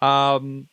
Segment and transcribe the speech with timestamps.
[0.00, 0.68] Um,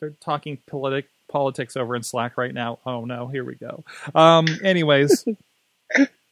[0.00, 2.78] they're talking politic politics over in Slack right now.
[2.86, 3.84] Oh no, here we go.
[4.14, 5.24] Um, anyways,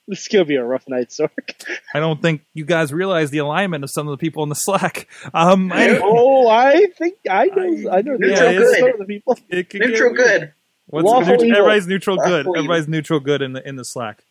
[0.09, 1.31] This is gonna be a rough night, Sorg.
[1.95, 4.57] I don't think you guys realize the alignment of some of the people in the
[4.57, 5.09] Slack.
[5.33, 7.91] Um, I- oh, I think I know.
[7.91, 8.17] I, know.
[8.21, 9.39] Yeah, some of the people.
[9.49, 10.53] it could Neutral get- good.
[10.87, 11.57] What's neutral- evil.
[11.57, 12.25] everybody's neutral good.
[12.25, 12.57] Lawful evil.
[12.59, 14.25] Everybody's neutral good in the in the Slack.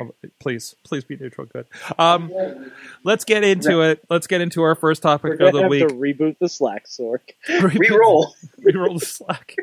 [0.00, 1.66] Oh, Please, please be neutral good.
[1.98, 2.32] Um,
[3.04, 4.02] let's get into it.
[4.08, 5.86] Let's get into our first We're topic of the have week.
[5.88, 7.20] to reboot the Slack, Sorg.
[7.48, 8.32] Reroll.
[8.60, 9.54] Reroll the Slack.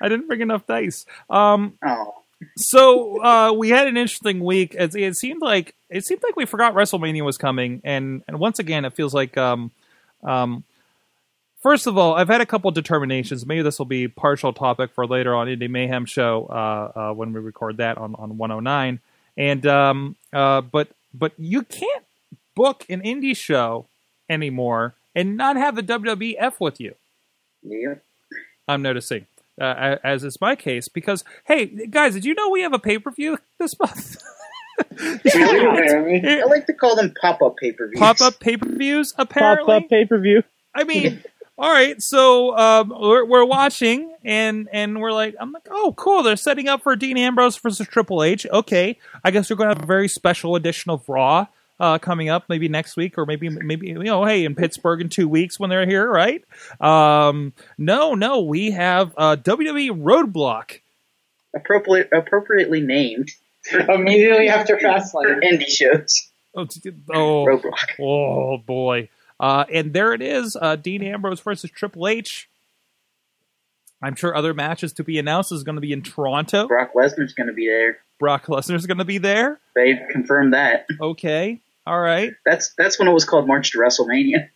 [0.00, 1.06] I didn't bring enough dice.
[1.30, 2.14] Um, Oh.
[2.56, 4.74] so uh, we had an interesting week.
[4.78, 8.58] It, it seemed like it seemed like we forgot WrestleMania was coming, and and once
[8.58, 9.70] again, it feels like um,
[10.22, 10.64] um,
[11.64, 13.44] first of all, I've had a couple determinations.
[13.44, 17.32] Maybe this will be partial topic for later on Indie Mayhem show uh, uh, when
[17.32, 19.00] we record that on on 109.
[19.36, 22.04] And um, uh, but but you can't
[22.54, 23.86] book an indie show
[24.30, 26.94] anymore and not have the WWE F with you.
[27.62, 27.94] Yeah.
[28.68, 29.26] I'm noticing,
[29.60, 32.98] uh, as is my case, because hey, guys, did you know we have a pay
[32.98, 34.16] per view this month?
[35.00, 37.96] I like to call them pop-up pay-per-views.
[37.96, 39.72] Pop up pay per views, apparently.
[39.72, 40.42] Pop up pay per view.
[40.74, 41.22] I mean,
[41.56, 46.22] all right, so um, we're, we're watching, and and we're like, I'm like, oh, cool,
[46.22, 48.46] they're setting up for Dean Ambrose versus Triple H.
[48.50, 51.46] Okay, I guess we're gonna have a very special edition of Raw.
[51.80, 55.08] Uh, coming up, maybe next week, or maybe maybe you know, hey, in Pittsburgh in
[55.08, 56.44] two weeks when they're here, right?
[56.80, 60.78] Um, no, no, we have uh, WWE Roadblock.
[61.54, 63.30] Appropriate, appropriately named
[63.72, 65.42] Immediately after Fastlane.
[65.42, 66.30] indie shows.
[66.54, 66.66] Oh,
[67.12, 68.00] oh, Roadblock.
[68.00, 69.08] Oh boy.
[69.40, 72.48] Uh, and there it is, uh, Dean Ambrose versus Triple H.
[74.02, 76.68] I'm sure other matches to be announced is going to be in Toronto.
[76.68, 77.98] Brock Lesnar's going to be there.
[78.20, 79.58] Brock Lesnar's going to be there.
[79.74, 80.86] They've confirmed that.
[81.00, 82.32] Okay, all right.
[82.44, 84.48] That's that's when it was called March to WrestleMania.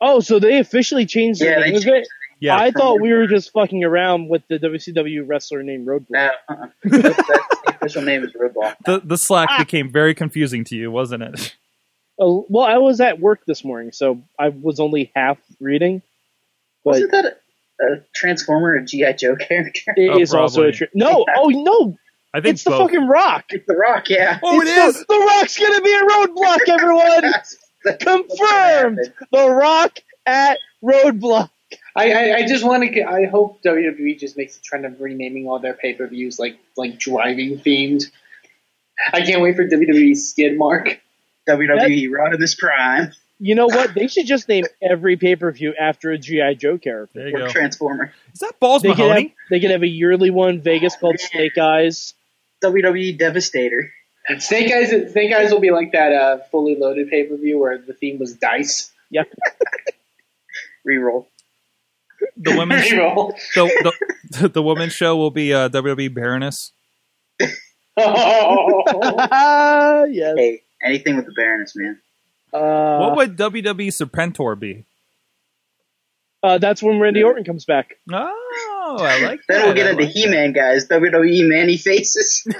[0.00, 2.06] Oh, so they officially changed the Yeah, they name of it?
[2.40, 6.10] Yeah, I thought we were just fucking around with the WCW wrestler named Roadblock.
[6.10, 6.66] No, uh-uh.
[6.84, 8.76] that's, that's the official name is Roadblock.
[8.84, 11.56] the the Slack became very confusing to you, wasn't it?
[12.18, 16.00] Oh, well, I was at work this morning, so I was only half reading.
[16.84, 19.92] But Wasn't that a, a Transformer, a GI Joe character?
[19.96, 20.78] it Oh, is also a probably.
[20.78, 21.24] tri- no.
[21.36, 21.96] Oh no,
[22.32, 23.46] I think it's the fucking Rock.
[23.50, 24.38] It's The Rock, yeah.
[24.42, 25.06] oh, it It's is.
[25.06, 27.20] The, the Rock's gonna be a roadblock, everyone.
[27.22, 29.12] That's- that's Confirmed.
[29.32, 31.50] the Rock at Roadblock.
[31.96, 33.02] I, I, I just want to.
[33.02, 36.56] I hope WWE just makes a trend of renaming all their pay per views like
[36.76, 38.04] like driving themed.
[39.12, 41.00] I can't wait for WWE Skid Mark.
[41.48, 43.94] WWE run of this Prime You know what?
[43.94, 47.20] They should just name every pay per view after a GI Joe character.
[47.20, 47.48] There you or go.
[47.48, 48.12] Transformer.
[48.32, 49.34] Is that Balls They could, have, Mahoney?
[49.50, 52.14] they could have a yearly one Vegas called Snake Eyes.
[52.62, 53.92] WWE Devastator.
[54.38, 55.12] Snake Eyes.
[55.12, 58.18] Snake Eyes will be like that uh, fully loaded pay per view where the theme
[58.18, 58.90] was dice.
[59.10, 59.28] Yep.
[60.88, 61.26] Reroll.
[62.36, 63.34] The women's Reroll.
[63.54, 63.92] the,
[64.30, 66.72] the the women's show will be uh, WWE Baroness.
[67.96, 68.82] Oh.
[70.10, 70.34] yes.
[70.36, 71.98] Hey, anything with the Baroness, man.
[72.52, 74.84] Uh, what would WWE Serpentor be?
[76.44, 77.94] uh, that's when Randy Orton comes back.
[78.12, 79.54] Oh, I like that.
[79.54, 80.86] Then we'll get I into like He-Man, guys.
[80.88, 82.46] WWE Man-E-Faces.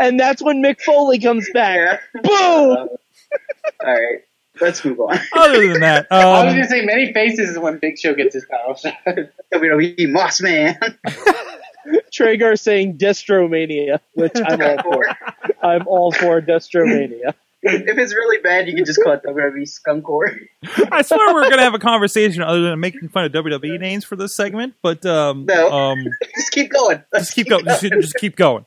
[0.00, 2.00] And that's when Mick Foley comes back.
[2.14, 2.20] yeah.
[2.22, 2.30] Boom!
[2.88, 2.88] All
[3.86, 4.20] right.
[4.58, 5.18] Let's move on.
[5.34, 8.34] Other than that, I was um, gonna say many faces is when Big Show gets
[8.34, 8.94] his title shot.
[9.52, 10.78] WWE Moss Man.
[12.12, 15.04] Traeger saying Destromania, which I'm all for.
[15.62, 17.34] I'm all for Destromania.
[17.62, 20.38] if it's really bad, you can just call it WWE Skunkor.
[20.90, 24.16] I swear we're gonna have a conversation other than making fun of WWE names for
[24.16, 25.70] this segment, but um, No.
[25.70, 25.98] um,
[26.36, 27.02] Just keep going.
[27.14, 27.64] just keep going.
[27.66, 28.64] Just, just keep going.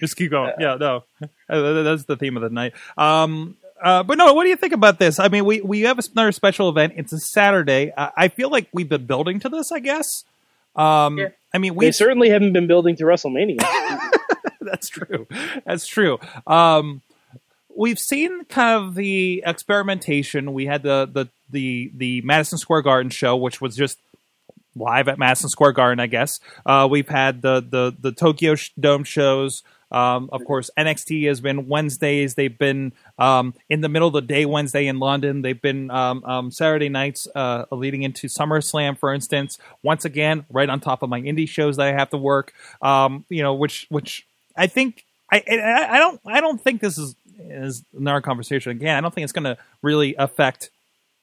[0.00, 0.52] Just keep going.
[0.60, 1.04] Yeah, no,
[1.48, 2.72] Uh, that's the theme of the night.
[2.96, 5.18] Um, uh, but no, what do you think about this?
[5.18, 6.94] I mean, we we have another special event.
[6.96, 7.92] It's a Saturday.
[7.96, 9.70] I, I feel like we've been building to this.
[9.72, 10.24] I guess.
[10.76, 11.28] Um, Yeah.
[11.54, 13.58] I mean, We we certainly haven't been building to WrestleMania.
[14.60, 15.26] that's true.
[15.64, 16.18] That's true.
[16.46, 17.00] Um,
[17.74, 20.52] we've seen kind of the experimentation.
[20.52, 23.98] We had the the the the Madison Square Garden show, which was just
[24.74, 26.40] live at Madison Square Garden, I guess.
[26.66, 29.62] Uh, we've had the the the Tokyo Dome shows.
[29.96, 32.34] Um, of course, NXT has been Wednesdays.
[32.34, 35.40] They've been um, in the middle of the day Wednesday in London.
[35.40, 39.58] They've been um, um, Saturday nights uh, leading into SummerSlam, for instance.
[39.82, 42.52] Once again, right on top of my indie shows that I have to work.
[42.82, 46.98] Um, you know, which which I think I, I I don't I don't think this
[46.98, 48.98] is is another conversation again.
[48.98, 50.68] I don't think it's going to really affect.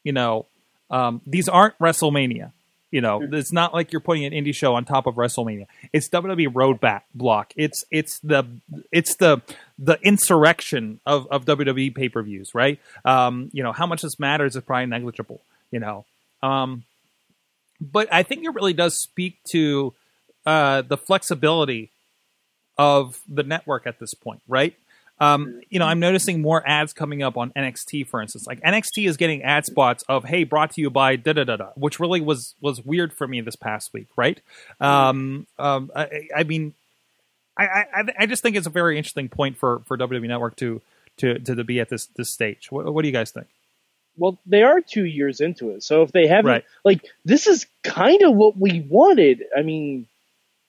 [0.04, 0.48] You know,
[0.90, 2.54] um, these aren't WrestleMania.
[2.94, 5.66] You know, it's not like you're putting an indie show on top of WrestleMania.
[5.94, 7.52] It's WWE Road back block.
[7.56, 8.44] It's it's the
[8.92, 9.42] it's the
[9.80, 12.80] the insurrection of, of WWE pay per views, right?
[13.04, 15.42] Um, you know, how much this matters is probably negligible.
[15.72, 16.06] you know.
[16.44, 16.84] Um,
[17.82, 19.96] but I think it really does speak to
[20.46, 21.90] uh, the flexibility
[22.78, 24.76] of the network at this point, right?
[25.20, 28.46] Um, you know, I'm noticing more ads coming up on NXT, for instance.
[28.48, 31.56] Like NXT is getting ad spots of "Hey, brought to you by da da da
[31.56, 34.42] da," which really was was weird for me this past week, right?
[34.82, 36.74] Um, um, I, I mean,
[37.58, 40.82] I, I I just think it's a very interesting point for for WWE Network to
[41.18, 42.72] to to, be at this this stage.
[42.72, 43.48] What, what do you guys think?
[44.18, 46.64] Well, they are two years into it, so if they haven't, Right.
[46.84, 49.44] like, this is kind of what we wanted.
[49.58, 50.08] I mean,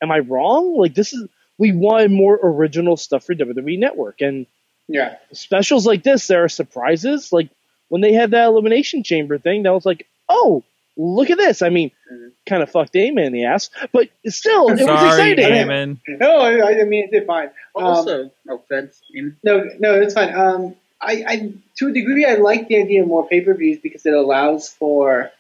[0.03, 0.77] am I wrong?
[0.77, 4.47] Like, this is we wanted more original stuff for WWE Network, and
[4.89, 5.17] Yeah.
[5.33, 7.33] specials like this, there are surprises.
[7.33, 7.49] Like
[7.89, 10.63] when they had that elimination chamber thing, that was like, oh,
[10.97, 11.63] look at this.
[11.63, 12.33] I mean, Mhm.
[12.47, 15.45] kind of fucked Damon in the ass, but still, it was Sorry, exciting.
[15.49, 16.01] Damon.
[16.07, 17.49] No, I, I mean, it's fine.
[17.77, 19.01] Um, Also, no offense.
[19.13, 19.37] Damon.
[19.43, 20.35] No, no, it's fine.
[20.35, 23.79] Um, I, I, to a degree, I like the idea of more pay per views
[23.83, 25.31] because it allows for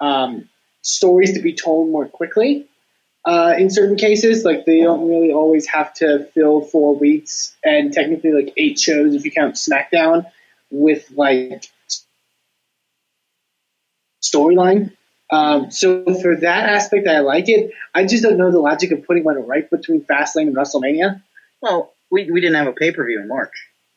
[0.00, 0.48] um,
[0.82, 2.66] stories to be told more quickly.
[3.26, 7.92] Uh, in certain cases, like they don't really always have to fill four weeks and
[7.92, 10.26] technically like eight shows if you count SmackDown
[10.70, 11.64] with like
[14.22, 14.92] storyline.
[15.30, 17.72] Um, so for that aspect, I like it.
[17.94, 21.22] I just don't know the logic of putting one right between Fastlane and WrestleMania.
[21.62, 23.52] Well, we, we didn't have a pay per view in March.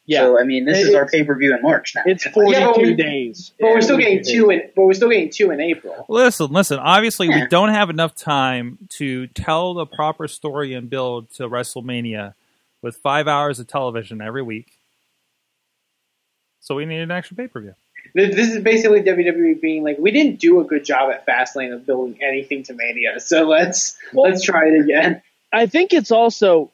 [0.08, 2.04] Yeah, So I mean, this is our pay per view in March now.
[2.06, 3.52] it's 42 Yeah, we- days.
[3.60, 4.62] But we're still Yeah, getting two in.
[4.76, 6.06] But we're still getting two in April.
[6.08, 6.80] Listen, listen.
[6.80, 12.34] Obviously, we don't have enough time to tell the proper story and build to WrestleMania
[12.82, 14.72] with five hours of television every week.
[16.62, 17.76] So we need an extra pay per view.
[18.14, 21.74] This, this is basically WWE being like, we didn't do a good job at Fastlane
[21.74, 25.22] of building anything to Mania, so let's Well- let's try it again.
[25.52, 26.72] I think it's also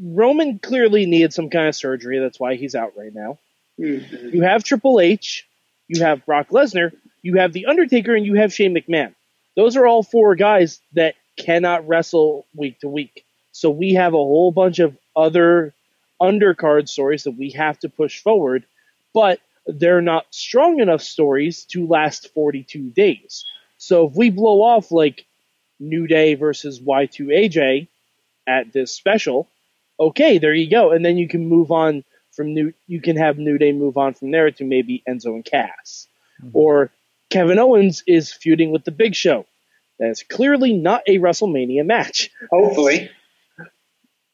[0.00, 2.18] Roman clearly needed some kind of surgery.
[2.18, 3.38] That's why he's out right now.
[3.78, 4.30] Mm-hmm.
[4.30, 5.46] You have Triple H,
[5.88, 6.92] you have Brock Lesnar,
[7.22, 9.14] you have The Undertaker, and you have Shane McMahon.
[9.56, 13.24] Those are all four guys that cannot wrestle week to week.
[13.52, 15.72] So we have a whole bunch of other
[16.20, 18.64] undercard stories that we have to push forward,
[19.12, 23.44] but they're not strong enough stories to last 42 days.
[23.78, 25.24] So if we blow off like
[25.80, 27.88] New Day versus Y2AJ
[28.46, 29.48] at this special,
[29.98, 30.90] okay, there you go.
[30.92, 34.14] And then you can move on from New, you can have New Day move on
[34.14, 36.08] from there to maybe Enzo and Cass.
[36.42, 36.50] Mm-hmm.
[36.56, 36.90] Or
[37.30, 39.46] Kevin Owens is feuding with the Big Show.
[39.98, 42.30] That is clearly not a WrestleMania match.
[42.50, 43.10] Hopefully,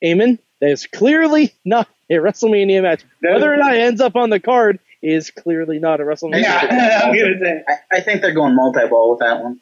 [0.04, 0.38] Amen.
[0.60, 3.04] That is clearly not a WrestleMania match.
[3.20, 6.66] Whether or not it ends up on the card is clearly not a WrestleMania match.
[6.70, 7.62] yeah, I'm gonna say.
[7.68, 9.60] I, I think they're going multi ball with that one.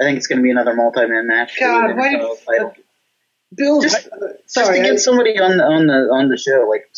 [0.00, 1.58] I think it's going to be another multi man match.
[1.58, 2.74] God, the why- Intercontinental title.
[3.54, 4.14] Bill, Just- Just
[4.46, 6.90] sorry, to I- get somebody on the on the on the show, like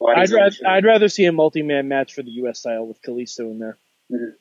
[0.00, 0.66] I'd bodies the rather show.
[0.68, 2.60] I'd rather see a multi-man match for the U.S.
[2.60, 3.76] style with Kalisto in there.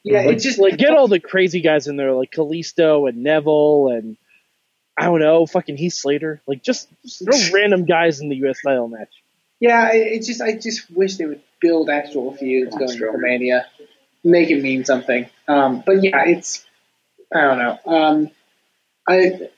[0.04, 3.24] yeah, Like, it just like get all the crazy guys in there, like Kalisto and
[3.24, 4.18] Neville and
[4.98, 6.42] I don't know, fucking Heath Slater.
[6.48, 8.60] Like just, just throw random guys in the U.S.
[8.60, 9.12] style match.
[9.60, 13.20] Yeah, it, it just I just wish they would build actual feuds going into Strowman.
[13.20, 13.66] Mania,
[14.24, 15.28] make it mean something.
[15.48, 16.66] Um, but yeah, it's
[17.34, 17.80] I don't know.
[17.86, 18.32] Um,
[19.08, 19.50] I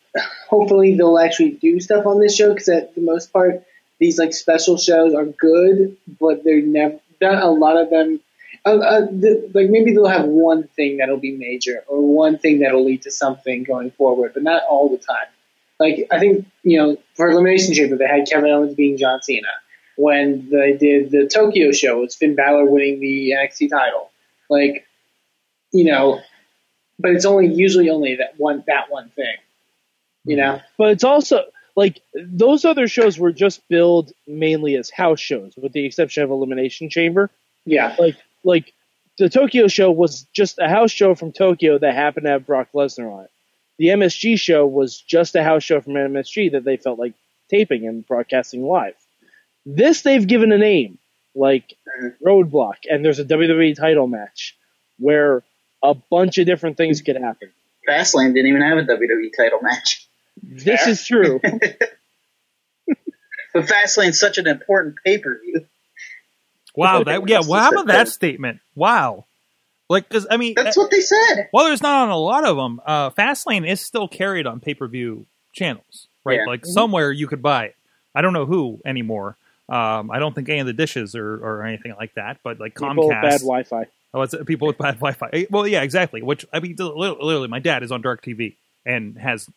[0.49, 3.63] hopefully they'll actually do stuff on this show because at the most part
[3.99, 8.19] these like special shows are good, but they're never not a lot of them.
[8.65, 12.59] Uh, uh, the, like maybe they'll have one thing that'll be major or one thing
[12.59, 15.27] that'll lead to something going forward, but not all the time.
[15.79, 19.49] Like I think you know for Elimination Chamber they had Kevin Owens being John Cena
[19.99, 24.09] when they did the Tokyo show, it was Finn Balor winning the NXT title.
[24.49, 24.87] Like,
[25.73, 26.21] you know,
[26.97, 29.35] but it's only usually only that one that one thing.
[30.29, 31.45] You know, But it's also
[31.75, 36.29] like those other shows were just billed mainly as house shows, with the exception of
[36.29, 37.31] Elimination Chamber.
[37.65, 38.73] yeah, Like like
[39.17, 42.67] the Tokyo show was just a house show from Tokyo that happened to have Brock
[42.75, 43.31] Lesnar on it.
[43.79, 47.13] The MSG show was just a house show from MSG that they felt like
[47.49, 48.95] taping and broadcasting live.
[49.65, 50.99] This they've given a name,
[51.33, 52.23] like mm-hmm.
[52.23, 54.55] Roadblock, and there's a WWE title match
[54.99, 55.41] where
[55.81, 57.49] a bunch of different things could happen.
[57.87, 60.07] Fastlane didn't even have a WWE title match.
[60.43, 60.89] This Fair.
[60.89, 61.41] is true.
[63.53, 65.65] But Fastlane's such an important pay per view.
[66.75, 67.41] Wow, that yeah.
[67.47, 68.59] Well, how about that statement?
[68.75, 69.25] Wow,
[69.89, 71.49] like because I mean, That's what they said.
[71.51, 72.79] Well, there's not on a lot of them.
[72.85, 76.39] Uh, Fastlane is still carried on pay per view channels, right?
[76.39, 76.45] Yeah.
[76.45, 77.75] Like somewhere you could buy it.
[78.13, 79.35] I don't know who anymore.
[79.67, 82.75] Um, I don't think any of the dishes or, or anything like that, but like
[82.75, 83.85] People with bad Wi-Fi.
[84.15, 85.29] Oh, it's people with bad Wi-Fi.
[85.31, 86.23] Eh, Well, yeah, exactly.
[86.23, 88.55] Which I mean, literally, literally, my dad is on DirecTV
[88.85, 89.47] and has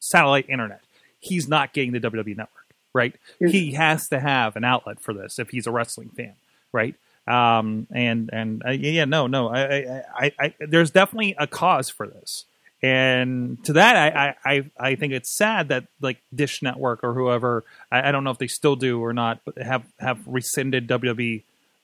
[0.00, 0.80] satellite internet.
[1.20, 3.14] He's not getting the WWE network, right?
[3.38, 6.34] He has to have an outlet for this if he's a wrestling fan,
[6.72, 6.94] right?
[7.26, 11.90] Um, and and uh, yeah, no, no, I, I, I, I, there's definitely a cause
[11.90, 12.44] for this.
[12.80, 17.64] And to that, I, I, I think it's sad that like Dish Network or whoever,
[17.90, 21.42] I, I don't know if they still do or not, but have have rescinded WWE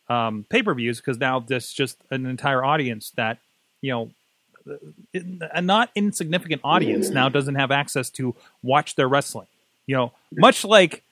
[0.09, 3.39] um, pay per views because now there's just an entire audience that
[3.81, 4.11] you know
[5.15, 9.47] a not insignificant audience now doesn't have access to watch their wrestling.
[9.87, 11.03] You know, much like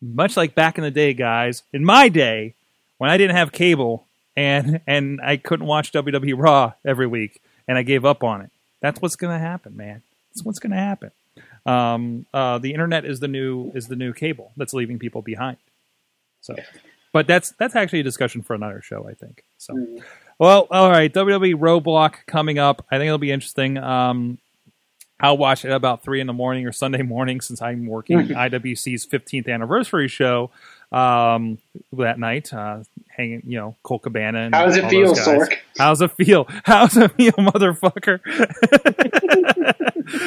[0.00, 1.62] much like back in the day, guys.
[1.72, 2.54] In my day,
[2.98, 7.76] when I didn't have cable and and I couldn't watch WWE Raw every week, and
[7.76, 8.50] I gave up on it.
[8.80, 10.02] That's what's going to happen, man.
[10.30, 11.10] That's what's going to happen.
[11.66, 15.58] Um, uh, the internet is the new is the new cable that's leaving people behind.
[16.40, 16.56] So,
[17.12, 19.44] but that's that's actually a discussion for another show, I think.
[19.58, 19.74] So.
[20.40, 21.12] Well, all right.
[21.12, 22.86] WWE Roadblock coming up.
[22.90, 23.76] I think it'll be interesting.
[23.76, 24.38] Um,
[25.20, 29.06] I'll watch it about three in the morning or Sunday morning since I'm working IWC's
[29.06, 30.50] 15th anniversary show
[30.92, 31.58] um,
[31.92, 32.54] that night.
[32.54, 34.38] Uh, hanging, you know, Colt Cabana.
[34.38, 35.26] And How does it feel, those guys.
[35.48, 35.56] Sorg?
[35.76, 36.46] How's it feel?
[36.64, 38.20] How's it feel, motherfucker?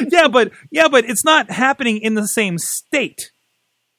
[0.12, 3.32] yeah, but yeah, but it's not happening in the same state.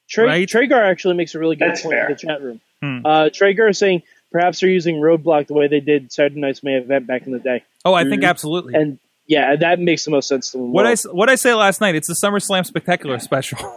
[0.08, 0.48] Trey, Right.
[0.48, 2.06] Traeger actually makes a really good That's point fair.
[2.06, 2.60] in the chat room.
[2.80, 3.04] Hmm.
[3.04, 4.02] Uh, Traeger is saying
[4.36, 7.38] perhaps they're using Roadblock the way they did Saturday Night's main event back in the
[7.38, 8.28] day, Oh, I think Mhm.
[8.28, 8.74] absolutely.
[8.74, 10.72] and yeah, that makes the most sense to them.
[10.72, 11.94] what I what I say last night?
[11.94, 13.58] It's the SummerSlam Spectacular special.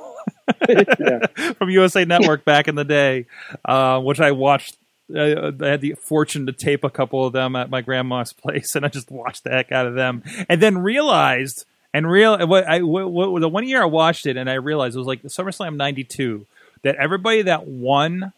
[1.58, 3.26] from USA Network back in the day,
[3.66, 4.76] uh, which I watched.
[5.14, 8.76] Uh, I had the fortune to tape a couple of them at my grandma's place,
[8.76, 12.68] and I just watched the heck out of them, and then realized and real what
[12.68, 15.22] I what, what, the one year I watched it, and I realized it was like
[15.24, 16.46] the SummerSlam '92
[16.84, 18.34] that everybody that won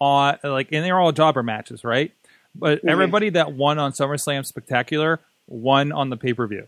[0.00, 2.12] on like and they're all jobber matches, right?
[2.54, 2.90] But Mhm.
[2.90, 6.66] everybody that won on SummerSlam Spectacular won on the pay per view.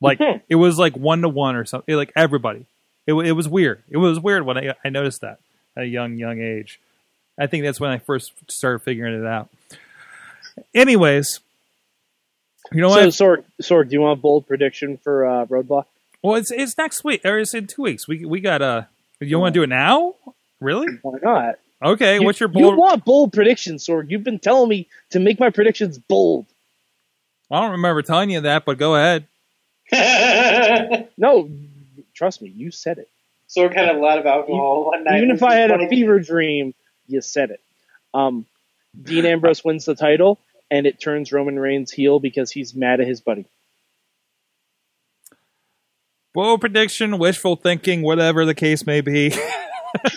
[0.00, 0.40] Like Mhm.
[0.48, 1.94] it was like one to one or something.
[1.94, 2.66] Like everybody,
[3.06, 3.82] it, it was weird.
[3.88, 5.38] It was weird when I, I noticed that
[5.76, 6.80] at a young young age.
[7.38, 9.48] I think that's when I first started figuring it out.
[10.74, 11.40] Anyways,
[12.72, 13.08] you know So, what?
[13.40, 15.86] Sorg, Sorg, do you want a bold prediction for uh, Roadblock?
[16.22, 18.08] Well, it's it's next week or it's in two weeks.
[18.08, 18.82] We we got uh
[19.20, 20.14] You want to do it now?
[20.60, 20.86] Really?
[21.02, 21.54] Why not?
[21.84, 22.14] Okay.
[22.16, 24.10] You- what's your You want bold predictions, Sorg.
[24.10, 26.46] You've been telling me to make my predictions bold.
[27.50, 29.26] I don't remember telling you that, but go ahead.
[31.16, 31.48] No,
[32.14, 33.08] trust me, you said it.
[33.48, 35.18] Sorg had a lot of alcohol one night.
[35.18, 36.74] Even if I had a fever dream,
[37.06, 37.60] you said it.
[38.12, 38.46] Um,
[39.00, 43.06] Dean Ambrose wins the title, and it turns Roman Reigns heel because he's mad at
[43.06, 43.44] his buddy.
[46.32, 49.32] Bold prediction, wishful thinking, whatever the case may be.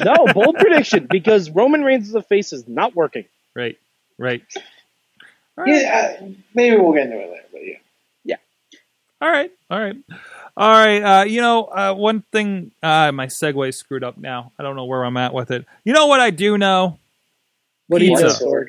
[0.03, 3.25] No, bold prediction because Roman Reigns' as a face is not working.
[3.55, 3.77] right.
[4.19, 4.41] Right.
[5.57, 5.81] All right.
[5.81, 7.77] Yeah, uh, maybe we'll get into it later, but yeah.
[8.23, 8.35] Yeah.
[9.21, 9.95] All right, all right,
[10.55, 11.01] all right.
[11.01, 12.71] Uh, you know, uh, one thing.
[12.81, 14.51] Uh, my segue screwed up now.
[14.59, 15.65] I don't know where I'm at with it.
[15.83, 16.99] You know what I do know?
[17.87, 18.43] What do you Pizza.
[18.45, 18.65] know,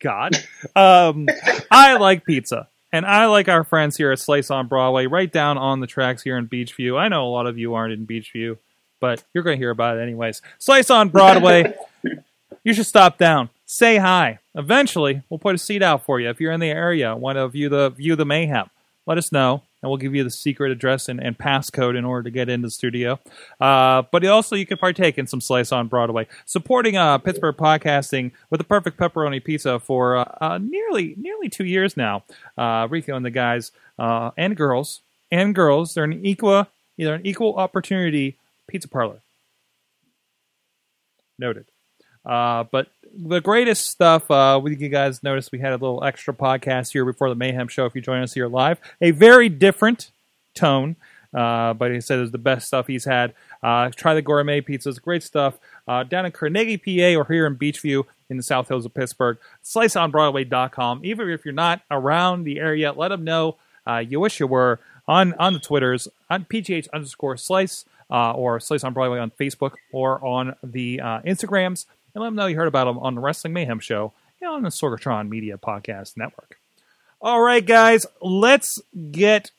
[0.00, 0.36] God,
[0.76, 1.26] um,
[1.70, 5.58] I like pizza, and I like our friends here at Slice on Broadway, right down
[5.58, 6.98] on the tracks here in Beachview.
[6.98, 8.56] I know a lot of you aren't in Beachview,
[9.04, 10.40] but you're going to hear about it anyways.
[10.58, 11.74] Slice on Broadway.
[12.64, 14.38] you should stop down, say hi.
[14.54, 17.14] Eventually, we'll put a seat out for you if you're in the area.
[17.14, 18.70] Want to view the view the mayhem?
[19.04, 22.22] Let us know, and we'll give you the secret address and, and passcode in order
[22.22, 23.20] to get into the studio.
[23.60, 28.30] Uh, but also, you can partake in some Slice on Broadway, supporting uh, Pittsburgh podcasting
[28.48, 32.24] with the perfect pepperoni pizza for uh, uh, nearly nearly two years now.
[32.56, 37.26] Uh, Rico and the guys uh, and girls and girls, they're an equal they're an
[37.26, 39.20] equal opportunity pizza parlor.
[41.38, 41.66] Noted.
[42.24, 46.32] Uh, but the greatest stuff, uh, we you guys noticed we had a little extra
[46.32, 47.84] podcast here before the Mayhem show.
[47.86, 50.10] If you join us here live, a very different
[50.54, 50.96] tone.
[51.34, 53.34] Uh, but he said the best stuff he's had.
[53.60, 55.58] Uh, try the gourmet pizzas, great stuff.
[55.88, 59.38] Uh, down in Carnegie, PA, or here in Beachview in the South Hills of Pittsburgh.
[59.64, 61.00] SliceOnBroadway.com.
[61.04, 63.56] Even if you're not around the area, let them know
[63.86, 68.60] uh, you wish you were on on the Twitters on PGH underscore Slice uh, or
[68.60, 72.56] Slice on Broadway on Facebook or on the uh, Instagrams, and let them know you
[72.56, 76.58] heard about them on the Wrestling Mayhem Show and on the Sorgatron Media Podcast Network.
[77.20, 78.80] All right, guys, let's
[79.10, 79.50] get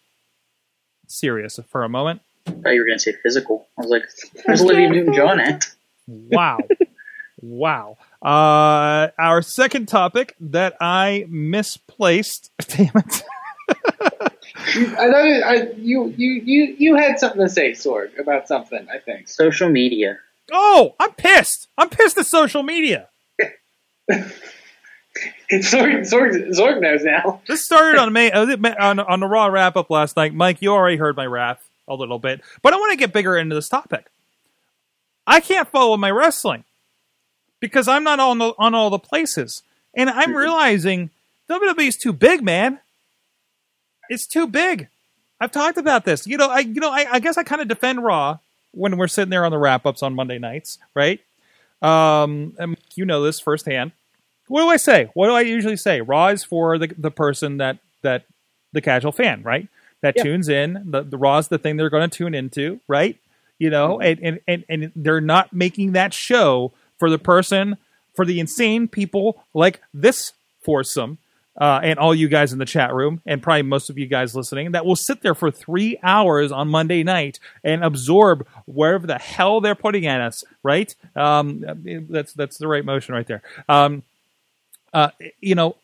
[1.07, 2.21] serious for a moment.
[2.47, 3.67] I thought you were going to say physical.
[3.77, 4.03] I was like,
[4.45, 5.65] where's Olivia Newton-John at?
[6.07, 6.59] Wow.
[7.41, 7.97] wow.
[8.21, 12.51] Uh, our second topic that I misplaced.
[12.67, 13.23] Damn it.
[14.55, 18.87] I know you, I, you, you, you, you had something to say, Sorg, about something,
[18.93, 19.27] I think.
[19.27, 20.19] Social media.
[20.51, 21.67] Oh, I'm pissed.
[21.77, 23.09] I'm pissed at social media.
[25.51, 27.41] Sorg, Sorg, Sorg knows now.
[27.47, 28.45] This started on May uh,
[28.79, 30.33] on, on the Raw wrap up last night.
[30.33, 33.37] Mike, you already heard my wrath a little bit, but I want to get bigger
[33.37, 34.07] into this topic.
[35.27, 36.63] I can't follow my wrestling
[37.59, 41.09] because I'm not on the, on all the places, and I'm realizing
[41.49, 42.79] WWE is too big, man.
[44.09, 44.87] It's too big.
[45.39, 46.25] I've talked about this.
[46.27, 48.39] You know, I you know I, I guess I kind of defend Raw
[48.71, 51.19] when we're sitting there on the wrap ups on Monday nights, right?
[51.81, 53.91] Um, and you know this firsthand.
[54.47, 55.09] What do I say?
[55.13, 56.01] What do I usually say?
[56.01, 58.25] Raw is for the the person that that
[58.73, 59.67] the casual fan, right?
[60.01, 60.23] That Yeah.
[60.23, 60.83] tunes in.
[60.85, 63.17] The the Raw is the thing they're going to tune into, right?
[63.59, 67.77] You know, and, and and and they're not making that show for the person
[68.15, 70.31] for the insane people like this
[70.65, 71.17] foursome
[71.59, 74.35] uh, and all you guys in the chat room, and probably most of you guys
[74.35, 79.17] listening, that will sit there for three hours on Monday night and absorb wherever the
[79.17, 80.43] hell they're putting at us.
[80.63, 80.93] Right?
[81.15, 81.63] Um,
[82.09, 83.41] that's that's the right motion right there.
[83.69, 84.03] Um,
[84.93, 85.75] uh, you know,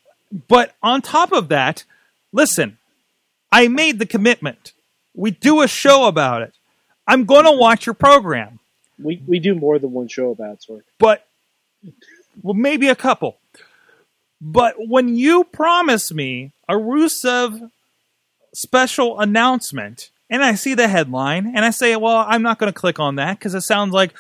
[0.48, 1.84] but on top of that,
[2.32, 2.78] listen,
[3.52, 4.72] I made the commitment.
[5.14, 6.54] We do a show about it.
[7.08, 8.60] I'm going to watch your program
[9.02, 10.84] We we do more than one show about Sorg.
[11.00, 11.26] but
[12.44, 13.38] well, maybe a couple.
[14.42, 17.70] But when you promise me a Rusev
[18.54, 22.78] special announcement, and I see the headline, and I say, "Well, I'm not going to
[22.80, 24.14] click on that because it sounds like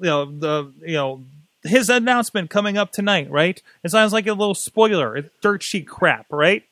[0.00, 1.22] you know the you know
[1.62, 3.62] his announcement coming up tonight, right?
[3.84, 6.64] It sounds like a little spoiler, it's dirt sheet crap, right?"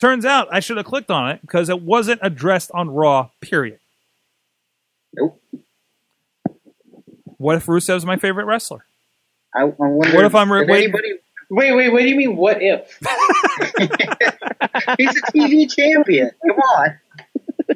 [0.00, 3.28] Turns out I should have clicked on it because it wasn't addressed on Raw.
[3.42, 3.80] Period.
[5.12, 5.38] Nope.
[7.36, 8.84] What if Rusev's my favorite wrestler?
[9.54, 11.18] I, I wonder What if I'm re- wait- anybody?
[11.50, 12.36] Wait, wait, what do you mean?
[12.36, 12.96] What if?
[14.98, 16.30] He's a TV champion.
[16.46, 16.98] Come on.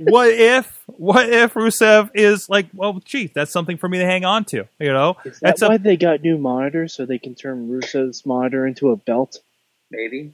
[0.01, 4.25] what if what if Rusev is like, well, gee, that's something for me to hang
[4.25, 5.17] on to, you know?
[5.25, 8.67] Is that That's a- why they got new monitors so they can turn Rusev's monitor
[8.67, 9.39] into a belt?
[9.91, 10.33] Maybe.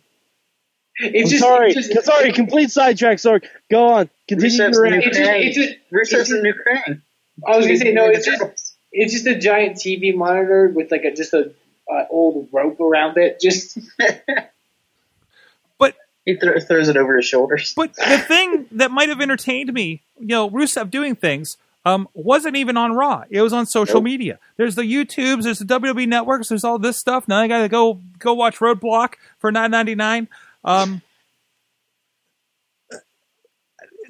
[0.99, 3.19] It's I'm just, sorry, it's just- sorry, complete sidetrack.
[3.21, 4.11] Sorry, go on.
[4.29, 5.05] Continue Rusev's your new rant.
[5.07, 7.01] It's just- it's just- Rusev's it's the new Krang.
[7.47, 8.05] I was gonna say no.
[8.07, 11.53] It's just it's just a giant TV monitor with like a just a
[11.93, 13.41] uh, old rope around it.
[13.41, 13.79] Just
[15.79, 17.73] But he th- throws it over his shoulders.
[17.75, 22.57] but the thing that might have entertained me, you know, Rusev doing things, um, wasn't
[22.57, 23.25] even on Raw.
[23.31, 24.05] It was on social Nope.
[24.05, 24.39] media.
[24.59, 27.27] There's the YouTubes, there's the WWE networks, there's all this stuff.
[27.27, 30.29] Now I gotta go go watch Roadblock for nine ninety nine.
[30.63, 31.01] Um,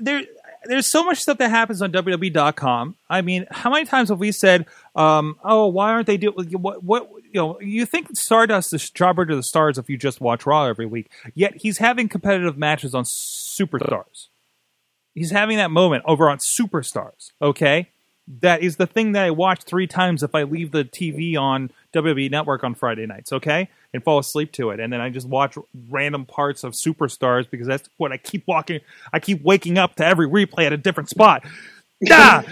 [0.00, 0.22] there
[0.64, 2.96] there's so much stuff that happens on WWE.com.
[3.08, 6.82] I mean, how many times have we said, um, "Oh, why aren't they doing what?
[6.82, 7.60] What you know?
[7.60, 11.10] You think Stardust is jobber to the stars if you just watch Raw every week?
[11.34, 14.28] Yet he's having competitive matches on Superstars.
[15.14, 17.30] He's having that moment over on Superstars.
[17.40, 17.88] Okay,
[18.40, 21.70] that is the thing that I watch three times if I leave the TV on
[21.94, 23.32] WWE Network on Friday nights.
[23.32, 25.56] Okay, and fall asleep to it, and then I just watch
[25.88, 28.80] random parts of Superstars because that's what I keep walking.
[29.12, 31.44] I keep waking up to every replay at a different spot.
[32.10, 32.42] Ah!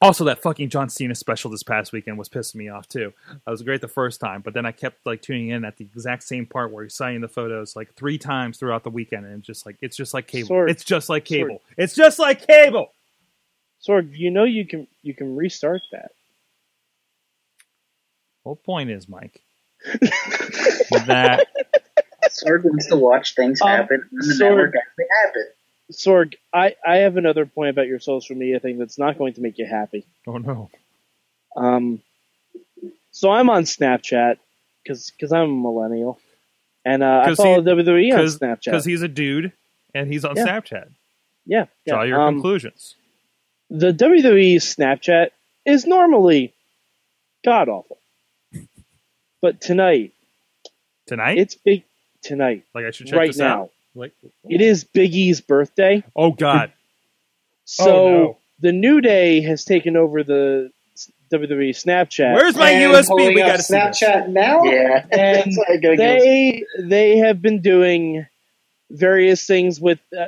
[0.00, 3.12] Also, that fucking John Cena special this past weekend was pissing me off too.
[3.44, 5.84] That was great the first time, but then I kept like tuning in at the
[5.84, 9.38] exact same part where he's signing the photos like three times throughout the weekend, and
[9.38, 10.50] it's just like it's just like cable.
[10.50, 10.70] Sorg.
[10.70, 11.62] It's just like cable.
[11.76, 12.92] It's just like cable.
[13.84, 16.12] Sorg, you know you can you can restart that.
[18.44, 19.40] Whole point is, Mike,
[21.06, 21.46] that
[22.30, 25.44] Sorg wants to watch things Um, happen, and the Sorg- network actually happen.
[25.92, 29.40] Sorg, I, I have another point about your social media thing that's not going to
[29.40, 30.04] make you happy.
[30.26, 30.70] oh no,
[31.56, 32.02] Um,
[33.10, 34.36] so I'm on Snapchat
[34.84, 36.20] because I'm a millennial,
[36.84, 39.52] and uh, I follow he- WWE on Snapchat because he's a dude
[39.94, 40.46] and he's on Yeah.
[40.46, 40.88] Snapchat.
[41.46, 41.94] yeah, yeah.
[41.94, 42.94] Draw your Um, conclusions.
[43.70, 45.30] the WWE Snapchat
[45.64, 46.52] is normally
[47.44, 47.98] god awful,
[49.40, 50.12] but tonight
[51.06, 51.84] Tonight, it's big.
[52.20, 53.70] Tonight, like I should check right now, out.
[53.94, 54.12] Like,
[54.48, 56.04] it is Big E's birthday.
[56.14, 56.72] oh god,
[57.64, 58.38] So Oh, no.
[58.60, 60.70] the New Day has taken over the
[61.32, 62.34] WWE Snapchat.
[62.34, 63.28] where's my and USB?
[63.34, 63.74] We got to see.
[63.74, 64.62] Snapchat now.
[64.64, 65.10] Yeah, And
[65.52, 66.02] That's why I gotta go.
[66.02, 68.26] they they have been doing
[68.90, 69.98] various things with.
[70.16, 70.26] Uh,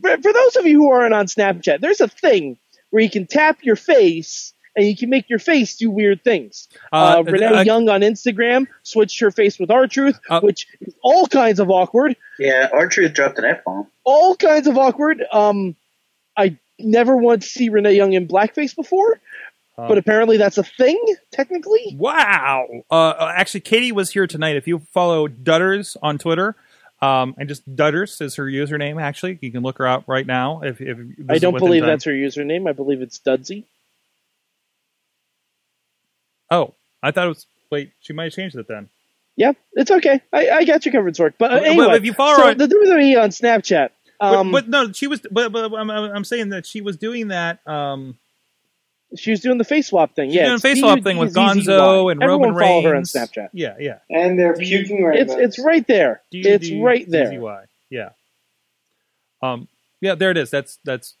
[0.00, 2.58] for, for those of you who aren't on Snapchat, there's a thing
[2.90, 6.68] where you can tap your face and you can make your face do weird things.
[6.92, 11.26] Uh, Renee uh, Young on Instagram switched her face with R-Truth, Uh, which is all
[11.26, 12.14] kinds of awkward.
[12.38, 13.86] Yeah, R-Truth dropped an F bomb.
[14.04, 15.24] All kinds of awkward.
[15.32, 15.74] Um,
[16.36, 19.20] I never wanted to see Renee Young in blackface before,
[19.78, 21.96] uh, but apparently that's a thing technically.
[21.98, 22.66] Wow.
[22.90, 24.56] Uh, uh, actually, Katie was here tonight.
[24.56, 26.56] If you follow Dutters on Twitter,
[27.02, 29.00] um, and just Dutters is her username.
[29.00, 30.62] Actually, you can look her up right now.
[30.62, 31.88] If, if I don't believe time.
[31.88, 32.68] that's her username.
[32.68, 33.64] I believe it's Dudsy.
[36.50, 37.46] Oh, I thought it was.
[37.70, 38.88] Wait, she might have changed it then.
[39.36, 40.20] Yeah, it's okay.
[40.32, 41.34] I, I got you covered, Sorg.
[41.38, 43.90] But uh, But- but anyway, if you follow so her- the WWE on Snapchat.
[44.18, 45.20] But, Um, but no, she was.
[45.30, 47.58] But, but I'm, I'm saying that she was doing that.
[47.68, 48.16] Um,
[49.14, 50.30] She was doing the face swap thing.
[50.30, 51.72] Yeah, doing it's face swap thing with D-U-D-Z-Z-Y.
[51.76, 53.12] Gonzo and Everyone Roman follow Reigns.
[53.14, 53.50] her on Snapchat.
[53.52, 53.98] Yeah, yeah.
[54.10, 55.18] And they're puking right.
[55.18, 56.22] It's it's right there.
[56.32, 57.30] It's right there.
[57.30, 57.64] D-U-D-Z-Y.
[57.90, 58.08] Yeah.
[59.42, 59.68] Um.
[60.00, 60.14] Yeah.
[60.14, 60.50] There it is.
[60.50, 61.14] That's that's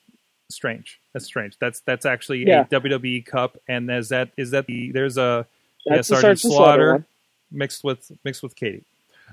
[0.50, 0.98] strange.
[1.12, 1.58] That's strange.
[1.60, 2.62] That's that's actually Yeah.
[2.62, 5.46] a WWE Cup, and is that is that the there's a
[5.84, 7.04] That's yeah, the Sergeant Sergeant Slaughter, Slaughter one.
[7.50, 8.84] Mixed with mixed with Katie.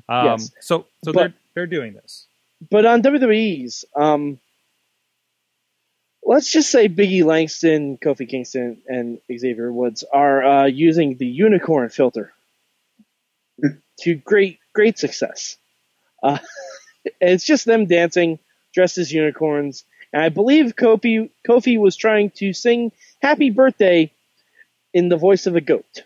[0.09, 0.25] Um.
[0.25, 0.51] Yes.
[0.59, 2.25] So so But- they're they're doing this.
[2.69, 4.39] But on WWE's, um,
[6.23, 11.89] let's just say Biggie Langston, Kofi Kingston, and Xavier Woods are uh, using the unicorn
[11.89, 12.31] filter
[13.99, 15.57] to great great success.
[16.21, 16.37] Uh,
[17.21, 18.39] it's just them dancing
[18.73, 24.11] dressed as unicorns, and I believe Kofi Kofi was trying to sing "Happy Birthday"
[24.93, 26.03] in the voice of a goat.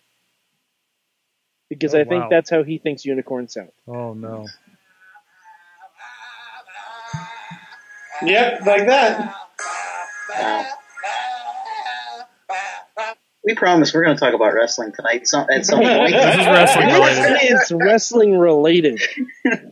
[1.69, 2.30] Because Oh, I think wow.
[2.30, 3.69] that's how he thinks unicorns sound.
[3.88, 4.45] Oh no.
[8.23, 9.36] Yep, like that.
[10.36, 10.65] Wow.
[13.43, 16.12] We promise we're going to talk about wrestling tonight some, at some point.
[16.12, 17.38] This is wrestling related.
[17.41, 19.01] it's wrestling related.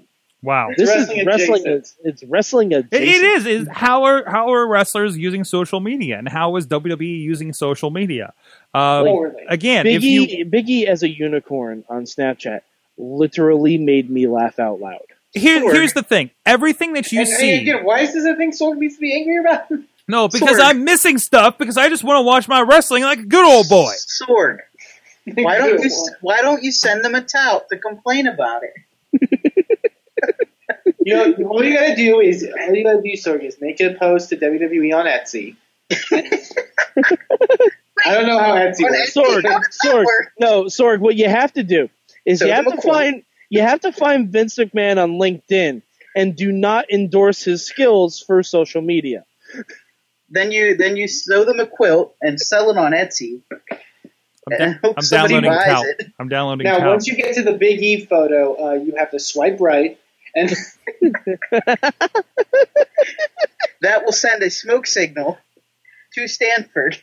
[0.46, 0.70] Wow.
[0.78, 1.62] This wrestling is wrestling.
[1.68, 1.94] adjacent.
[2.04, 3.46] It's wrestling It, it is.
[3.46, 7.90] Is how are how are wrestlers using social media, and how is WWE using social
[7.90, 8.34] media?
[8.74, 9.44] Um, Poorly.
[9.50, 12.62] again, if Biggie, you Biggie as a unicorn on Snapchat
[12.98, 15.00] literally made me laugh out loud.
[15.34, 15.74] here, Sorg.
[15.74, 17.52] here's the thing: everything that you And, and see.
[17.62, 19.68] again, why is this a thing Sorg needs to be angry about?
[20.08, 20.64] No, because Sorg.
[20.64, 23.68] I'm missing stuff because I just want to watch my wrestling like a good old
[23.68, 23.92] boy.
[23.98, 24.62] Sword.
[25.34, 25.90] Why don't you
[26.22, 29.42] Why don't you send them a tout to complain about it?
[31.06, 33.94] You know, all you gotta do is all you gotta do, Sorg, is make a
[33.94, 35.56] post to WWE on Etsy.
[38.06, 39.12] I don't know how Etsy works.
[39.16, 39.22] Etsy.
[39.24, 40.06] Sorg, How does that Sorg,
[40.40, 41.00] no, Sorg.
[41.00, 41.90] What you have to do
[42.26, 45.82] is So you have to a find you have to find Vince McMahon on LinkedIn
[46.16, 49.26] and do not endorse his skills for social media.
[50.30, 53.42] Then you then you sew them a quilt and sell it on Etsy.
[53.52, 53.70] I'm,
[54.48, 55.86] And da- hope I'm somebody downloading buys Tout.
[56.00, 56.12] it.
[56.20, 56.88] I'm downloading Now, Tout.
[56.88, 59.98] once you get to the Big E photo, uh, you have to swipe right,
[60.36, 60.50] and
[63.82, 65.38] That will send a smoke signal
[66.14, 67.02] to Stamford.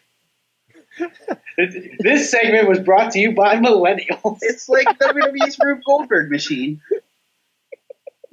[2.01, 4.39] this segment was brought to you by Millennials.
[4.43, 6.81] It's like WWE's Rube Goldberg machine.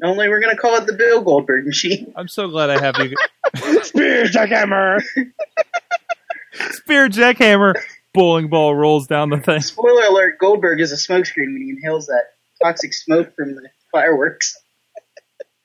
[0.02, 2.14] Only we're gonna call it the Bill Goldberg machine.
[2.16, 3.16] I'm so glad I have you.
[3.84, 5.02] Spear jackhammer.
[6.72, 7.76] Spear jackhammer.
[8.14, 9.60] Bowling ball rolls down the thing.
[9.60, 12.24] Spoiler alert: Goldberg is a smokescreen when he inhales that
[12.64, 14.58] toxic smoke from the fireworks.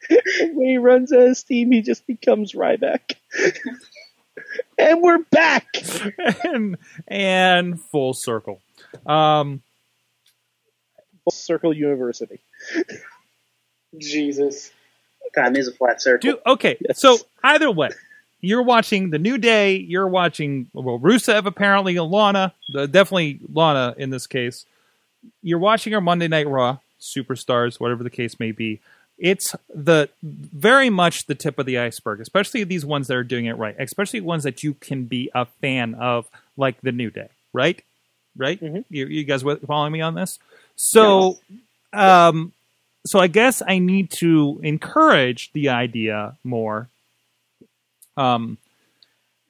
[0.52, 3.14] when he runs out of steam, he just becomes Ryback.
[4.78, 5.66] and we're back.
[6.44, 6.76] and,
[7.08, 8.60] and full circle.
[9.06, 9.62] Um,
[11.24, 12.40] Full Circle University.
[13.98, 14.70] Jesus.
[15.34, 16.32] Time is a flat circle.
[16.32, 16.76] do okay.
[16.80, 17.00] Yes.
[17.00, 17.90] So either way,
[18.40, 19.76] you're watching the New Day.
[19.76, 24.66] You're watching well, Rusev apparently, Lana, the, definitely Lana in this case.
[25.42, 28.80] You're watching our Monday Night Raw superstars, whatever the case may be.
[29.18, 33.46] It's the very much the tip of the iceberg, especially these ones that are doing
[33.46, 37.29] it right, especially ones that you can be a fan of, like the New Day,
[37.53, 37.83] right?
[38.37, 38.61] Right?
[38.61, 38.85] Mhm.
[38.90, 40.38] You, you guys following me on this?
[40.74, 41.38] So,
[41.92, 42.53] um,
[43.07, 46.88] so I guess I need to encourage the idea more
[48.16, 48.59] um,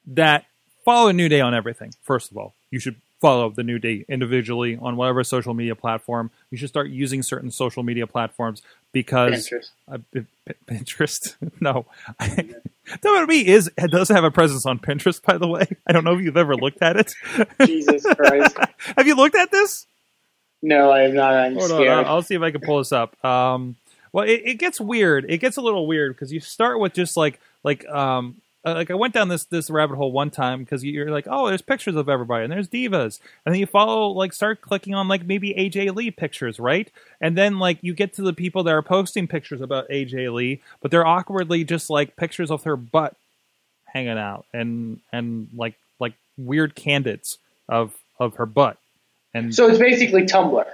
[0.07, 0.45] that
[0.83, 1.93] follow New Day on everything.
[2.03, 6.29] First of all, you should follow the New Day individually on whatever social media platform.
[6.51, 8.61] You should start using certain social media platforms
[8.91, 9.71] because Pinterest.
[9.91, 11.35] uh, P- Pinterest.
[11.59, 11.87] no,
[12.19, 15.23] WWE is does have a presence on Pinterest.
[15.23, 17.13] By the way, I don't know if you've ever looked at it.
[17.65, 18.55] Jesus Christ.
[18.95, 19.87] have you looked at this?
[20.61, 21.33] No, I have not.
[21.33, 22.05] I'm Hold on, scared.
[22.05, 23.23] I'll, I'll see if I can pull this up.
[23.25, 23.75] Um,
[24.13, 25.25] well, it, it gets weird.
[25.29, 28.35] It gets a little weird because you start with just like like um
[28.65, 31.47] uh, like I went down this this rabbit hole one time because you're like, oh,
[31.47, 35.07] there's pictures of everybody and there's divas, and then you follow like start clicking on
[35.07, 36.91] like maybe AJ Lee pictures, right?
[37.21, 40.61] And then like you get to the people that are posting pictures about AJ Lee,
[40.81, 43.15] but they're awkwardly just like pictures of her butt
[43.85, 47.37] hanging out and and like like weird candids
[47.69, 48.77] of of her butt.
[49.33, 50.65] And so it's basically Tumblr.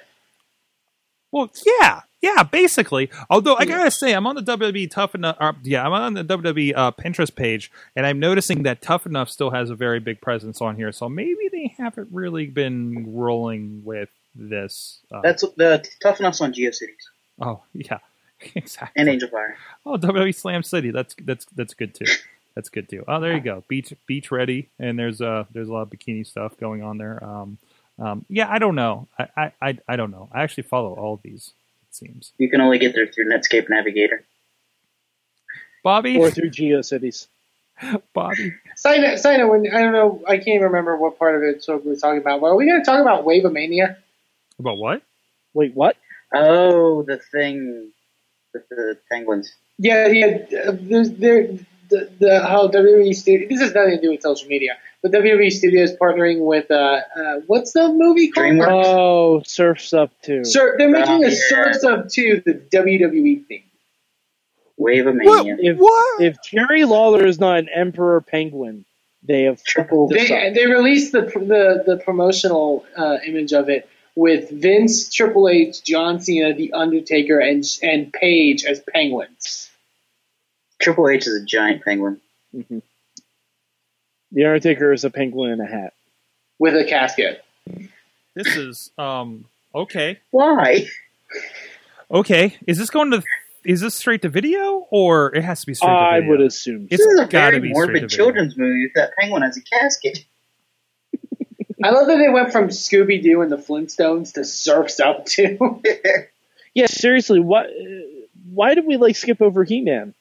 [1.32, 3.10] well, yeah, yeah, basically.
[3.30, 5.38] Although I gotta say, I'm on the WWE Tough Enough.
[5.40, 9.30] Uh, yeah, I'm on the WWE uh, Pinterest page, and I'm noticing that Tough Enough
[9.30, 10.92] still has a very big presence on here.
[10.92, 15.00] So maybe they haven't really been rolling with this.
[15.12, 17.10] Uh, That's the tough enough's on GeoCities
[17.42, 18.00] oh yeah,
[18.56, 19.00] exactly.
[19.00, 19.58] and Angel Fire.
[19.86, 20.92] Oh, WWE Slam City.
[20.92, 22.06] That's that's that's good too.
[22.56, 23.04] That's good too.
[23.08, 23.64] Oh, there you go.
[23.68, 27.24] Beach beach ready, and there's uh there's a lot of bikini stuff going on there.
[27.24, 27.58] Um,
[28.00, 29.08] um, yeah, I don't know.
[29.18, 30.30] I, I I I don't know.
[30.32, 31.52] I actually follow all of these.
[31.92, 32.32] It seems.
[32.38, 34.24] You can only get there through Netscape Navigator.
[35.84, 37.28] Bobby, Or through GeoCities.
[38.14, 38.54] Bobby.
[38.76, 41.64] Side note, side note, when I don't know, I can't remember what part of it
[41.68, 42.40] Sorg was talking about.
[42.40, 43.98] But are we going to talk about Wave of Mania?
[44.60, 45.02] About what?
[45.54, 45.98] Wait, what?
[46.34, 47.92] Oh, the thing
[48.54, 49.54] with the penguins.
[49.78, 50.38] Yeah, yeah.
[50.68, 51.50] uh, There's there
[51.92, 53.48] the, the how WWE studio.
[53.48, 57.40] This has nothing to do with social media, but WWE Studios partnering with uh, uh
[57.46, 58.48] what's the movie called?
[58.48, 58.84] DreamWorks.
[58.86, 60.44] Oh, Surf's Up Two.
[60.44, 61.36] Sir, they're making Oh, a yeah.
[61.50, 63.64] Surfs Up to the WWE thing.
[64.78, 65.46] Wave of What?
[65.46, 65.58] Mania.
[65.60, 66.22] If What?
[66.24, 68.86] if Jerry Lawler is not an emperor penguin,
[69.24, 70.54] they have tripled They up.
[70.56, 76.20] they released the the the promotional uh, image of it with Vince, Triple H, John
[76.20, 79.70] Cena, The Undertaker, and and Paige as penguins.
[80.82, 82.20] Triple H is a giant penguin.
[82.56, 82.82] Mhm.
[84.32, 85.94] The Undertaker is a penguin in a hat.
[86.60, 87.44] with a casket.
[88.36, 90.20] This is um okay.
[90.32, 90.86] Why?
[92.10, 92.56] Okay.
[92.67, 93.24] Is this going to
[93.63, 96.32] is this straight to video or it has to be straight to I video?
[96.32, 96.88] would assume.
[96.89, 98.08] It's this is a gotta very be straight to morbid video.
[98.17, 100.26] children's movie if that penguin has a casket.
[101.84, 105.82] I love that they went from Scooby Doo and the Flintstones to Surfs Up too.
[106.74, 107.65] Yeah, seriously, what?
[107.65, 107.72] uh,
[108.54, 110.13] Why did we like skip over He-Man?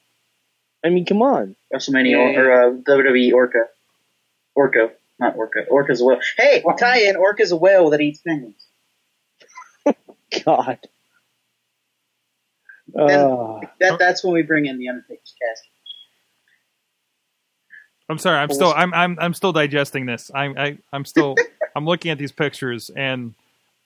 [0.83, 1.55] I mean, come on.
[1.73, 2.39] WrestleMania Yeah, yeah.
[2.39, 3.65] or uh, WWE Orca.
[4.55, 5.65] Orca, not Orca.
[5.69, 6.19] Orca's a whale.
[6.37, 7.15] Hey, tie in.
[7.15, 8.65] Orca's a whale that eats penguins.
[10.45, 10.79] God.
[12.97, 15.63] Uh, That that's when we bring in the Undertaker's cast.
[18.09, 18.39] I'm sorry.
[18.39, 20.29] I'm still I'm I'm I'm still digesting this.
[20.35, 21.35] I'm I, I'm still
[21.75, 23.33] I'm looking at these pictures and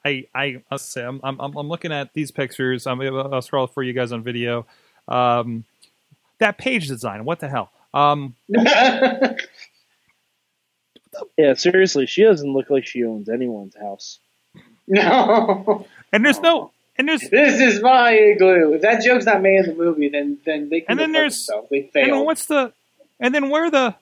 [0.03, 2.87] I I I'll say I'm I'm I'm looking at these pictures.
[2.87, 4.65] I'm I'll scroll for you guys on video.
[5.07, 5.65] Um,
[6.39, 7.25] that page design.
[7.25, 7.71] What the hell?
[7.93, 8.35] Um,
[11.37, 14.19] yeah, seriously, she doesn't look like she owns anyone's house.
[14.87, 18.73] no, and there's no and there's this is my igloo.
[18.73, 21.45] If that joke's not made in the movie, then then they can And then there's-
[21.47, 21.69] themselves.
[21.71, 22.25] They and failed.
[22.25, 22.73] what's the
[23.19, 23.95] and then where the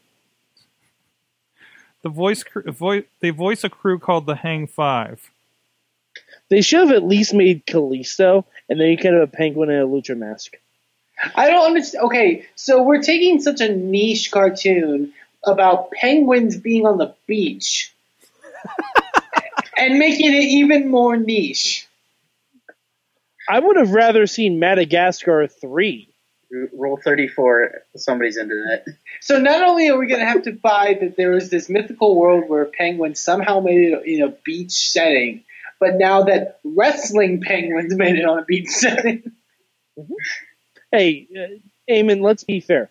[2.01, 5.29] the voice cr- voice they voice a crew called the Hang Five.
[6.49, 9.79] They should have at least made Kalisto, and then you could have a penguin in
[9.79, 10.57] a lucha mask.
[11.35, 12.05] I don't understand.
[12.05, 15.13] Okay, so we're taking such a niche cartoon
[15.45, 17.93] about penguins being on the beach
[19.77, 21.87] and making it even more niche.
[23.49, 26.09] I would have rather seen Madagascar 3.
[26.53, 27.81] R- Roll thirty four.
[27.95, 28.85] Somebody's into that.
[29.21, 32.15] So not only are we going to have to buy that there is this mythical
[32.15, 35.43] world where penguins somehow made it in a beach setting,
[35.79, 39.23] but now that wrestling penguins made it on a beach setting.
[39.97, 40.13] Mm-hmm.
[40.93, 42.89] Hey, uh, Eamon, let's be fair.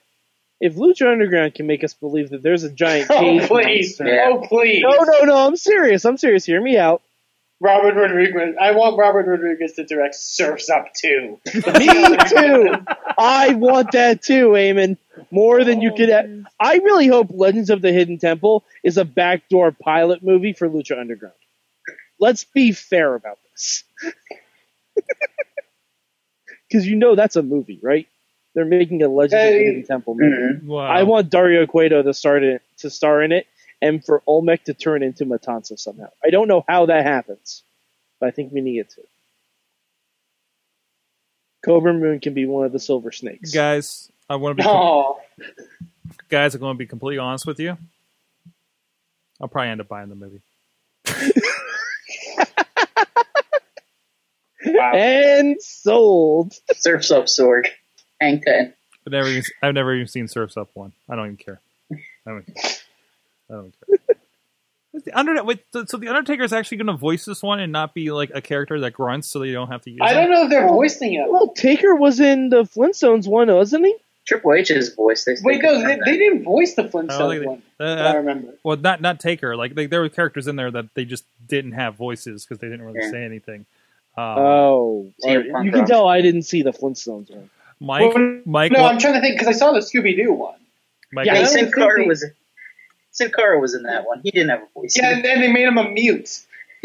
[0.60, 3.98] If Lucha Underground can make us believe that there's a giant Oh please!
[4.00, 4.82] monster- Oh please!
[4.82, 6.04] No, no, no, I'm serious.
[6.04, 6.44] I'm serious.
[6.44, 7.00] Hear me out.
[7.60, 8.56] Robert Rodriguez.
[8.60, 11.38] I want Robert Rodriguez to direct Surfs Up too.
[11.54, 12.74] Me too.
[13.16, 14.96] I want that too, Eamon.
[15.30, 16.10] More than you could.
[16.10, 20.68] Ha- I really hope Legends of the Hidden Temple is a backdoor pilot movie for
[20.68, 21.36] Lucha Underground.
[22.18, 23.84] Let's be fair about this.
[26.72, 28.08] Because you know that's a movie, right?
[28.54, 29.58] They're making a Legends of Hey.
[29.58, 30.36] the Hidden Temple movie.
[30.60, 30.64] Mhm.
[30.64, 30.86] Wow.
[30.86, 33.46] I want Dario Cueto to start it to star in it,
[33.82, 36.08] and for Olmec to turn into Matanza somehow.
[36.24, 37.62] I don't know how that happens,
[38.20, 39.02] but I think we need it to.
[41.64, 43.52] Cobra Moon can be one of the Silver Snakes.
[43.52, 44.10] guys.
[44.30, 45.20] I want to be Oh,
[46.28, 46.54] guys.
[46.54, 47.76] I'm going to be completely honest with you.
[49.40, 50.40] I'll probably end up buying the movie.
[54.66, 54.92] wow.
[54.94, 56.54] And sold.
[56.74, 57.68] Surfs up, sword.
[58.20, 58.72] And ten.
[59.06, 60.92] I've never even, I've never even seen Surfs Up one.
[61.10, 61.60] I don't even care.
[61.92, 61.96] I
[62.30, 62.64] don't care.
[63.50, 63.98] I don't care.
[64.94, 67.72] The Under, wait, so so the Undertaker is actually going to voice this one and
[67.72, 70.00] not be like a character that grunts, so they don't have to use.
[70.02, 70.14] I him?
[70.16, 71.30] don't know if they're voicing it.
[71.30, 73.96] Well, Taker was in the Flintstones one, wasn't he?
[74.26, 75.24] Triple H's voice.
[75.24, 77.62] They Wait, no, they, they didn't voice the I don't think Flintstones they- one.
[77.80, 78.48] uh, I remember.
[78.62, 79.56] Well, not not Taker.
[79.56, 82.68] Like they, there were characters in there that they just didn't have voices because they
[82.68, 83.10] didn't really Yeah.
[83.12, 83.64] say anything.
[84.16, 85.52] Um, Oh, CM all right.
[85.52, 85.88] Punk you can rock.
[85.88, 87.50] tell I didn't see the Flintstones one.
[87.80, 90.32] Mike, Well, Mike, No, wa- I'm trying to think because I saw the Scooby Doo
[90.32, 90.54] one.
[91.12, 92.24] Mike, Yeah, Hey, Sin Cara was.
[93.10, 94.20] Sin Cara was in that one.
[94.22, 94.96] He didn't have a voice.
[94.96, 96.40] Yeah, and then they made him a mute.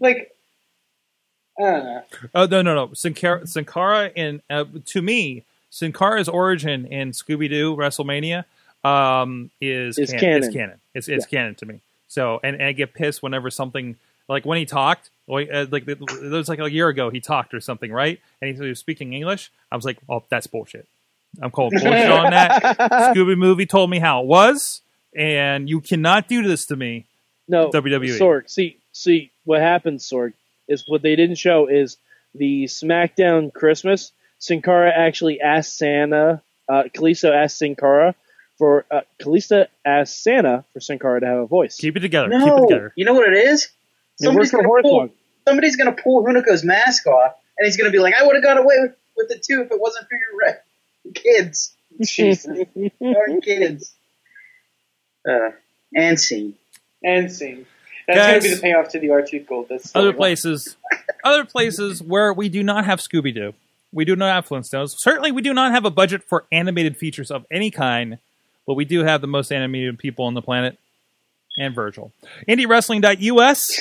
[0.00, 0.34] like,
[1.58, 2.02] I don't know.
[2.34, 2.94] Oh no no no!
[2.94, 8.44] Sin Cara, Sankara in uh, to me, Sin Cara's origin in Scooby Doo WrestleMania
[8.82, 10.42] um, is Is can- canon.
[10.44, 10.80] It's canon.
[10.94, 11.80] It's it's canon to me.
[12.08, 13.96] So and, and I get pissed whenever something
[14.28, 17.54] like when he talked, like uh, like it was like a year ago he talked
[17.54, 18.20] or something, right?
[18.42, 19.50] And he was speaking English.
[19.72, 20.86] I was like, oh, that's bullshit.
[21.42, 22.62] I'm calling bullshit on that.
[23.14, 24.80] Scooby movie told me how it was,
[25.16, 27.06] and you cannot do this to me.
[27.48, 28.18] No, WWE.
[28.18, 28.48] Sorg.
[28.48, 30.32] See, see what happens, Sorg,
[30.68, 31.96] is what they didn't show is
[32.34, 34.12] the SmackDown Christmas.
[34.38, 38.14] Sin Cara actually asked Santa, uh, Kalisto asked Sin Cara
[38.56, 41.76] for for uh, Kalisto asked Santa for Sin Cara to have a voice.
[41.76, 42.28] Keep it together.
[42.30, 42.92] Keep it No, together.
[42.94, 43.68] you know what it is?
[44.20, 45.08] It worked for gonna pull,
[45.46, 48.58] somebody's gonna pull Hunico's mask off, and he's gonna be like, "I would have got
[48.58, 50.54] away with, with it too if it wasn't for your
[51.04, 52.66] re- kids, Jesus.
[53.02, 53.92] our kids."
[55.28, 55.50] Uh,
[55.94, 56.54] and scene.
[57.02, 57.66] and scene.
[58.06, 58.26] That's Guys.
[58.26, 59.66] going to be the payoff to the R2 Gold.
[59.70, 60.76] That's Other places,
[61.24, 63.54] other places where we do not have Scooby Doo.
[63.92, 64.98] We do not have Flintstones.
[64.98, 68.18] Certainly, we do not have a budget for animated features of any kind,
[68.66, 70.76] but we do have the most animated people on the planet,
[71.58, 72.12] and Virgil.
[72.48, 73.80] IndieWrestling.us.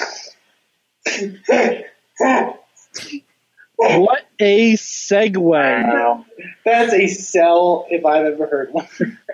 [3.75, 5.39] what a segue!
[5.41, 6.25] Wow.
[6.65, 8.87] That's a sell if I've ever heard one.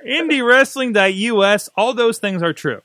[0.06, 1.70] IndieWrestling.us.
[1.76, 2.82] All those things are true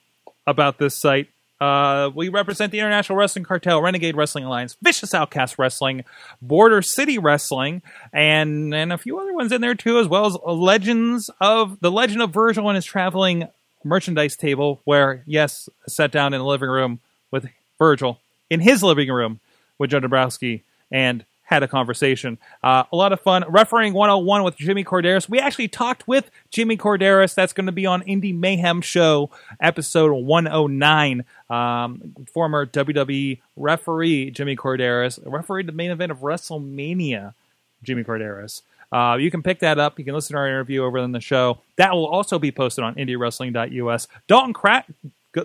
[0.47, 1.29] about this site.
[1.61, 6.05] Uh, we represent the International Wrestling Cartel, Renegade Wrestling Alliance, Vicious Outcast Wrestling,
[6.43, 7.81] Border City Wrestling,
[8.13, 11.91] and and a few other ones in there too, as well as Legends of the
[11.91, 13.49] Legend of Virgil and his traveling
[13.85, 18.21] merchandise table, where yes, sat down in the living room with Virgil
[18.51, 19.41] in his living room
[19.79, 22.39] with Joe Dabrowski and had a conversation.
[22.63, 23.45] Uh, a lot of fun.
[23.49, 25.29] Refereeing 101 with Jimmy Korderas.
[25.29, 27.35] We actually talked with Jimmy Korderas.
[27.35, 31.25] That's going to be on Indie Mayhem Show, episode 109.
[31.51, 37.35] Um, former WWE referee Jimmy Korderas refereed the main event of WrestleMania.
[37.83, 38.63] Jimmy Korderas.
[38.95, 39.99] Uh, you can pick that up.
[39.99, 41.59] You can listen to our interview over on the show.
[41.75, 44.07] That will also be posted on IndieWrestling.us.
[44.29, 44.85] Dalton Cra-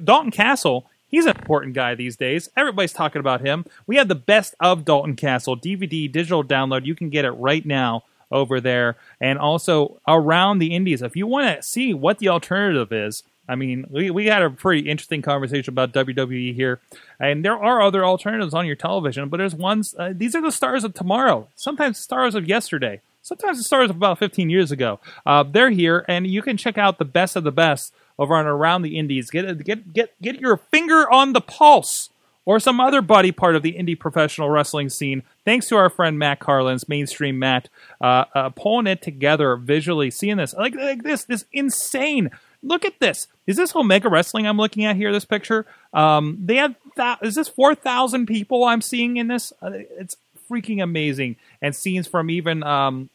[0.04, 0.86] Dalton Castle.
[1.08, 2.52] He's an important guy these days.
[2.56, 3.66] Everybody's talking about him.
[3.88, 6.86] We have the best of Dalton Castle DVD digital download.
[6.86, 11.02] You can get it right now over there, and also around the Indies.
[11.02, 14.52] If you want to see what the alternative is, I mean, we, we had a
[14.52, 16.80] pretty interesting conversation about WWE here,
[17.20, 19.96] and there are other alternatives on your television, but there's ones.
[19.98, 21.48] Uh, these are the stars of tomorrow.
[21.56, 23.02] Sometimes stars of yesterday.
[23.22, 25.00] Sometimes it stars of about 15 years ago.
[25.26, 28.46] Uh, they're here, and you can check out the best of the best over on
[28.46, 29.30] Around the Indies.
[29.30, 32.10] Get get get get your finger on the pulse
[32.50, 35.22] or some other buddy part of the indie professional wrestling scene.
[35.46, 37.70] Thanks to our friend Matt Carlins, mainstream Matt,
[38.02, 42.32] uh, uh, pulling it together visually, seeing this like, like this, this insane.
[42.64, 43.28] Look at this.
[43.46, 45.12] Is this Omega Wrestling I'm looking at here?
[45.12, 45.66] This picture.
[45.94, 46.76] Um, they have.
[46.98, 49.54] Th- is this four thousand people I'm seeing in this?
[49.62, 50.18] Uh, it's
[50.50, 53.10] freaking amazing, and scenes from even um,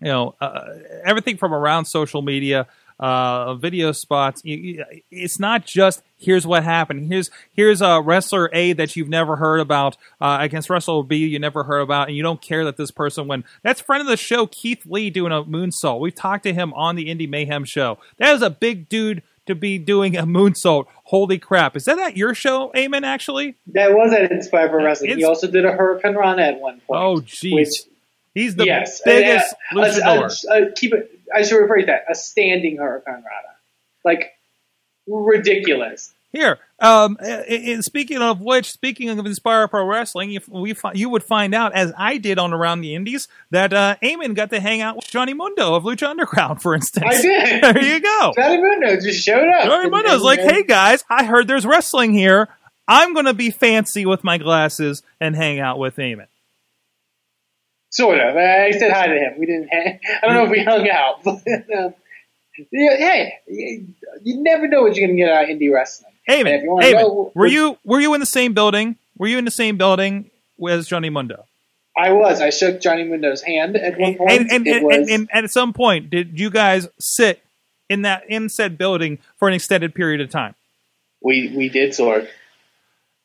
[0.00, 0.68] you know uh,
[1.04, 2.66] everything from around social media
[2.98, 4.42] uh, video spots.
[4.44, 7.12] It's not just here's what happened.
[7.12, 11.38] Here's here's a wrestler A that you've never heard about uh, against wrestler B you
[11.38, 13.46] never heard about, and you don't care that this person went.
[13.62, 16.00] That's friend of the show Keith Lee doing a moonsault.
[16.00, 17.98] We've talked to him on the Indie Mayhem show.
[18.18, 20.86] That is a big dude to be doing a moonsault.
[21.04, 21.76] Holy crap!
[21.76, 23.04] Is that at your show, Eamon?
[23.04, 25.10] Actually, that was at Inspire Pro Wrestling.
[25.10, 27.02] It's- he also did a Hurricane Run at one point.
[27.02, 27.86] oh jeez,
[28.34, 30.44] he's the yes, biggest uh, uh, luchador.
[30.48, 31.10] uh, uh, keep it.
[31.34, 32.04] I should rephrase that.
[32.08, 33.22] A standing hurricanrana,
[34.04, 34.32] like
[35.06, 36.12] ridiculous.
[36.34, 41.08] Here, um, and speaking of which, speaking of Inspire Pro Wrestling, if we fi- you
[41.08, 44.58] would find out, as I did on Around the Indies, that uh, Eamon got to
[44.58, 47.06] hang out with Johnny Mundo of Lucha Underground, for instance.
[47.08, 47.62] I did.
[47.76, 48.32] there you go.
[48.34, 49.66] Johnny Mundo just showed up.
[49.66, 52.48] Johnny Mundo's like, "Hey guys, I heard there's wrestling here.
[52.88, 56.26] I'm going to be fancy with my glasses and hang out with Eamon."
[57.90, 58.36] Sort of.
[58.36, 59.34] I said hi to him.
[59.38, 59.68] We didn't.
[59.68, 61.44] Hang, I don't know if we hung out, but
[61.78, 61.94] um,
[62.72, 63.86] yeah, hey, you
[64.24, 66.13] you never know what you're going to get out of indie wrestling.
[66.26, 68.96] And if Eamon, you wanna Eamon, know- were you were you in the same building?
[69.16, 70.30] Were you in the same building
[70.68, 71.44] as Johnny Mundo?
[71.96, 72.40] I was.
[72.40, 74.30] I shook Johnny Mundo's hand at one point.
[74.50, 77.40] and, and, and, and at some point, did you guys sit
[77.88, 80.54] in that in said building for an extended period of time?
[81.24, 82.28] we we did sort.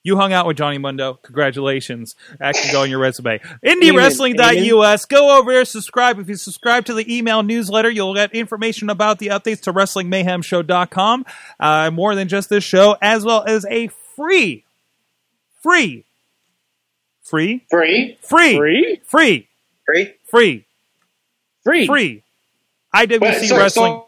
[0.02, 1.20] You hung out with Johnny Mundo.
[1.24, 2.16] Congratulations.
[2.40, 3.40] That can go on your resume.
[3.66, 5.06] IndieWrestling.us.
[5.06, 6.20] Go over there, subscribe.
[6.20, 11.26] If you subscribe to the email newsletter, you'll get information about the updates to WrestlingMayhemShow.com.
[11.60, 14.64] Uh, more than just this show, as well as a free,
[15.62, 16.06] free,
[17.24, 18.18] free, Free.
[18.22, 19.02] free, Free?
[19.06, 19.48] free,
[19.86, 20.08] Free?
[20.30, 20.66] free,
[21.64, 21.86] Free.
[21.88, 22.24] free.
[22.96, 24.02] IWC But, sorry, Wrestling.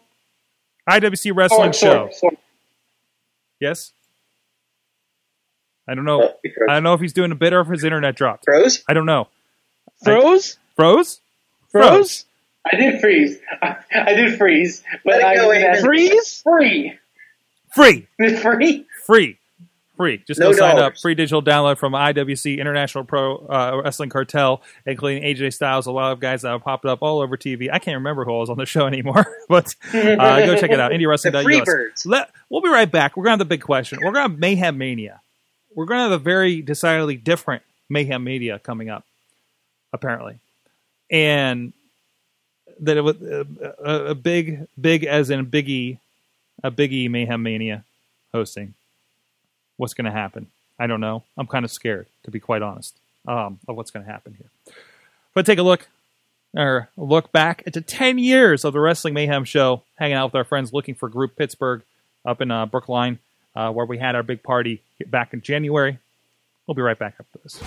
[0.89, 1.93] IWC Wrestling Sorry, Show.
[2.09, 2.37] sorry, sorry.
[3.59, 3.91] Yes.
[5.87, 6.33] I don't know.
[6.69, 8.45] I don't know if he's doing a bit or if his internet dropped.
[8.45, 8.83] Froze?
[8.87, 9.27] I don't know.
[10.03, 10.57] Froze?
[10.75, 11.19] Froze?
[11.71, 12.25] Froze?
[12.71, 13.39] I did freeze.
[13.61, 16.41] I did freeze, but Let I go, did Freeze?
[16.43, 16.93] free.
[17.73, 18.07] Free.
[18.41, 18.85] Free.
[19.05, 19.37] Free.
[19.97, 20.23] Free.
[20.27, 20.97] Just No go sign up.
[20.97, 26.11] Free digital download from IWC International Pro uh, Wrestling Cartel, including AJ Styles, a lot
[26.11, 27.69] of guys that have popped up all over TV.
[27.71, 29.99] I can't remember who was on the show anymore, but uh,
[30.45, 30.91] go check it out.
[30.91, 31.45] The IndieWrestling.us.
[31.45, 32.05] Freebirds.
[32.05, 33.15] Let, we'll be right back.
[33.15, 33.99] We're going to have the big question.
[33.99, 35.21] We're going to have Mayhem Mania.
[35.75, 39.05] We're going to have a very decidedly different Mayhem Mania coming up,
[39.93, 40.39] apparently.
[41.09, 41.73] And
[42.79, 43.43] that it was uh,
[43.83, 45.99] a, a big, big as in Biggie,
[46.63, 47.83] a Biggie Mayhem Mania
[48.33, 48.73] hosting.
[49.77, 50.47] What's going to happen?
[50.79, 51.23] I don't know.
[51.37, 52.95] I'm kind of scared, to be quite honest,
[53.27, 54.75] um, of what's going to happen here.
[55.33, 55.87] But take a look,
[56.55, 60.43] or look back into 10 years of the Wrestling Mayhem show, hanging out with our
[60.43, 61.83] friends looking for Group Pittsburgh
[62.25, 63.19] up in uh, Brookline,
[63.55, 65.99] uh, where we had our big party back in January.
[66.67, 67.61] We'll be right back after this.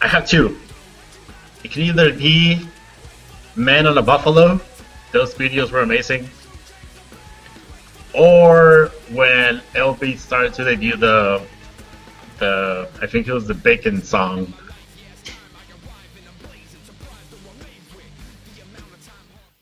[0.00, 0.58] I have two.
[1.62, 2.68] It can either be
[3.56, 4.60] Man on a Buffalo.
[5.12, 6.28] Those videos were amazing.
[8.12, 11.46] Or when LB started to debut the
[12.38, 14.52] the I think it was the Bacon song.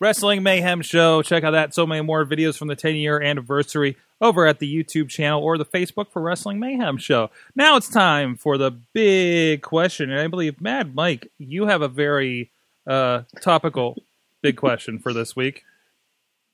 [0.02, 1.22] Wrestling Mayhem Show.
[1.22, 4.66] Check out that so many more videos from the 10 year anniversary over at the
[4.66, 7.30] YouTube channel or the Facebook for Wrestling Mayhem Show.
[7.54, 10.10] Now it's time for the big question.
[10.10, 12.50] And I believe, Mad Mike, you have a very
[12.84, 14.02] uh, topical
[14.40, 15.62] big question for this week.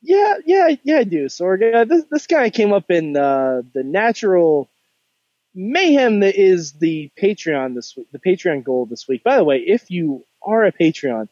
[0.02, 1.26] Yeah, yeah, yeah, I do.
[1.26, 4.68] Uh, this this guy came up in uh, the natural
[5.54, 9.24] mayhem that is the Patreon this week, the Patreon goal this week.
[9.24, 11.28] By the way, if you are a Patreon,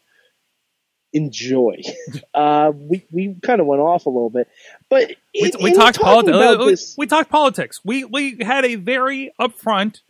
[1.16, 1.82] enjoy.
[2.34, 4.48] uh, we we kind of went off a little bit,
[4.88, 6.66] but We, in- we in talked politics.
[6.66, 7.80] this- We talked politics.
[7.84, 10.00] We we had a very upfront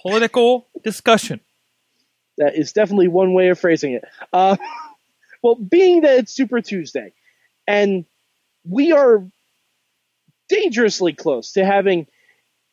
[0.00, 1.40] political discussion.
[2.38, 4.04] That is definitely one way of phrasing it.
[4.32, 4.56] Uh,
[5.42, 7.12] well, being that it's Super Tuesday,
[7.66, 8.04] and
[8.64, 9.24] we are
[10.48, 12.06] dangerously close to having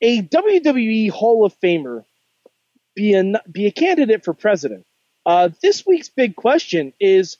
[0.01, 2.03] a WWE Hall of Famer
[2.95, 4.85] be a be a candidate for president.
[5.25, 7.37] Uh, this week's big question is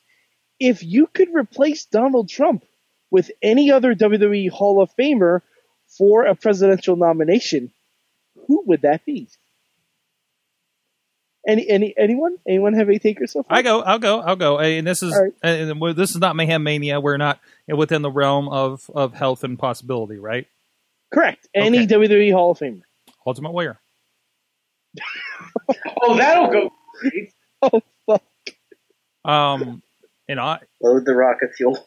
[0.59, 2.63] if you could replace Donald Trump
[3.11, 5.41] with any other WWE Hall of Famer
[5.97, 7.71] for a presidential nomination,
[8.47, 9.27] who would that be?
[11.47, 12.35] Any any anyone?
[12.47, 13.57] Anyone have any takers so far?
[13.57, 13.81] I go.
[13.81, 14.19] I'll go.
[14.19, 14.59] I'll go.
[14.59, 15.33] And this is All right.
[15.41, 16.99] and this is not mayhem mania.
[16.99, 20.47] We're not within the realm of of health and possibility, right?
[21.13, 21.47] Correct.
[21.55, 21.95] Any Okay.
[21.95, 22.81] WWE Hall of Famer.
[23.25, 23.79] Ultimate Warrior.
[26.01, 26.71] Oh, that'll go.
[26.99, 27.31] great.
[27.61, 28.23] Oh fuck.
[29.25, 29.81] Um,
[30.29, 31.77] and I Load the rocket fuel.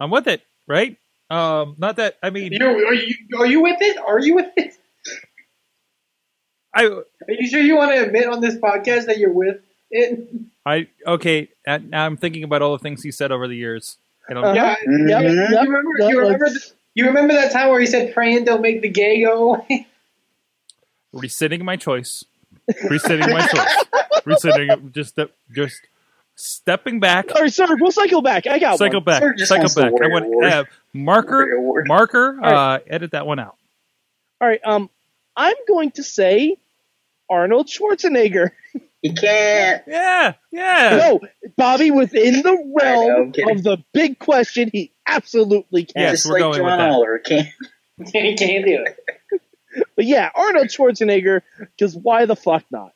[0.00, 0.96] I'm with it, right?
[1.30, 3.96] Um, not that I mean You're, are you are you with it?
[3.98, 4.74] Are you with it?
[6.74, 9.58] I Are you sure you want to admit on this podcast that you're with
[9.90, 10.28] it?
[10.66, 11.48] I okay.
[11.66, 13.98] uh, Now I'm thinking about all the things he said over the years.
[14.28, 14.44] I don't.
[14.44, 14.54] Uh-huh.
[14.54, 14.68] Yeah.
[14.70, 15.08] Yep, Mhm.
[15.08, 15.90] yep, You remember?
[16.00, 16.44] yep, You remember?
[16.48, 16.60] The,
[16.94, 19.86] you remember that time where he said, "Praying don't make the gay go away."
[21.12, 22.24] Resitting my choice.
[22.90, 23.84] Resitting my choice.
[24.26, 24.92] Resitting.
[24.92, 25.80] Just step- just
[26.36, 27.34] stepping back.
[27.34, 28.46] All right, sorry, we'll cycle back.
[28.46, 29.04] I got Cycle one.
[29.04, 29.22] back.
[29.38, 29.86] Sir Cycle back.
[29.86, 30.44] I Warrior want Award.
[30.44, 31.82] uh, marker.
[31.86, 32.38] Marker.
[32.42, 33.56] All Uh, edit that one out.
[34.40, 34.88] All right, um,
[35.36, 36.56] I'm going to say
[37.28, 38.50] Arnold Schwarzenegger.
[39.02, 39.84] You can't.
[39.86, 40.32] Yeah.
[40.50, 40.96] Yeah.
[41.00, 41.20] No,
[41.56, 46.02] Bobby, within the I know, realm of the big question, he absolutely can.
[46.02, 46.90] Yes, Just we're like going with John that.
[46.90, 47.18] Oliver.
[47.20, 47.48] Can't.
[48.12, 49.40] he can't do it.
[49.94, 52.94] But yeah, Arnold Schwarzenegger, because why the fuck not?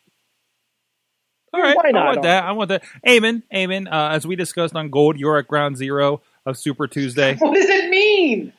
[1.53, 1.77] All right.
[1.77, 2.07] Why I not?
[2.07, 2.45] want that.
[2.45, 2.85] I want that.
[3.09, 3.43] Amen.
[3.55, 3.89] Amen.
[3.89, 7.35] Uh, as we discussed on Gold, you're at ground zero of Super Tuesday.
[7.41, 8.53] What does it mean?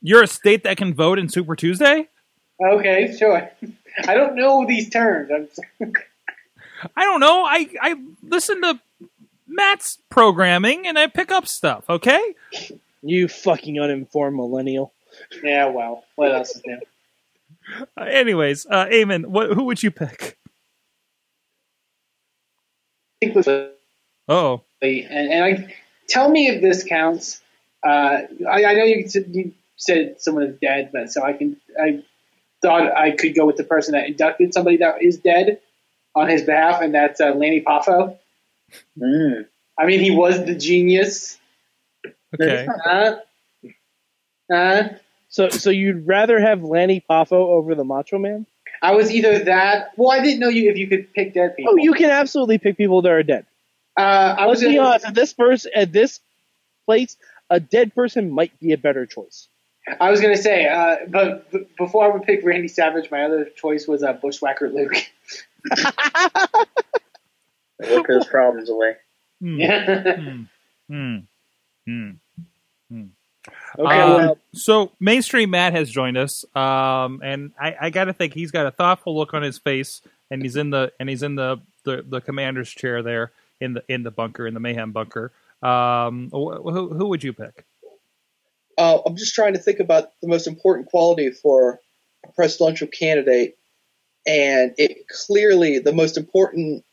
[0.00, 2.08] You're a state that can vote in Super Tuesday.
[2.64, 3.50] Okay, sure.
[4.08, 5.30] I don't know these terms.
[5.80, 5.92] I'm,
[6.96, 7.44] I don't know.
[7.44, 8.80] I I listen to
[9.46, 11.84] Matt's programming and I pick up stuff.
[11.90, 12.34] Okay.
[13.02, 14.92] You fucking uninformed millennial.
[15.42, 16.80] yeah, well, what else is new?
[17.96, 19.26] Uh, anyways, uh, Eamon.
[19.26, 19.52] What?
[19.52, 20.38] Who would you pick?
[23.22, 23.72] I think with
[24.28, 25.74] Oh, and, and I
[26.08, 27.40] tell me if this counts.
[27.84, 31.56] Uh, I, I know you said, you said someone is dead, but so I can.
[31.80, 32.02] I
[32.60, 35.60] thought I could go with the person that inducted somebody that is dead
[36.14, 38.16] on his behalf, and that's uh, Lanny Poffo.
[38.98, 39.46] Mm.
[39.78, 41.38] I mean, he was the genius.
[42.34, 42.66] okay.
[42.86, 43.14] Uh,
[44.52, 44.88] uh,
[45.28, 48.46] So, so you'd rather have Lanny Poffo over the Macho Man?
[48.82, 49.92] I was either that.
[49.96, 51.74] Well, I didn't know you if you could pick dead people.
[51.74, 53.46] Oh, you can absolutely pick people that are dead.
[53.96, 55.06] Uh, I was Let's be gonna, honest.
[55.06, 56.20] At this person, at this
[56.86, 57.16] place,
[57.48, 59.48] a dead person might be a better choice.
[60.00, 63.44] I was gonna say, uh, but b- before I would pick Randy Savage, my other
[63.56, 64.94] choice was uh, Bushwhacker Luke.
[67.90, 68.96] Work those problems away.
[69.40, 69.58] Hmm.
[69.58, 70.14] yeah.
[70.88, 71.18] Hmm.
[71.86, 72.10] Hmm.
[73.78, 73.84] Okay.
[73.84, 78.50] Well, so mainstream Matt has joined us, um, and I, I got to think he's
[78.50, 81.60] got a thoughtful look on his face, and he's in the and he's in the,
[81.84, 85.32] the, the commander's chair there in the in the bunker in the mayhem bunker.
[85.62, 87.64] Um, who who would you pick?
[88.76, 91.80] Uh, I'm just trying to think about the most important quality for
[92.26, 93.56] a presidential candidate.
[94.26, 96.84] and it clearly the most important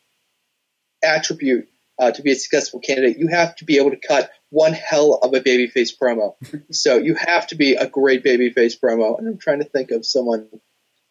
[1.04, 1.68] attribute
[2.00, 5.20] uh, to be a successful candidate, you have to be able to cut one hell
[5.22, 6.36] of a babyface promo.
[6.72, 9.20] so you have to be a great babyface promo.
[9.20, 10.48] And I'm trying to think of someone.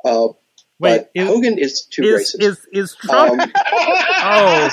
[0.04, 0.28] Uh,
[0.80, 2.42] Wait, but is, Hogan is too is, racist.
[2.42, 3.42] is is Trump?
[3.42, 4.70] Um, oh,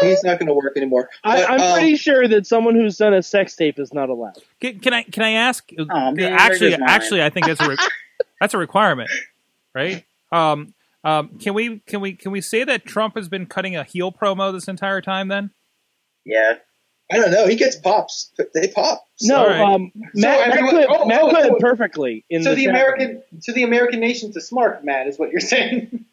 [0.02, 1.10] he's not going to work anymore.
[1.24, 4.10] I, But, I'm um, pretty sure that someone who's done a sex tape is not
[4.10, 4.38] allowed.
[4.60, 5.68] can, can I can I ask?
[5.76, 6.88] Oh, man, actually, there goes mine.
[6.88, 7.76] actually, I think that's a re-
[8.40, 9.10] that's a requirement,
[9.74, 10.04] right?
[10.30, 10.72] Um,
[11.04, 14.12] um, can we can we can we say that Trump has been cutting a heel
[14.12, 15.28] promo this entire time?
[15.28, 15.50] Then
[16.24, 16.54] Yeah.
[17.10, 17.46] I don't know.
[17.46, 18.32] He gets pops.
[18.54, 19.04] They pop.
[19.20, 19.60] No, All right.
[19.60, 21.54] um, Matt, Matt, everyone- put, oh, Matt oh, put oh.
[21.56, 22.94] it perfectly in so the, the chat room.
[22.94, 26.06] American, so the American nation's a smart, Matt, is what you're saying.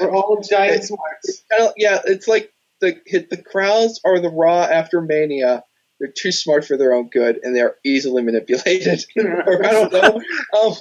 [0.00, 1.44] We're all giant smarts.
[1.52, 2.98] I don't- yeah, it's like the
[3.30, 5.62] the crowds are the Raw after Mania.
[6.00, 9.04] They're too smart for their own good, and they're easily manipulated.
[9.16, 10.20] or I don't know.
[10.60, 10.74] Um,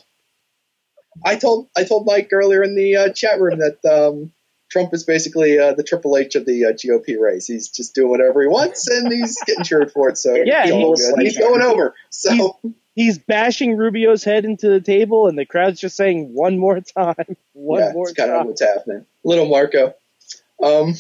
[1.26, 4.32] I told I told Mike earlier in the uh, chat room that um,
[4.70, 7.48] Trump is basically uh, the Triple H of the uh, GOP race.
[7.48, 10.18] He's just doing whatever he wants, and he's getting cheered for it.
[10.18, 11.22] So Yeah, he's, all he- good.
[11.24, 11.96] he's going over.
[12.10, 12.58] So
[12.94, 17.16] He's bashing Rubio's head into the table, and the crowd's just saying one more time,
[17.54, 18.48] one yeah, more it's kind of time.
[18.48, 19.06] what's happening.
[19.24, 19.94] Little Marco.
[20.62, 20.94] Um,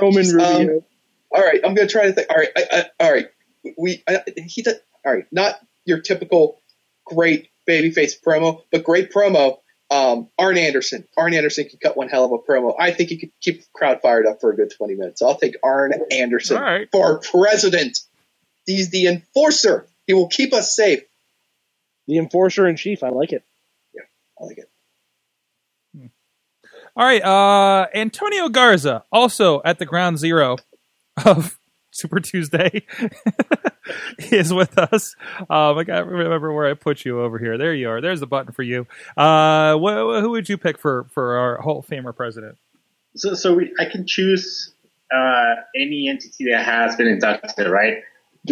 [0.00, 0.84] Roman Um, Rubio.
[1.32, 2.28] all right, I'm gonna try to think.
[2.30, 3.28] All right, I, I, all right,
[3.78, 4.74] we I, he does.
[5.04, 6.60] All right, not your typical
[7.04, 9.58] great babyface promo, but great promo.
[9.90, 11.06] Um, Arn Anderson.
[11.16, 12.74] Arn Anderson can cut one hell of a promo.
[12.78, 15.22] I think he could keep the crowd fired up for a good 20 minutes.
[15.22, 16.88] I'll take Arn Anderson All right.
[16.90, 17.98] for president.
[18.66, 19.86] He's the enforcer.
[20.06, 21.02] He will keep us safe.
[22.06, 23.02] the enforcer in chief.
[23.02, 23.44] I like it.
[23.94, 24.02] Yeah,
[24.40, 24.68] I like it.
[26.96, 30.58] All right, uh, Antonio Garza, also at the ground zero
[31.26, 31.58] of
[31.94, 32.84] Super Tuesday,
[34.18, 35.14] is with us.
[35.48, 37.56] Um, I got to remember where I put you over here.
[37.56, 38.00] There you are.
[38.00, 38.88] There's the button for you.
[39.16, 42.58] Uh, wh- who would you pick for for our Hall of Famer president?
[43.14, 44.74] So, so we, I can choose
[45.14, 47.98] uh, any entity that has been inducted, right?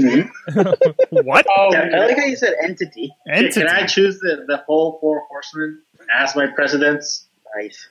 [1.10, 3.12] what Oh, I like how you said entity.
[3.26, 3.60] Can, entity?
[3.60, 5.82] can I choose the, the whole four horsemen
[6.16, 7.26] as my presidents?
[7.56, 7.88] Nice.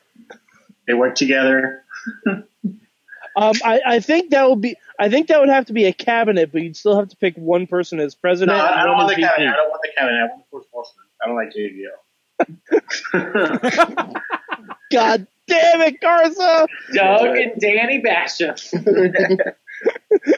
[0.88, 1.84] They work together.
[3.36, 4.76] Um, I, I think that would be.
[5.00, 7.36] I think that would have to be a cabinet, but you'd still have to pick
[7.36, 8.58] one person as president.
[8.58, 9.50] I, I don't want as the cabinet.
[9.50, 10.20] I don't want the cabinet.
[10.20, 11.06] I want the four horsemen.
[11.22, 11.92] I don't like JVO.
[14.92, 16.68] God damn it, Garza!
[16.94, 18.58] Doug and Danny Basham.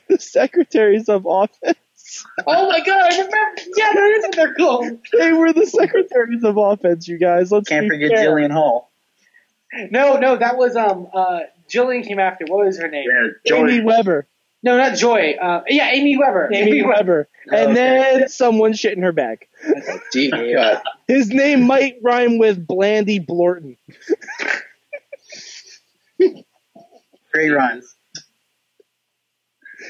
[0.07, 1.75] The secretaries of office.
[2.47, 3.61] Oh my god, I remember.
[3.75, 4.99] Yeah, that is what they're called.
[5.17, 7.51] They were the secretaries of offense, you guys.
[7.51, 8.29] Let's Can't forget fair.
[8.29, 8.89] Jillian Hall.
[9.91, 12.45] No, no, that was um uh Jillian came after.
[12.45, 13.05] What was her name?
[13.45, 14.28] yeah, Amy Weber.
[14.64, 15.36] No, not Joy.
[15.41, 16.49] Uh, yeah, Amy Weber.
[16.53, 17.28] Amy Weber.
[17.51, 17.74] And Okay.
[17.74, 19.47] then someone shit in her bag.
[20.14, 20.84] Deep cut.
[21.07, 23.76] His name might rhyme with Blandy Blorton.
[27.34, 27.95] Great runs.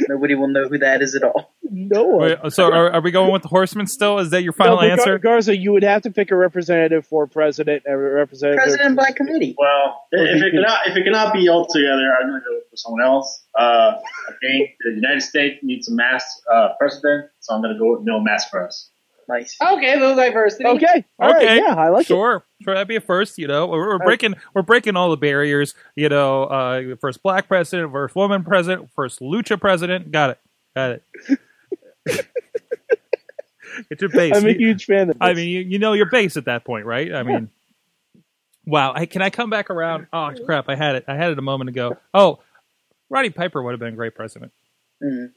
[0.07, 1.53] Nobody will know who that is at all.
[1.63, 2.37] No one.
[2.43, 4.19] Wait, so are, are we going with the horseman still?
[4.19, 5.17] Is that your final No, answer?
[5.17, 8.61] Garza, you would have to pick a representative for president and a representative.
[8.63, 9.55] President by committee.
[9.57, 12.77] Well, if it cannot if it cannot be all together, I'm going to go for
[12.77, 13.45] someone else.
[13.57, 13.93] Uh,
[14.29, 17.95] I think the United States needs a mass uh, president, so I'm going to go
[17.95, 18.89] with Mil Máscaras.
[19.28, 19.55] Nice.
[19.61, 20.65] Okay, a little diversity.
[20.65, 21.05] Okay.
[21.19, 21.43] All right.
[21.43, 21.57] Okay.
[21.57, 22.07] Yeah, I like it.
[22.07, 22.74] sure, sure.
[22.74, 23.38] That'd be a first.
[23.38, 25.74] You know, we're, we're breaking we're breaking all the barriers.
[25.95, 30.11] You know, uh, first black president, first woman president, first lucha president.
[30.11, 30.39] Got it.
[30.76, 31.03] Got it.
[33.89, 34.36] Get your base.
[34.36, 35.17] I'm a huge fan of this.
[35.21, 37.11] I mean, you, you know your base at that point, right?
[37.13, 37.49] I mean,
[38.65, 38.93] wow.
[38.95, 40.07] Hey, can I come back around?
[40.13, 40.69] Oh crap!
[40.69, 41.05] I had it.
[41.07, 41.97] I had it a moment ago.
[42.13, 42.39] Oh,
[43.09, 44.51] Roddy Piper would have been a great president.
[45.01, 45.32] Mm.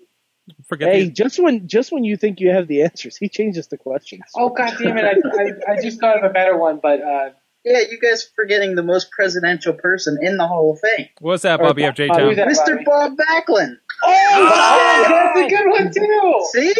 [0.68, 3.66] Forget hey, the, just when just when you think you have the answers, he changes
[3.68, 4.22] the questions.
[4.36, 5.04] Oh god damn it!
[5.04, 7.30] I, I, I just thought of a better one, but uh,
[7.64, 11.08] Yeah, you guys forgetting the most presidential person in the Hall of Fame.
[11.20, 11.94] what's that, Bobby F.
[11.96, 12.08] J.
[12.08, 12.28] Uh, Town?
[12.28, 12.48] who's that?
[12.48, 12.84] Mr.
[12.84, 13.76] Bob Backlund.
[14.04, 16.40] oh, that's a good one too.
[16.52, 16.74] See?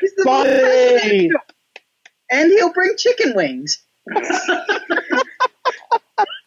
[0.00, 0.48] He's the Bobby!
[0.50, 1.40] most presidential.
[2.30, 3.82] And he'll bring chicken wings.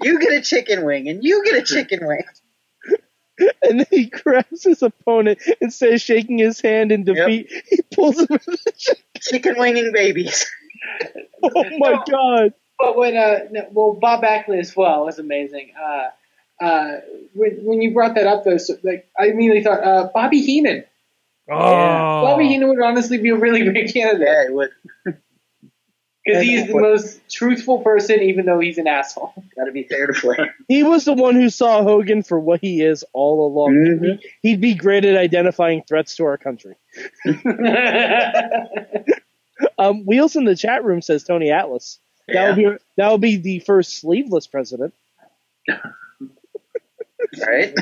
[0.02, 2.24] you get a chicken wing, and you get a chicken wing.
[3.62, 7.52] And then he grabs his opponent instead of shaking his hand in defeat.
[7.70, 8.28] He pulls him.
[8.30, 9.02] In the chest.
[9.22, 10.46] Chicken winging babies.
[11.44, 12.54] Oh my god!
[12.80, 15.72] But when uh, no, well, Bob Backlund as well was amazing.
[15.80, 17.00] Uh, uh,
[17.34, 20.84] when when you brought that up though, so, like I immediately thought uh, Bobby Heenan.
[21.50, 24.70] Oh, Bobby Heenan would honestly be a really great candidate Yeah, it would.
[26.28, 29.34] Because he's the most truthful person, even though he's an asshole.
[29.56, 30.38] Gotta be fair to play.
[30.68, 33.74] He was the one who saw Hogan for what he is all along.
[33.74, 34.20] Mhm.
[34.42, 36.76] He'd be great at identifying threats to our country.
[39.80, 42.00] Um, Wheels in the chat room says Tony Atlas.
[42.28, 44.94] That would be that would be the first sleeveless president.
[47.42, 47.74] right?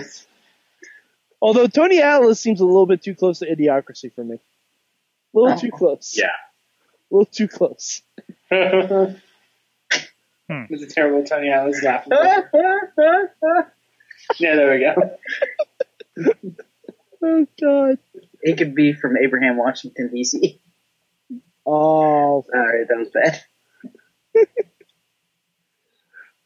[1.42, 4.36] Although Tony Atlas seems a little bit too close to idiocracy for me.
[4.36, 6.16] A little too close.
[6.18, 6.28] Yeah.
[6.28, 8.02] A little too close.
[10.48, 10.62] Hmm.
[10.66, 12.06] It was a terrible Tony Atlas laugh.
[14.40, 14.96] yeah, there we go.
[17.28, 17.98] Oh god.
[18.42, 20.62] It could be from Abraham Washington D.C.
[21.66, 21.72] Oh.
[21.74, 23.42] All right, that was bad.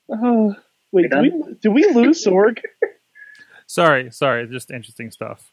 [0.10, 0.56] oh.
[0.94, 1.32] Wait, do we,
[1.62, 2.62] do we lose Sorg?
[3.68, 5.52] Sorry, sorry, just interesting stuff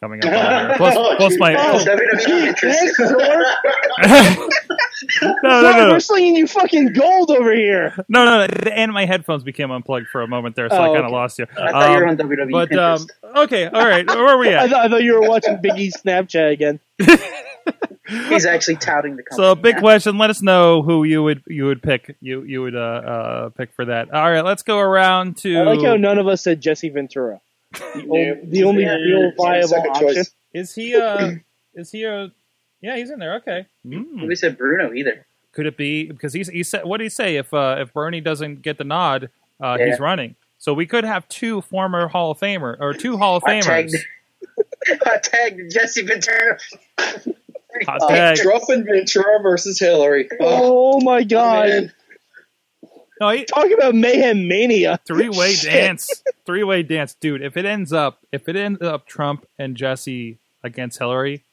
[0.00, 0.32] coming up.
[0.32, 0.76] on here.
[0.78, 1.84] Plus, oh, plus my Oh, oh.
[1.84, 2.78] WWE interest.
[2.78, 4.48] Thanks, Sorg.
[5.22, 7.94] No, no, Sorg, no, we're slinging you fucking gold over here.
[8.08, 10.92] no, no, no, and my headphones became unplugged for a moment there, so I Oh,
[10.92, 11.12] kind of okay.
[11.12, 11.46] lost you.
[11.56, 13.36] I thought you were Um, on WWE but um, Pinterest.
[13.44, 14.70] okay, all right, where are we I at?
[14.70, 16.80] thought, I thought you were watching Big E's Snapchat again.
[18.28, 19.48] He's actually touting the company.
[19.48, 19.80] So, big now.
[19.80, 20.18] question.
[20.18, 22.16] Let us know who you would you would pick.
[22.20, 24.12] You you would uh, uh pick for that.
[24.12, 25.56] All right, let's go around to.
[25.56, 27.40] I like how none of us said Jesse Ventura.
[27.72, 28.96] The, ol- the only Yeah.
[28.96, 30.08] real viable Second option.
[30.16, 30.30] choice.
[30.52, 31.30] Is he uh
[31.74, 32.30] is he a
[32.84, 34.16] yeah he's in there okay Hmm.
[34.16, 35.26] Nobody said Bruno either.
[35.52, 38.20] could it be because he's he said what did he say if uh if Bernie
[38.20, 39.30] doesn't get the nod
[39.62, 39.86] uh Yeah.
[39.86, 43.44] he's running so we could have two former Hall of Famer or two Hall of
[43.44, 43.96] I Famers tagged,
[45.06, 46.58] I tagged Jesse Ventura.
[47.86, 50.28] hot Oh, tag Trump Ventura versus Hillary.
[50.40, 51.68] Oh, Oh my god.
[51.68, 51.92] man.
[53.20, 54.98] no he, Talk about mayhem mania.
[55.06, 59.06] three way dance three way dance dude if it ends up if it ends up
[59.06, 61.44] Trump and Jesse against Hillary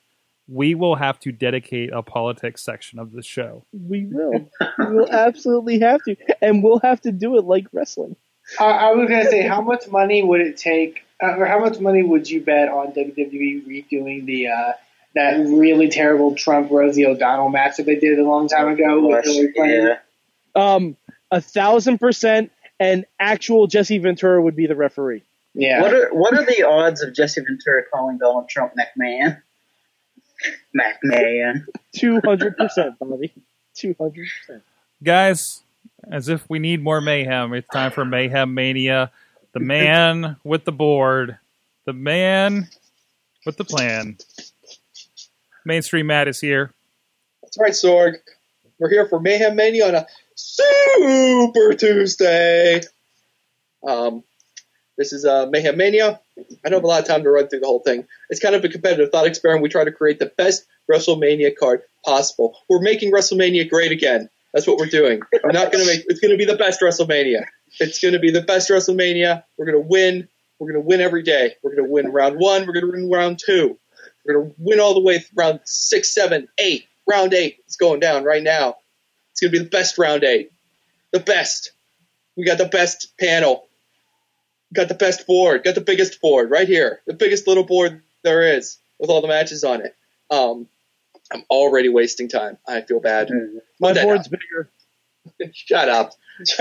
[0.51, 4.49] we will have to dedicate a politics section of the show We will.
[4.77, 6.17] We will absolutely have to.
[6.41, 8.17] And we'll have to do it like wrestling.
[8.59, 11.79] I, I was gonna say, how much money would it take, uh, or how much
[11.79, 14.73] money would you bet on WWE redoing the uh,
[15.15, 19.23] that really terrible Trump Rosie O'Donnell match that they did a long time ago with
[19.23, 19.97] Hillary Clinton?
[20.55, 20.73] Yeah.
[20.73, 20.97] Um,
[21.29, 25.23] a thousand percent, and actual Jesse Ventura would be the referee.
[25.53, 25.81] Yeah.
[25.81, 29.41] What are what are the odds of Jesse Ventura calling Donald Trump McMahon?
[30.75, 31.65] McMahon.
[31.95, 33.33] Two hundred percent, Bobby.
[33.75, 34.63] Two hundred percent.
[35.03, 35.63] guys,
[36.09, 39.11] as if we need more mayhem, it's time for Mayhem Mania.
[39.53, 41.37] The man with the board,
[41.85, 42.69] the man
[43.45, 44.17] with the plan.
[45.65, 46.73] Mainstream Matt is here.
[47.41, 48.15] That's right, Sorg.
[48.79, 52.81] We're here for Mayhem Mania on a Super Tuesday.
[53.85, 54.23] Um,
[54.97, 56.19] this is uh, Mayhem Mania.
[56.65, 58.07] I don't have a lot of time to run through the whole thing.
[58.29, 59.63] It's kind of a competitive thought experiment.
[59.63, 62.57] We try to create the best WrestleMania card possible.
[62.69, 64.29] We're making WrestleMania great again.
[64.53, 65.21] That's what we're doing.
[65.43, 66.05] We're not going to make.
[66.07, 67.45] It's going to be the best WrestleMania.
[67.79, 69.43] It's going to be the best WrestleMania.
[69.57, 70.27] We're going to win.
[70.59, 71.55] We're going to win every day.
[71.63, 72.67] We're going to win round one.
[72.67, 73.77] We're going to win round two.
[74.25, 76.85] We're going to win all the way through round six, seven, eight.
[77.07, 78.75] Round eight is going down right now.
[79.31, 80.51] It's going to be the best round eight.
[81.11, 81.71] The best.
[82.35, 83.67] We got the best panel.
[84.73, 85.63] Got the best board.
[85.63, 87.01] Got the biggest board right here.
[87.05, 89.95] The biggest little board there is with all the matches on it.
[90.29, 90.67] Um,
[91.33, 92.57] I'm already wasting time.
[92.67, 93.29] I feel bad.
[93.29, 94.69] My Monday board's bigger.
[95.53, 96.13] Shut up.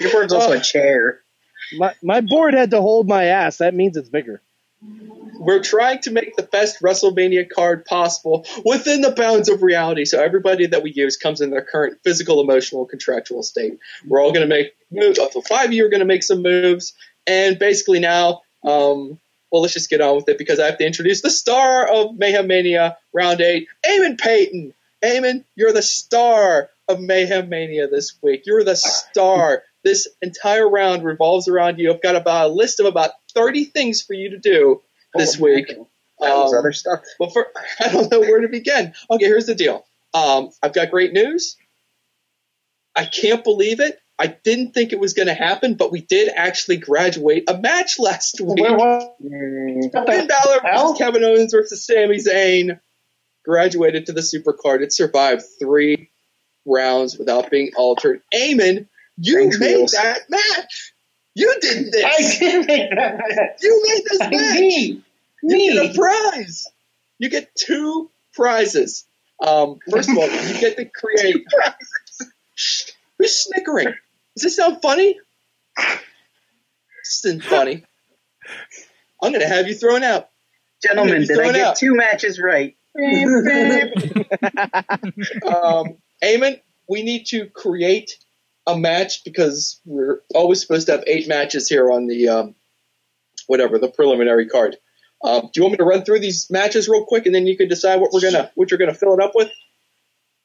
[0.00, 0.58] Your board's also Oh.
[0.58, 1.20] a chair.
[1.78, 3.56] My my board had to hold my ass.
[3.56, 4.40] That means it's bigger.
[5.38, 10.04] We're trying to make the best WrestleMania card possible within the bounds of reality.
[10.04, 13.78] So everybody that we use comes in their current physical, emotional, contractual state.
[14.06, 15.18] We're all going to make moves.
[15.18, 16.94] Up to five of you are going to make some moves.
[17.26, 19.18] And basically now, um,
[19.50, 22.16] well, let's just get on with it because I have to introduce the star of
[22.16, 24.74] Mayhem Mania Round 8, Eamon Payton.
[25.04, 28.42] Eamon, you're the star of Mayhem Mania this week.
[28.46, 29.62] You're the star.
[29.86, 31.92] This entire round revolves around you.
[31.92, 34.82] I've got about a list of about 30 things for you to do
[35.14, 35.70] this Oh, week.
[35.70, 35.86] Um,
[36.58, 37.02] other stuff.
[37.20, 37.46] Well, for,
[37.80, 38.94] I don't know where to begin.
[39.08, 39.86] Okay, here's the deal.
[40.12, 41.56] Um, I've got great news.
[42.96, 44.00] I can't believe it.
[44.18, 48.00] I didn't think it was going to happen, but we did actually graduate a match
[48.00, 48.58] last week.
[48.58, 49.16] What?
[49.22, 52.80] Mm, Finn Balor versus Kevin Owens versus Sami Zayn
[53.44, 54.80] graduated to the supercard.
[54.82, 56.10] It survived three
[56.66, 58.22] rounds without being altered.
[58.34, 58.88] Eamon,
[59.18, 59.92] you Thanks, made Wheels.
[59.92, 60.92] that match.
[61.34, 62.04] You did this.
[62.04, 63.58] I did make that.
[63.62, 64.60] You made this match.
[64.60, 65.02] Me.
[65.42, 66.66] You get a prize.
[67.18, 69.04] You get two prizes.
[69.46, 71.44] Um, first of all, you get to create.
[72.54, 73.88] Shh, Who's snickering?
[74.34, 75.18] Does this sound funny?
[75.76, 77.84] This isn't funny.
[79.22, 80.28] I'm going to have you thrown out.
[80.82, 81.76] Gentlemen, You're did I get out.
[81.76, 82.76] two matches right?
[85.46, 88.10] Um, Eamon, we need to create
[88.66, 92.54] a match because we're always supposed to have eight matches here on the um,
[93.46, 94.76] whatever the preliminary card.
[95.22, 97.56] Um, do you want me to run through these matches real quick, and then you
[97.56, 99.50] can decide what we're gonna what you're gonna fill it up with?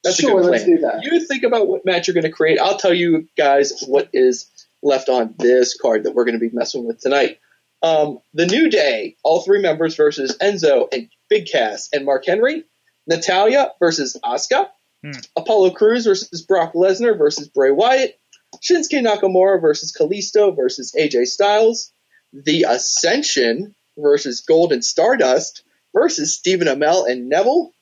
[0.02, 0.52] That's sure, a good plan.
[0.52, 1.04] let's do that.
[1.04, 2.58] You think about what match you're going to create.
[2.58, 4.50] I'll tell you guys what is
[4.82, 7.38] left on this card that we're going to be messing with tonight.
[7.82, 12.64] Um, the New Day, all three members versus Enzo and Big Cass and Mark Henry.
[13.06, 14.68] Natalya versus Asuka.
[15.04, 15.18] Hmm.
[15.36, 18.18] Apollo Crews versus Brock Lesnar versus Bray Wyatt.
[18.62, 21.92] Shinsuke Nakamura versus Kalisto versus AJ Styles.
[22.32, 27.72] The Ascension versus Golden Stardust versus Stephen Amell and Neville.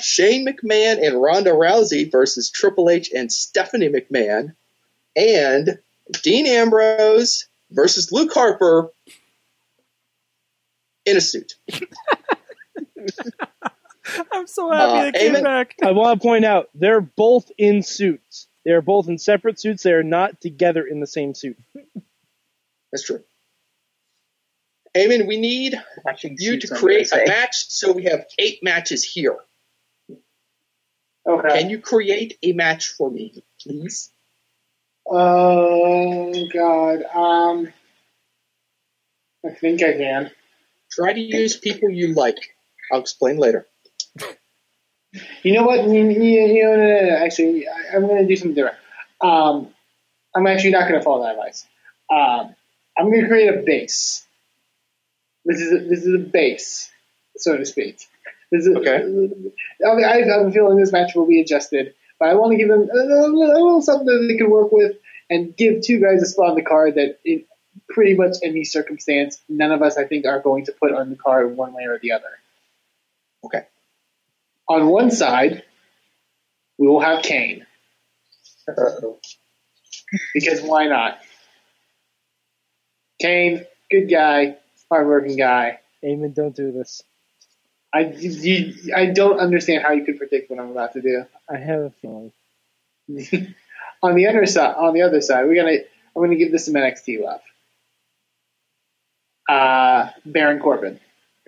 [0.00, 4.54] Shane McMahon and Ronda Rousey versus Triple H and Stephanie McMahon.
[5.14, 5.78] And
[6.22, 8.90] Dean Ambrose versus Luke Harper
[11.04, 11.54] in a suit.
[14.32, 15.42] I'm so happy Uh, they came Eamon?
[15.44, 15.74] back.
[15.82, 18.48] I want to point out they're both in suits.
[18.64, 19.82] They are both in separate suits.
[19.82, 21.56] They are not together in the same suit.
[22.92, 23.22] That's true.
[24.96, 25.26] Eamon.
[25.26, 29.36] we need Watching you to create a match so we have eight matches here.
[31.28, 31.60] Okay.
[31.60, 34.10] Can you create a match for me, please?
[35.06, 37.02] Oh God.
[37.14, 37.72] Um,
[39.44, 40.30] I think I can.
[40.90, 42.38] Try to use people you like.
[42.92, 43.66] I'll explain later.
[45.42, 45.84] You know what?
[45.84, 48.78] You, you, know, no, no, no, actually, I, I'm going to do something different.
[49.20, 49.68] Um,
[50.34, 51.66] I'm actually not going to follow that advice.
[52.10, 52.54] Um,
[52.98, 54.26] I'm going to create a base.
[55.44, 56.90] This is a, this is a base,
[57.36, 57.98] so to speak.
[58.50, 58.96] This is, Okay.
[58.96, 62.58] I, mean, I have a feeling this match will be adjusted, but I want to
[62.58, 64.96] give them a little, a little something that they can work with,
[65.28, 67.44] and give two guys a spot on the card that, in
[67.88, 71.16] pretty much any circumstance, none of us, I think, are going to put on the
[71.16, 72.24] card one way or the other.
[73.44, 73.66] Okay.
[74.68, 75.62] On one side,
[76.78, 77.66] we will have Kane.
[78.68, 79.18] Uh-oh.
[80.34, 81.18] Because why not?
[83.20, 84.56] Kane, good guy,
[84.90, 85.80] hardworking guy.
[86.04, 87.02] Eamon, don't do this.
[87.94, 91.24] I, you, I don't understand how you could predict what I'm about to do.
[91.48, 92.32] I have a feeling.
[94.02, 95.78] on the other side, on the other side, we're gonna
[96.14, 97.40] I'm gonna give this some NXT love.
[99.48, 100.98] Uh, Baron Corbin,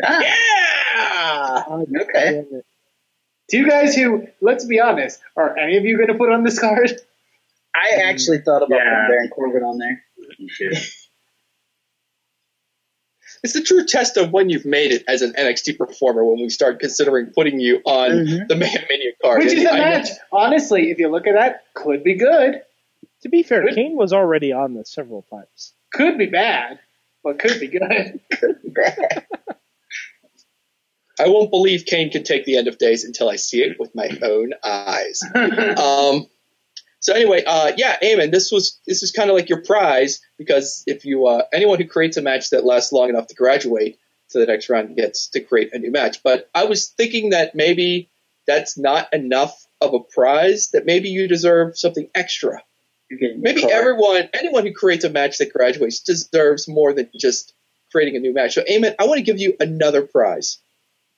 [0.03, 1.65] Ah, Yeah!
[1.69, 2.45] God Okay.
[3.51, 3.65] Damn it.
[3.65, 6.59] two guys who, let's be honest, are any of you going to put on this
[6.59, 6.91] card?
[7.75, 9.07] I actually thought about Yeah.
[9.07, 10.05] putting Baron Corbin on there.
[13.45, 16.49] It's the true test of when you've made it as an NXT performer when we
[16.49, 18.49] start considering putting you on Mhm.
[18.49, 19.45] the Mayhem Mania card.
[19.45, 20.09] Which is And a I know- match.
[20.33, 22.63] Honestly, if you look at that, could be good,
[23.23, 23.75] To be fair, Good.
[23.77, 25.73] Kane was already on this several times.
[25.93, 26.81] could be bad,
[27.23, 28.21] but could be good.
[31.21, 33.95] I won't believe Kane can take the end of days until I see it with
[33.95, 35.21] my own eyes.
[35.35, 36.27] um,
[37.01, 40.83] so anyway, uh, yeah, Eamon, this was this is kind of like your prize because
[40.87, 43.99] if you uh, anyone who creates a match that lasts long enough to graduate
[44.31, 46.23] to the next round gets to create a new match.
[46.23, 48.11] But I was thinking that maybe
[48.47, 50.71] that's not enough of a prize.
[50.71, 52.63] That maybe you deserve something extra.
[53.11, 57.55] Maybe everyone, anyone who creates a match that graduates deserves more than just
[57.91, 58.55] creating a new match.
[58.55, 60.59] So, Eamon, I want to give you another prize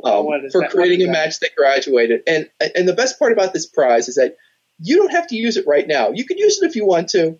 [0.04, 2.22] um, for creating a match that graduated.
[2.26, 4.36] And and the best part about this prize is that
[4.80, 6.10] you don't have to use it right now.
[6.10, 7.38] You can use it if you want to,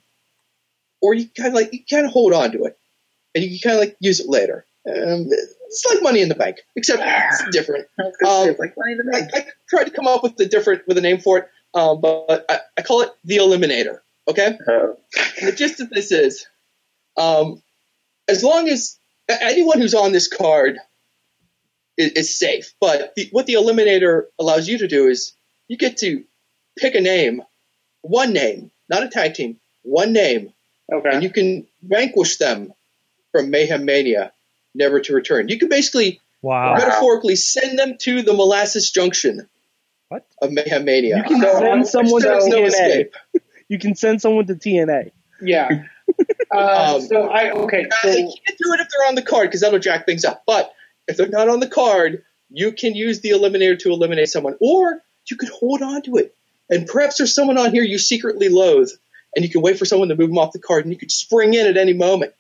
[1.01, 2.79] or you kind of like you kind of hold on to it,
[3.35, 4.65] and you can kind of like use it later.
[4.87, 7.87] Um, it's like money in the bank, except it's different.
[7.99, 9.31] I gonna say, um, it's like money in the bank.
[9.35, 12.45] I tried to come up with a different with a name for it, um, but
[12.49, 14.01] I, I call it the Eliminator.
[14.29, 14.59] Okay.
[14.69, 14.97] Oh.
[15.39, 16.47] And the gist of this is,
[17.17, 17.63] um,
[18.29, 18.99] as long as
[19.29, 20.79] anyone who's on this card
[21.97, 25.33] is, is safe, but the, what the Eliminator allows you to do is
[25.69, 26.25] you get to
[26.79, 27.43] pick a name,
[28.03, 30.53] one name, not a tag team, one name,
[30.89, 32.73] and you can vanquish them
[33.33, 34.33] from Mayhem Mania,
[34.75, 35.49] never to return.
[35.49, 36.75] You can basically Wow.
[36.75, 39.47] metaphorically send them to the molasses junction
[40.09, 40.27] What?
[40.41, 41.19] of Mayhem Mania.
[41.19, 42.67] You can So, send someone to no TNA.
[42.67, 43.15] escape.
[43.69, 45.13] You can send someone to TNA.
[45.41, 45.69] Yeah.
[46.53, 47.85] Uh, Um, so I okay.
[47.87, 50.25] Uh, So they can't do it if they're on the card because that'll jack things
[50.25, 50.43] up.
[50.47, 50.73] But
[51.11, 55.03] if they're not on the card, you can use the eliminator to eliminate someone, or
[55.31, 56.35] you could hold on to it.
[56.69, 58.91] And perhaps there's someone on here you secretly loathe,
[59.37, 61.13] and you can wait for someone to move them off the card, and you could
[61.13, 62.33] spring in at any moment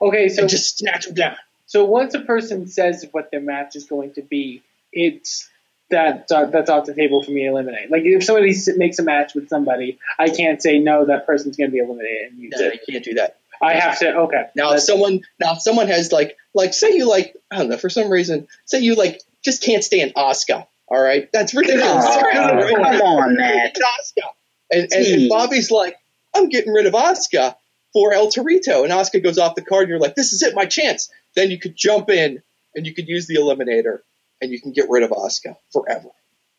[0.00, 0.28] okay.
[0.28, 1.36] So and just snatch them down.
[1.66, 5.48] So once a person says what their match is going to be, it's
[5.90, 7.90] that uh, that's off the table for me to eliminate.
[7.90, 11.70] Like if somebody makes a match with somebody, I can't say no, that person's going
[11.70, 13.38] to be eliminated and use No, you can't do that.
[13.62, 14.14] I have to.
[14.14, 14.44] Okay.
[14.56, 17.76] Now, if someone now if someone has like like say you like I don't know
[17.76, 20.66] for some reason say you like just can't stand Oscar.
[20.88, 22.04] All right, that's ridiculous.
[22.04, 22.74] Oh, Right?
[22.74, 23.76] come on, Matt.
[23.76, 24.28] Oscar.
[24.72, 25.96] And, and, and Bobby's like,
[26.34, 27.54] I'm getting rid of Oscar
[27.92, 28.82] for El Torito.
[28.82, 31.08] And Oscar goes off the card, and you're like, this is it, my chance.
[31.36, 32.42] Then you could jump in
[32.74, 34.00] and you could use the eliminator
[34.40, 36.08] and you can get rid of Oscar forever.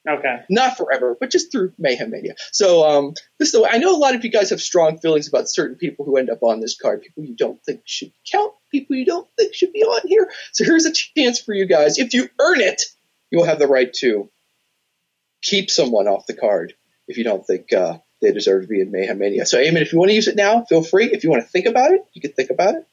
[0.07, 0.41] Okay.
[0.49, 2.33] not forever, but just through Mayhem Mania.
[2.51, 3.69] So um, this is the way.
[3.71, 6.29] I know a lot of you guys have strong feelings about certain people who end
[6.31, 9.73] up on this card, people you don't think should count, people you don't think should
[9.73, 10.29] be on here.
[10.53, 11.99] So here's a chance for you guys.
[11.99, 12.81] If you earn it,
[13.29, 14.29] you will have the right to
[15.41, 16.73] keep someone off the card
[17.07, 19.45] if you don't think uh, they deserve to be in Mayhem Mania.
[19.45, 21.11] So Eamon, if you want to use it now, feel free.
[21.11, 22.87] If you want to think about it, you can think about it.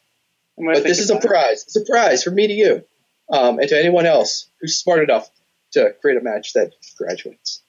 [0.58, 1.28] But this is a about it.
[1.28, 1.64] prize.
[1.64, 2.84] It's a prize for me to you,
[3.30, 5.30] um, and to anyone else who's smart enough
[5.78, 7.62] to create a match that graduates.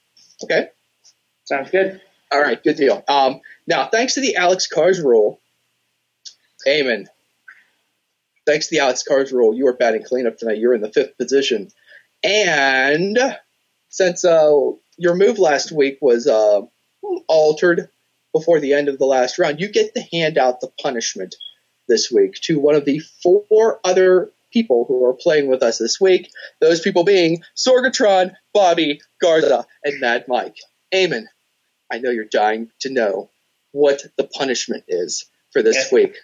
[0.43, 0.69] Okay.
[1.45, 2.01] Sounds good.
[2.31, 3.03] All right, good deal.
[3.07, 5.39] Um, now, thanks to the Alex Cars rule,
[6.67, 7.07] Eamon,
[8.45, 10.59] thanks to the Alex Cars rule, you are batting cleanup tonight.
[10.59, 11.69] You're in the fifth position.
[12.23, 13.17] And
[13.89, 14.51] since uh,
[14.97, 16.61] your move last week was uh,
[17.27, 17.89] altered
[18.31, 21.35] before the end of the last round, you get to hand out the punishment
[21.87, 25.99] this week to one of the four other people who are playing with us this
[26.01, 26.29] week.
[26.59, 30.55] Those people being Sorgatron, Bobby, Garza, and Mad Mike.
[30.93, 31.25] Eamon,
[31.91, 33.29] I know you're dying to know
[33.71, 35.91] what the punishment is for this Yes.
[35.91, 36.15] week.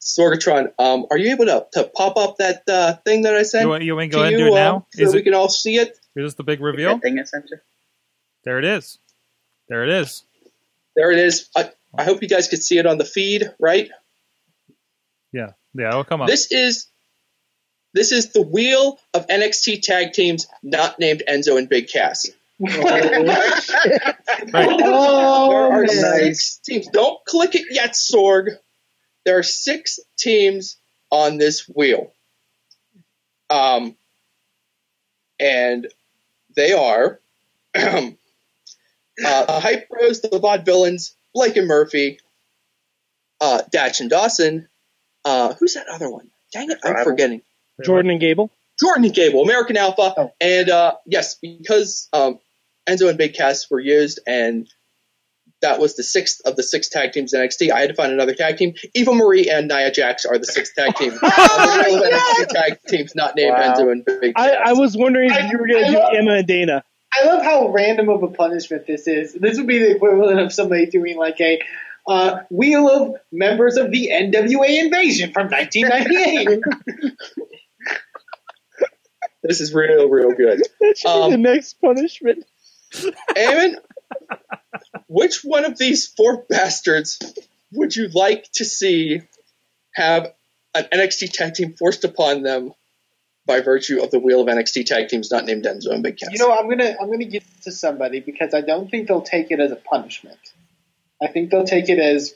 [0.00, 3.64] Sorgatron, um, are you able to, to pop up that uh, thing that I sent?
[3.64, 4.86] You want, you want to to go ahead and do it uh, now?
[4.92, 5.88] so Is we it, can all see it.
[5.88, 6.90] is this the big reveal?
[6.94, 7.58] That thing I sent you.
[8.44, 8.98] There it is.
[9.68, 10.22] There it is.
[10.94, 11.48] There it is.
[11.56, 13.90] I, I hope you guys could see it on the feed, right?
[15.32, 15.50] Yeah.
[15.74, 16.28] Yeah, it'll come up.
[16.28, 16.86] This is
[17.96, 22.28] this is the wheel of NXT tag teams not named Enzo and Big Cass.
[24.52, 24.80] Right.
[24.82, 25.88] Oh, there are man.
[25.88, 26.88] six teams.
[26.88, 28.50] Don't click it yet, Sorg.
[29.24, 30.76] There are six teams
[31.10, 32.12] on this wheel.
[33.50, 33.96] Um,
[35.40, 35.88] and
[36.54, 37.20] they are
[37.74, 38.10] uh,
[39.16, 42.20] the Hype Bros, the Vaudevillains, Blake and Murphy,
[43.40, 44.68] uh, Dash and Dawson.
[45.24, 46.30] Uh, who's that other one?
[46.52, 47.42] Dang it, I'm forgetting.
[47.84, 48.50] Jordan and Gable.
[48.80, 50.32] Jordan and Gable, American Alpha, Oh.
[50.40, 52.38] and uh, yes, because um,
[52.88, 54.68] Enzo and Big Cass were used, and
[55.62, 57.70] that was the sixth of the six tag teams in NXT.
[57.72, 58.74] I had to find another tag team.
[58.94, 61.12] Eva Marie and Nia Jax are the sixth tag team.
[61.14, 63.74] of the NXT tag teams not named Wow.
[63.74, 64.58] Enzo and Big I, Cass.
[64.66, 66.84] I was wondering I- if you were going to do love- Emma and Dana.
[67.18, 69.32] I love how random of a punishment this is.
[69.32, 71.62] This would be the equivalent of somebody doing like a
[72.06, 76.60] uh, wheel of members of the NWA invasion from 1998.
[79.46, 80.62] this is real, real good.
[80.80, 82.44] That should Um, be the next punishment.
[83.36, 83.74] Eamon,
[85.08, 87.18] which one of these four bastards
[87.72, 89.22] would you like to see
[89.94, 90.32] have
[90.74, 92.72] an NXT tag team forced upon them
[93.46, 96.30] by virtue of the wheel of NXT tag teams not named Enzo and Big Cass?
[96.32, 99.22] you know, I'm gonna I'm gonna give it to somebody because I don't think they'll
[99.22, 100.38] take it as a punishment.
[101.22, 102.34] I think they'll take it as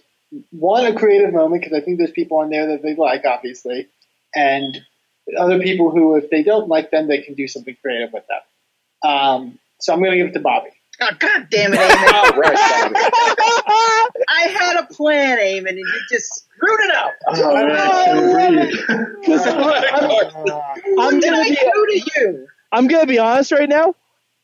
[0.50, 3.88] one a creative moment because I think there's people on there that they like, obviously,
[4.34, 4.80] and
[5.39, 8.41] other people who, if they don't like them, they can do something creative with them.
[9.11, 10.70] Um, so I'm gonna give it to Bobby.
[11.03, 12.12] Oh, God damn it, Eamon.
[12.14, 12.95] All right, Bobby.
[14.28, 17.12] I had a plan, Eamon, and you just screwed it up.
[17.26, 17.41] Because
[19.47, 19.85] I'm, What
[20.99, 22.49] I'm gonna I be do to you?
[22.72, 23.95] I'm gonna be honest right now.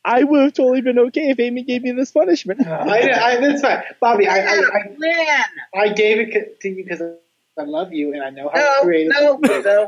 [0.03, 2.61] I would have totally been okay if Amy gave me this punishment.
[2.67, 4.27] I, I, that's fine, Bobby.
[4.27, 5.43] I, I had I, a plan.
[5.75, 7.01] I, I gave it to you because
[7.59, 9.13] I love you and I know how No, creative.
[9.13, 9.87] no, no, no.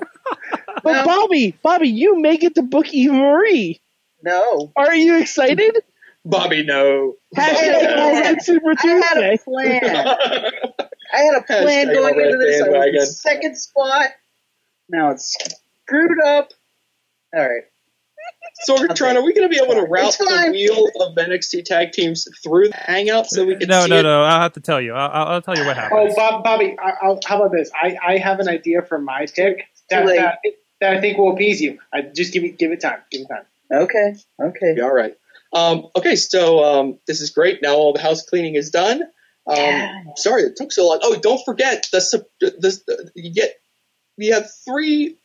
[0.83, 1.05] But No.
[1.05, 3.81] Bobby, Bobby, you may get to book Eva Marie.
[4.23, 4.71] no.
[4.75, 5.77] Are you excited?
[6.25, 7.15] Bobby, no.
[7.35, 7.95] Hashtag Yeah.
[8.03, 9.81] All Red Super I had a plan.
[11.13, 12.61] I had a plan Hashtag going all red into this.
[12.61, 14.09] I was in second spot.
[14.89, 15.37] Now it's
[15.85, 16.51] screwed up.
[17.33, 17.63] All right.
[18.67, 22.27] Sorgatron, are we going to be able to route the wheel of NXT tag teams
[22.43, 24.03] through the Hangout so we can No, see no, it?
[24.03, 24.23] no.
[24.23, 24.93] I'll have to tell you.
[24.93, 26.11] I'll, I'll I'll tell you what happened.
[26.11, 26.15] Oh.
[26.15, 27.71] Bob, Bobby, I, I'll, how about this?
[27.73, 30.39] I, I have an idea for my pick that, that,
[30.81, 31.79] that I think will appease you.
[31.93, 32.99] I, just give it give it time.
[33.11, 33.45] Give it time.
[33.71, 34.15] Okay.
[34.41, 34.73] Okay.
[34.77, 35.15] Yeah, all right.
[35.51, 37.61] Um, okay, so um, this is great.
[37.61, 39.01] Now all the house cleaning is done.
[39.47, 40.03] Um, Yeah.
[40.15, 40.99] Sorry it took so long.
[41.01, 43.53] Oh, don't forget the, sup- the, the you get
[44.17, 45.17] you have three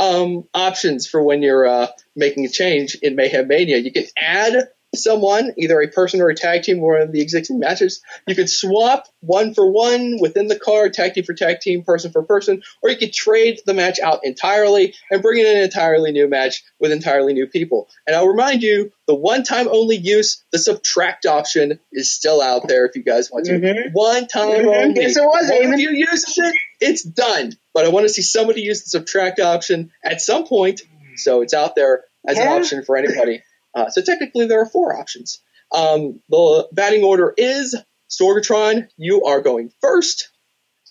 [0.00, 1.86] um, options for when you're uh,
[2.16, 3.78] making a change in Mayhem Mania.
[3.78, 7.20] You can add someone, either a person or a tag team, or one of the
[7.20, 8.00] existing matches.
[8.26, 12.12] You could swap one for one within the card, tag team for tag team, person
[12.12, 16.12] for person, or you could trade the match out entirely and bring in an entirely
[16.12, 17.88] new match with entirely new people.
[18.06, 22.86] And I'll remind you, the one-time only use, the subtract option is still out there
[22.86, 23.52] if you guys want to.
[23.52, 23.92] Mhm.
[23.92, 24.76] One time Mhm.
[24.76, 25.00] only.
[25.02, 26.54] Yes, it was, One of you uses it,
[26.84, 27.52] it's done.
[27.72, 30.82] But I want to see somebody use the subtract option at some point,
[31.16, 33.42] so it's out there as an option for anybody.
[33.74, 35.42] Uh, so technically, there are four options.
[35.72, 37.74] Um, the batting order is
[38.10, 40.30] Sorgatron, you are going first.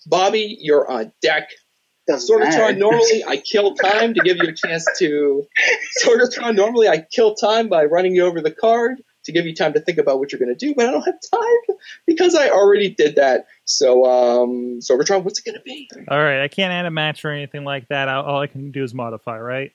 [0.06, 1.48] Bobby, you're on deck.
[2.06, 2.28] Doesn't.
[2.28, 5.46] Sorgatron, normally I kill time to give you a chance to.
[6.04, 9.02] Sorgatron, normally I kill time by running you over the card.
[9.24, 11.02] To give you time to think about what you're going to do, but I don't
[11.02, 13.46] have time because I already did that.
[13.64, 15.90] So, um, Sorgatron, what's it going to be?
[16.08, 18.08] All right, I can't add a match or anything like that.
[18.08, 19.72] I- All I can do is modify, right?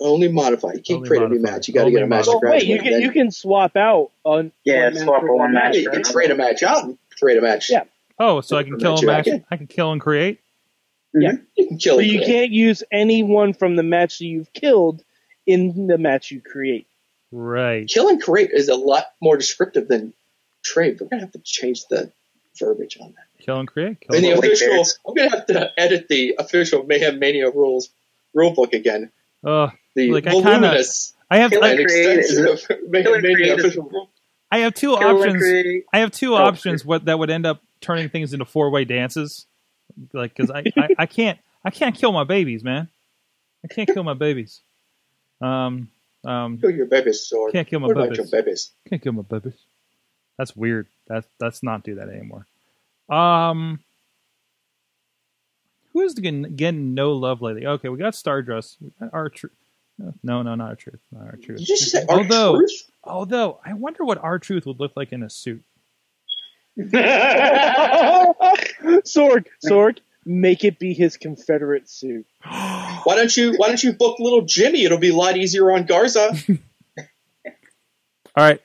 [0.00, 0.72] Only modify.
[0.74, 1.68] You can't Only create a new match.
[1.68, 2.46] You got to get a Only match modify.
[2.46, 3.00] Oh, wait, you can then.
[3.00, 5.76] you can swap out on Yeah, one swap for a one match.
[5.76, 7.70] Yeah, you can trade a match out and trade a match.
[7.70, 7.84] Yeah.
[8.18, 9.26] Oh, so I can kill a match.
[9.26, 10.40] Match, I can kill and create.
[11.14, 12.06] Yeah, you can kill So it.
[12.06, 15.02] you can't use anyone from the match that you've killed
[15.46, 16.86] in the match you create.
[17.32, 17.88] Right.
[17.88, 20.12] Kill and create is a lot more descriptive than
[20.62, 20.98] trade.
[21.00, 22.10] We're going to have to change the
[22.58, 23.44] verbiage on that.
[23.44, 24.00] Kill and create.
[24.00, 24.98] Kill In and the official, bears.
[25.06, 27.90] I'm going to have to edit the official Mayhem Mania rules
[28.34, 29.10] rulebook again.
[29.44, 29.70] Ugh.
[29.94, 33.22] The Like, I kinda- voluminous I have Kill I, and and create is- Mayhem and
[33.22, 34.10] Mania official rule.
[34.50, 35.82] I have two Kill options.
[35.92, 38.84] I have two Oh, options what that would end up turning things into four way
[38.84, 39.46] dances.
[40.12, 42.88] Like, because I, I, I can't I can't kill my babies, man.
[43.64, 44.60] I can't kill my babies.
[45.40, 45.90] Um
[46.26, 47.52] um Kill your babies, sword.
[47.52, 48.30] can't kill my What about babies.
[48.32, 48.70] your babies?
[48.88, 49.54] Can't kill my babies.
[50.38, 50.86] That's weird.
[51.06, 52.46] That's that's not do that anymore.
[53.08, 53.80] Um,
[55.92, 57.66] who is getting, getting no love lately?
[57.66, 58.76] Okay, we got Stardust.
[58.82, 59.52] We got R-Truth.
[60.22, 61.00] No, no, not our truth.
[61.10, 61.58] Not our truth.
[61.58, 62.90] Did you just say our although, truth?
[63.02, 65.62] although I wonder what our truth would look like in a suit.
[69.06, 72.26] Sorg, Sorg, make it be his Confederate suit.
[73.06, 74.82] Why don't you Why don't you book little Jimmy?
[74.82, 76.32] It'll be a lot easier on Garza.
[78.34, 78.60] All right,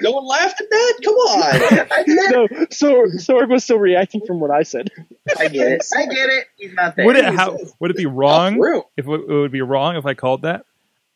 [0.00, 1.00] no one laughed at that.
[1.02, 1.88] Come on.
[2.30, 4.88] No, so Sorg was still reacting from what I said.
[5.36, 5.84] I get it.
[5.96, 6.46] I get it.
[6.56, 7.06] He's not there.
[7.06, 8.54] would it how would it be wrong
[8.96, 10.64] if it, it would be wrong if I called that?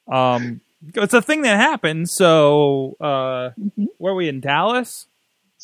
[0.09, 0.61] Um,
[0.93, 2.11] it's a thing that happened.
[2.11, 3.51] So, uh,
[3.99, 5.07] where are we in Dallas?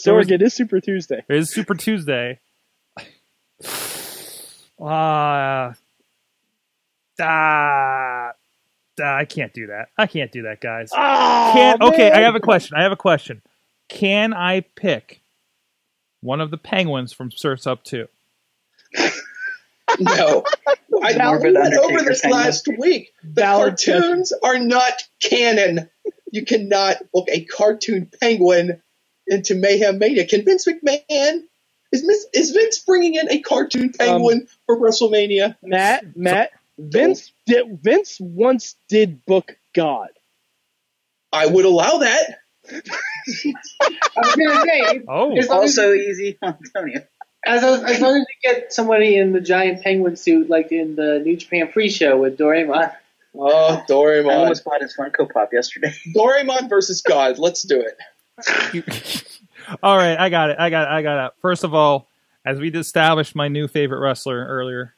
[0.05, 1.25] There was- Sorg, it is Super Tuesday.
[1.29, 2.39] It is Super Tuesday.
[4.81, 5.75] Uh,
[7.23, 8.33] ah,
[9.01, 9.89] ah, I can't do that.
[9.97, 10.91] I can't do that, guys.
[10.93, 12.11] Oh, Can okay.
[12.11, 12.77] I have a question.
[12.77, 13.43] I have a question.
[13.89, 15.21] Can I pick
[16.21, 18.07] one of the penguins from Surf's Up 2?
[19.99, 20.45] No.
[21.03, 22.43] I Morbid went over this penguin.
[22.43, 23.13] last week.
[23.23, 25.89] The Valid cartoons are not canon.
[26.31, 28.81] You cannot book a cartoon penguin
[29.27, 30.27] into Mayhem Mania.
[30.27, 31.43] Can Vince McMahon
[31.93, 35.57] is, Vince- is Vince bringing in a cartoon penguin for WrestleMania?
[35.63, 36.53] Matt, Matt,
[36.91, 40.09] Vince did, Vince once did book God.
[41.33, 42.39] I would allow that.
[42.71, 42.83] I
[44.17, 47.03] was gonna say, Oh, As long as, Also easy, Antonio.
[47.45, 50.95] as, as, as long as you get somebody in the giant penguin suit, like in
[50.97, 52.93] the New Japan Free Show with Doraemon.
[53.35, 53.91] Oh, Doraemon!
[53.91, 54.37] I Doraemon.
[54.39, 55.95] almost bought his Funko Pop yesterday.
[56.15, 57.39] Doraemon versus God.
[57.39, 59.25] Let's do it.
[59.83, 60.19] all right.
[60.19, 60.57] I got it.
[60.59, 60.89] I got it.
[60.91, 61.33] I got it.
[61.41, 62.09] First of all,
[62.45, 64.95] as we established my new favorite wrestler earlier,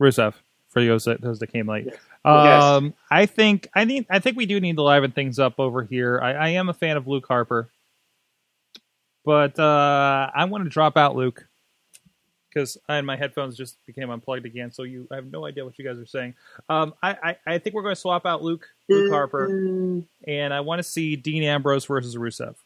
[0.00, 0.34] Rusev.
[0.68, 1.86] For those that, those that came late,
[2.24, 5.84] um, I think I need I think we do need to liven things up over
[5.84, 6.18] here.
[6.20, 7.70] I, I am a fan of Luke Harper,
[9.24, 11.46] but uh, I want to drop out Luke
[12.54, 14.72] because and my headphones just became unplugged again.
[14.72, 16.34] So you I have no idea what you guys are saying.
[16.68, 19.46] Um, I, I I think we're going to swap out Luke Luke Harper,
[20.26, 22.56] and I want to see Dean Ambrose versus Rusev.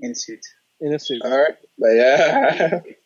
[0.00, 0.52] In suits.
[0.80, 1.22] in a suit.
[1.24, 1.56] All right.
[1.78, 2.80] But yeah.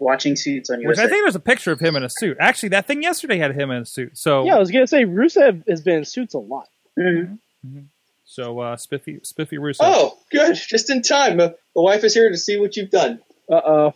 [0.00, 2.36] Watching suits on Which I think there's a picture of him in a suit.
[2.40, 4.16] Actually, that thing yesterday had him in a suit.
[4.18, 6.68] So Yeah, I was gonna say Rusev has been in suits a lot.
[6.98, 7.38] Mhm.
[8.24, 9.78] so uh, Spiffy Spiffy Rusev.
[9.80, 10.54] Oh, good.
[10.56, 11.40] Just in time.
[11.40, 13.20] Uh, the wife is here to see what you've done.
[13.50, 13.90] Uh uh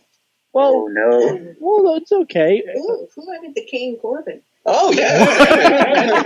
[0.55, 1.55] Oh Well, no.
[1.59, 2.61] well, it's okay.
[2.77, 4.41] Ooh, who wanted the Kane Corbin?
[4.65, 6.21] Oh, yeah.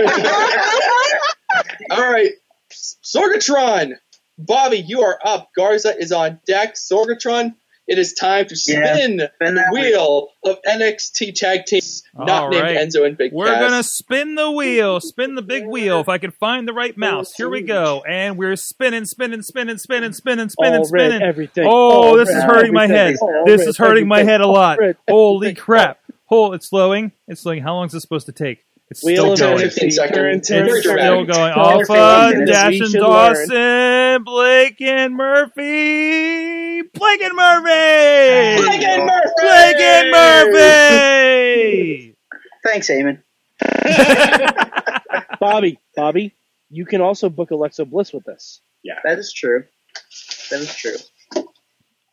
[1.91, 2.31] All right.
[2.71, 3.93] Sorgatron.
[4.37, 5.49] Bobby, you are up.
[5.55, 6.75] Garza is on deck.
[6.75, 7.55] Sorgatron,
[7.87, 12.43] it is time to Yeah, spin spin the that wheel of NXT tag teams not
[12.43, 12.77] All named right.
[12.77, 13.59] Enzo and Big We're Cass.
[13.71, 15.99] gonna spin the wheel, spin the big wheel.
[15.99, 18.03] If I can find the right mouse, here we go.
[18.07, 21.19] And we're spinning, spinning, spinning, spinning, spinning, spinning, All spinning.
[21.19, 21.65] red, everything.
[21.65, 23.15] Oh, All this is red, hurting my head.
[23.21, 24.79] All This red, is hurting my head a lot.
[24.79, 25.99] red, Holy crap!
[26.29, 27.13] Oh, it's slowing.
[27.27, 27.63] It's slowing.
[27.63, 28.63] How long is this supposed to take?
[28.89, 29.59] It's Wheel still of going.
[29.69, 29.93] Fifteen NXT.
[29.93, 30.47] seconds.
[30.47, 31.53] Turn, turn, It's still going.
[31.53, 39.31] All Alpha, Dash and should Dawson, Blake and Murphy, Blake and Murphy, Blake and Murphy!
[39.41, 42.15] Blake and Murphy.
[42.63, 43.21] Thanks, Eamon.
[45.39, 46.33] Bobby, Bobby,
[46.69, 48.61] you can also book Alexa Bliss with this.
[48.83, 49.65] Yeah, that is true.
[50.49, 50.95] That is true.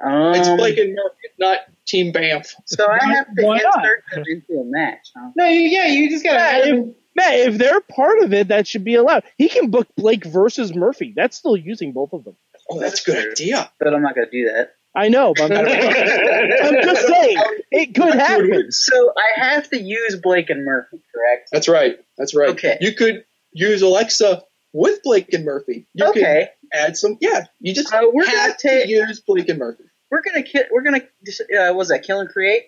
[0.02, 2.54] Um, It's Blake and Murphy, not Team Banff.
[2.66, 3.76] so I have to Why not?
[3.78, 5.30] insert them into a match, huh?
[5.36, 6.38] No, you, yeah, you just gotta.
[6.68, 9.22] Yeah, if, Matt, if they're part of it, that should be allowed.
[9.38, 11.12] He can book Blake versus Murphy.
[11.14, 12.36] That's still using both of them.
[12.68, 13.70] Oh, that's a good idea.
[13.78, 14.74] But I'm not going to do that.
[14.96, 17.38] I know, but I'm, I'm just saying
[17.72, 18.70] it could happen.
[18.70, 21.48] So I have to use Blake and Murphy, correct?
[21.52, 21.98] That's right.
[22.16, 22.50] That's right.
[22.50, 22.78] Okay.
[22.80, 24.42] You could use Alexa
[24.74, 25.86] with Blake and Murphy.
[25.94, 26.20] You Okay.
[26.20, 26.48] can
[26.88, 27.16] add some.
[27.22, 29.84] Yeah, you just Uh, we're gonna have take- to use Blake and Murphy.
[30.10, 32.64] We're gonna ki- we're gonna uh, what was that kill and create?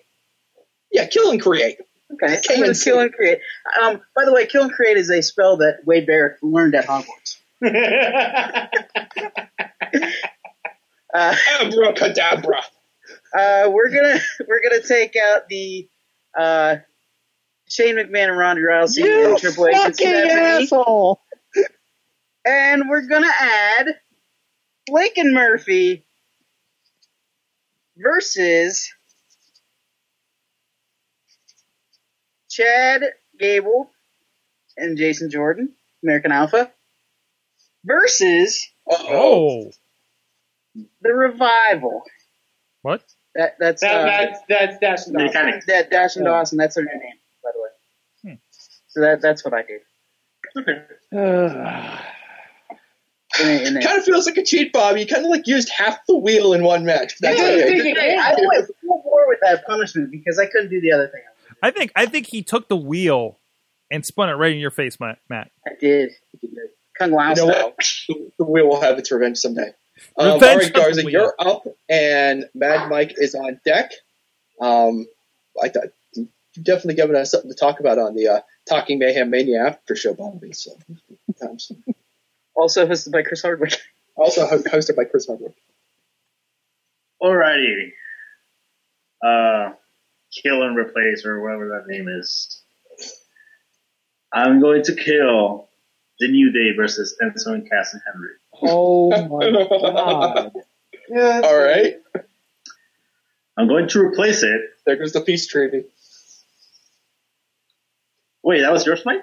[0.91, 1.79] Yeah, kill and create.
[2.13, 3.39] Okay, K gonna and kill and create.
[3.81, 6.85] Um, by the way, kill and create is a spell that Wade Barrett learned at
[6.87, 7.37] Hogwarts.
[11.13, 12.61] Uh, Abracadabra.
[13.37, 15.87] uh, we're gonna we're gonna take out the
[16.37, 16.75] uh,
[17.69, 21.21] Shane McMahon and Ronda Rousey You and Triple H fucking asshole!
[22.47, 23.87] And we're gonna add
[24.87, 26.05] Blake and Murphy
[27.97, 28.89] versus
[32.49, 33.03] Chad
[33.39, 33.91] Gable
[34.77, 35.73] and Jason Jordan,
[36.03, 36.71] American Alpha,
[37.85, 39.71] versus Oh,
[41.01, 42.03] the Revival.
[42.83, 43.03] what?
[43.35, 45.33] That that's That, uh, that's that's that's They not.
[45.33, 46.57] kind of that Dash and Dawson.
[46.57, 47.69] That's their new name, by the way.
[48.33, 48.39] Hmm.
[48.87, 49.81] So that that's what I did.
[51.15, 51.99] Ugh.
[53.41, 54.97] And, and, Kind of feels like a cheat, Bob.
[54.97, 57.13] You kind of like used half the wheel in one match.
[57.19, 57.77] That's Yeah, okay.
[57.77, 61.07] yeah, Hey, I went full bore with that punishment because I couldn't do the other
[61.07, 61.21] thing.
[61.61, 63.39] I think I think he took the wheel
[63.91, 65.19] and spun it right in your face, Matt.
[65.29, 65.51] Matt.
[65.65, 66.11] I did.
[66.97, 67.63] Kung Lao You know style.
[67.65, 67.87] what?
[68.07, 69.71] The, the wheel will have its revenge someday.
[70.17, 73.91] Um, Revenge all right, of Garza, you're up, and Mad Mike is on deck.
[74.61, 75.07] Um,
[75.61, 76.27] I thought you've
[76.61, 80.13] definitely given us something to talk about on the uh, Talking Mayhem Mania after show,
[80.13, 80.53] Bobby.
[80.53, 80.71] So,
[81.41, 81.71] times.
[82.57, 83.77] Also hosted by Chris Hardwick.
[84.15, 85.53] also ho- hosted by Chris Hardwick.
[87.21, 87.91] Alrighty.
[89.23, 89.73] Uh,
[90.31, 92.61] kill and replace, or whatever that name is.
[94.33, 95.69] I'm going to kill
[96.19, 98.33] the New Day versus Enzo and Cass and Henry.
[98.63, 100.51] Oh my god!
[101.09, 101.95] Yeah, All right,
[103.55, 104.59] I'm going to replace it.
[104.85, 105.85] there goes the peace treaty.
[108.43, 109.21] Wait, that was yours, Mike?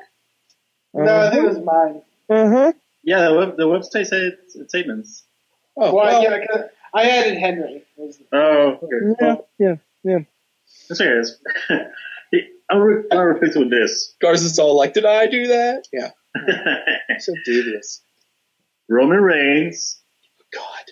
[0.95, 2.03] No, I think it was mine.
[2.31, 2.73] Huh.
[3.05, 5.25] Yeah, the, web, the website said it's Saban's.
[5.77, 6.63] Oh, Well, well, yeah, 'cause
[6.95, 7.83] I added Henry.
[8.33, 9.15] Oh, okay.
[9.21, 9.75] Yeah, yeah,
[10.05, 10.19] yeah.
[10.89, 11.39] That's here it is.
[12.71, 14.15] I'm re- I'm gonna replace it with this.
[14.21, 16.11] Garza's all like, "Did I do that?" Yeah,
[17.19, 18.01] so devious.
[18.89, 20.01] Roman Reigns
[20.53, 20.85] God,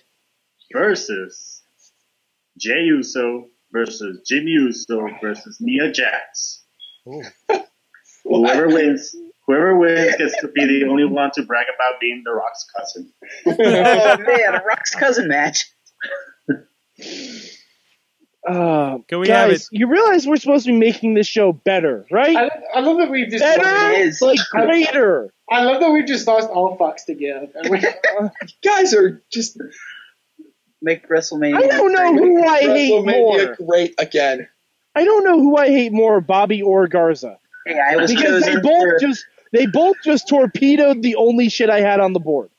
[0.73, 1.63] versus
[2.59, 6.63] Jey Uso versus Jimmy Uso versus Nia Jax.
[8.25, 9.15] Whoever wins,
[9.47, 13.13] whoever wins gets to be the only one to brag about being The Rock's cousin.
[13.47, 15.65] oh man, a Rock's cousin match.
[18.47, 22.05] Uh, Can we have guys, you realize we're supposed to be making this show better,
[22.11, 22.37] right?
[22.37, 24.21] I, I love that we've just better, It is.
[24.21, 25.33] like greater.
[25.49, 27.49] I love that we've just lost all fucks together.
[27.55, 27.81] And we-
[28.65, 29.59] guys are just
[30.85, 31.55] Make WrestleMania.
[31.63, 33.55] I don't know who I hate WrestleMania more.
[33.69, 34.49] great again.
[34.97, 38.57] I don't know who I hate more, Bobby or Garza, Hey, I was because they
[38.57, 42.51] both for, just they both just torpedoed the only shit I had on the board.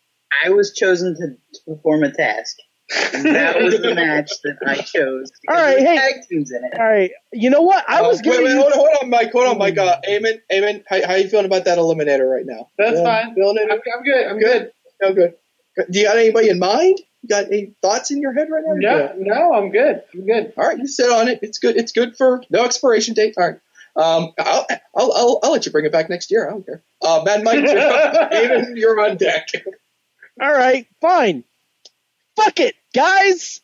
[0.45, 1.27] I was chosen to,
[1.59, 2.57] to perform a task.
[3.13, 5.31] And that was the match that I chose.
[5.47, 5.95] All right, hey.
[5.97, 6.73] tag teams in it.
[6.77, 7.83] All right, you know what?
[7.89, 9.77] I Uh, was wait, gonna wait, use- hold on, hold on, Mike, hold on, Mike.
[9.77, 12.69] Uh, Eamon, Eamon, how, how you feeling about that eliminator right now?
[12.77, 13.35] That's Yeah, fine.
[13.35, 13.83] Feeling I'm, it?
[13.95, 14.27] I'm good.
[14.27, 14.71] I'm good.
[15.01, 15.33] Oh, good.
[15.89, 16.99] Do you got anybody in mind?
[17.23, 18.73] You got any thoughts in your head right now?
[18.75, 20.03] No, no, I'm good.
[20.13, 20.53] I'm good.
[20.57, 21.39] All right, you sit on it.
[21.41, 21.77] It's good.
[21.77, 23.33] It's good for no expiration date.
[23.37, 23.59] All right.
[23.95, 24.65] Um, I'll,
[24.95, 26.47] I'll, I'll, I'll let you bring it back next year.
[26.47, 26.83] I don't care.
[27.01, 29.49] Uh, Mad Mike, you're, Eamon, you're on deck.
[30.41, 31.43] All right, fine.
[32.35, 33.61] Fuck it, guys.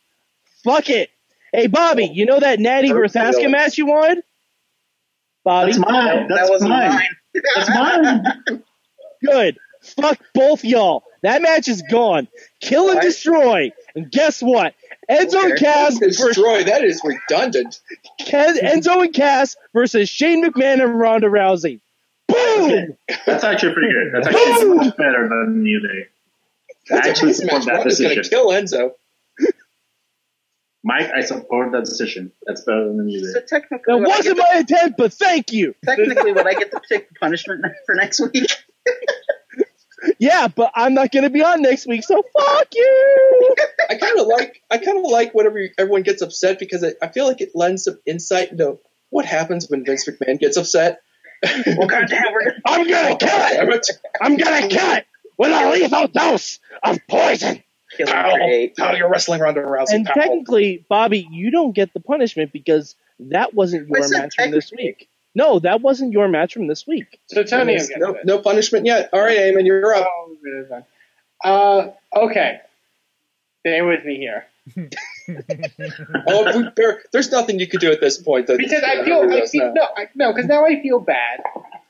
[0.63, 1.09] Fuck it.
[1.51, 4.23] Hey, Bobby, you know that Natty Hurt Verthaska match you wanted?
[5.43, 6.27] Bobby, That's mine.
[6.27, 6.89] that wasn't mine.
[6.89, 7.03] mine.
[7.55, 8.63] That's mine.
[9.25, 9.57] good.
[9.81, 11.03] Fuck both y'all.
[11.23, 12.27] That match is gone.
[12.59, 13.71] Kill and destroy.
[13.95, 14.73] And guess what?
[15.09, 15.65] Enzo and Okay.
[15.65, 16.63] Cass versus Destroy.
[16.63, 17.79] That is redundant.
[18.19, 21.79] Ken, Enzo and Cass versus Shane McMahon and Ronda Rousey.
[22.27, 22.95] Boom!
[23.25, 24.11] That's actually pretty good.
[24.13, 26.05] That's actually much better than New Day.
[26.91, 27.35] I That's actually a match.
[27.37, 28.29] support that Ronda's gonna decision.
[28.29, 28.91] kill Enzo.
[30.83, 32.31] Mike, I support that decision.
[32.45, 33.45] That's better than New So Day.
[33.47, 35.75] technically, That wasn't get my intent, but thank you.
[35.83, 38.49] technically, would I get to pick the punishment for next week?
[40.19, 43.55] Yeah, but I'm not going to be on next week, so fuck you.
[43.89, 44.61] I kind of like.
[44.69, 47.51] I kind of like whenever you- everyone gets upset because it, I feel like it
[47.55, 48.79] lends some insight into
[49.09, 50.99] what happens when Vince McMahon gets upset.
[51.65, 53.39] well, goddamn, we're gonna I'm going to kill
[53.71, 53.87] it.
[53.89, 53.97] it.
[54.21, 55.05] I'm going to kill it
[55.37, 57.63] with a lethal dose of poison.
[57.95, 58.31] kill him Ow.
[58.31, 58.73] for eight.
[58.77, 59.91] How you're wrestling Ronda Rousey.
[59.93, 60.13] And Ow.
[60.13, 64.51] technically, Bobby, you don't get the punishment because that wasn't your What's that match from
[64.51, 64.85] this technically?
[64.85, 65.09] week.
[65.35, 67.19] No, that wasn't your match from this week.
[67.27, 69.09] So Tony, I'm no, no punishment yet.
[69.13, 70.07] All right, Eamon, you're up.
[70.07, 70.83] Oh, good, good.
[71.43, 72.59] Uh, okay.
[73.61, 74.45] Stay with me here.
[76.27, 78.47] Oh, we, there's nothing you could do at this point.
[78.47, 79.73] That, Because I feel, I hurts feel now.
[79.73, 81.41] no, I, no, because now I feel bad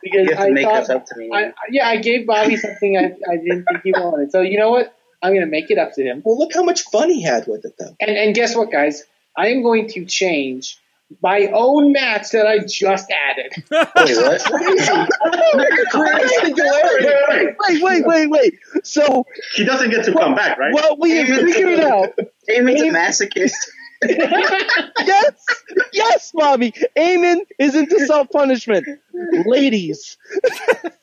[0.04, 1.30] because You have to I make thought, up to me.
[1.34, 4.32] I, I- yeah, I gave Bobby something I, I didn't think he wanted.
[4.32, 4.94] So you know what?
[5.22, 6.22] I'm going to make it up to him.
[6.26, 7.96] Well, look how much fun he had with it, though.
[8.00, 9.04] And and guess what, guys?
[9.38, 10.78] I am going to change
[11.22, 13.52] my own match that I just added.
[13.72, 14.42] Wait, what?
[15.92, 17.56] Creative singularity.
[17.68, 18.54] Wait, wait, wait, wait.
[18.84, 19.26] So
[19.56, 20.74] He doesn't get to come back, right?
[20.74, 22.10] Well, we have figured it out.
[22.48, 23.54] Damon's a masochist.
[25.06, 25.34] Yes,
[25.92, 26.72] yes, Bobby.
[26.96, 28.88] Eamon is into self punishment.
[29.46, 30.18] Ladies,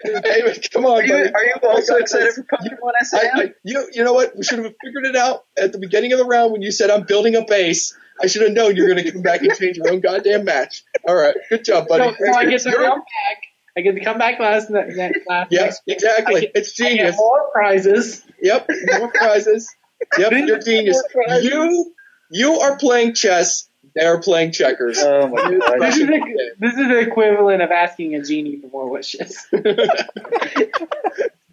[0.04, 0.42] Hey,
[0.72, 1.32] come on, Are you, buddy.
[1.34, 3.16] are you also excited for Pokemon I, SM?
[3.34, 4.36] I, you, you know what?
[4.36, 6.88] We should have figured it out at the beginning of the round when you said
[6.90, 7.96] I'm building a base.
[8.20, 10.84] I should have known you're going to come back and change your own goddamn match.
[11.06, 12.14] All right, good job, buddy.
[12.16, 13.42] so I get to come back.
[13.76, 16.36] I get to come back last ne- ne- last Yeah, next exactly.
[16.36, 17.16] I get, It's I genius.
[17.16, 18.24] more prizes.
[18.42, 18.68] Yep,
[18.98, 19.68] more prizes.
[20.16, 21.02] Yep, you're genius.
[21.42, 21.92] You
[22.30, 23.67] you are playing chess.
[23.94, 24.98] They're playing checkers.
[25.00, 25.50] oh my
[25.80, 29.46] This is, the, this is the equivalent of asking a genie for more wishes.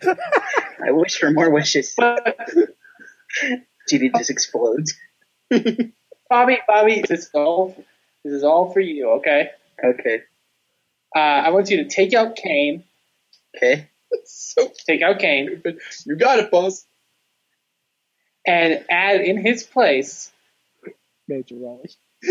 [0.04, 1.94] I wish for more wishes.
[1.98, 2.38] But
[3.90, 4.94] Genie just explodes.
[6.30, 7.76] Bobby, Bobby, this is all
[8.24, 9.12] this is all for you.
[9.18, 9.52] Okay.
[9.84, 10.22] Okay.
[11.16, 12.84] Uh, I want you to take out Kane.
[13.56, 13.88] Okay.
[14.26, 15.80] so Take out Kane stupid.
[16.06, 16.86] You got it, boss.
[18.46, 20.32] and add in his place
[21.30, 21.90] Mojo Rawley.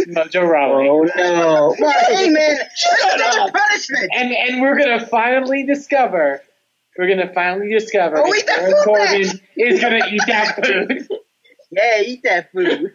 [0.09, 0.89] Mojo Rawley.
[0.89, 1.77] Oh no.
[1.79, 3.53] Well, hey man, shut up.
[3.53, 4.11] Punishment.
[4.15, 6.43] And and we're gonna finally discover.
[6.99, 10.65] We're gonna finally discover Oh, that eat that Baron food Corbin is gonna eat that
[10.65, 11.09] food.
[11.71, 12.93] Yeah, eat that food.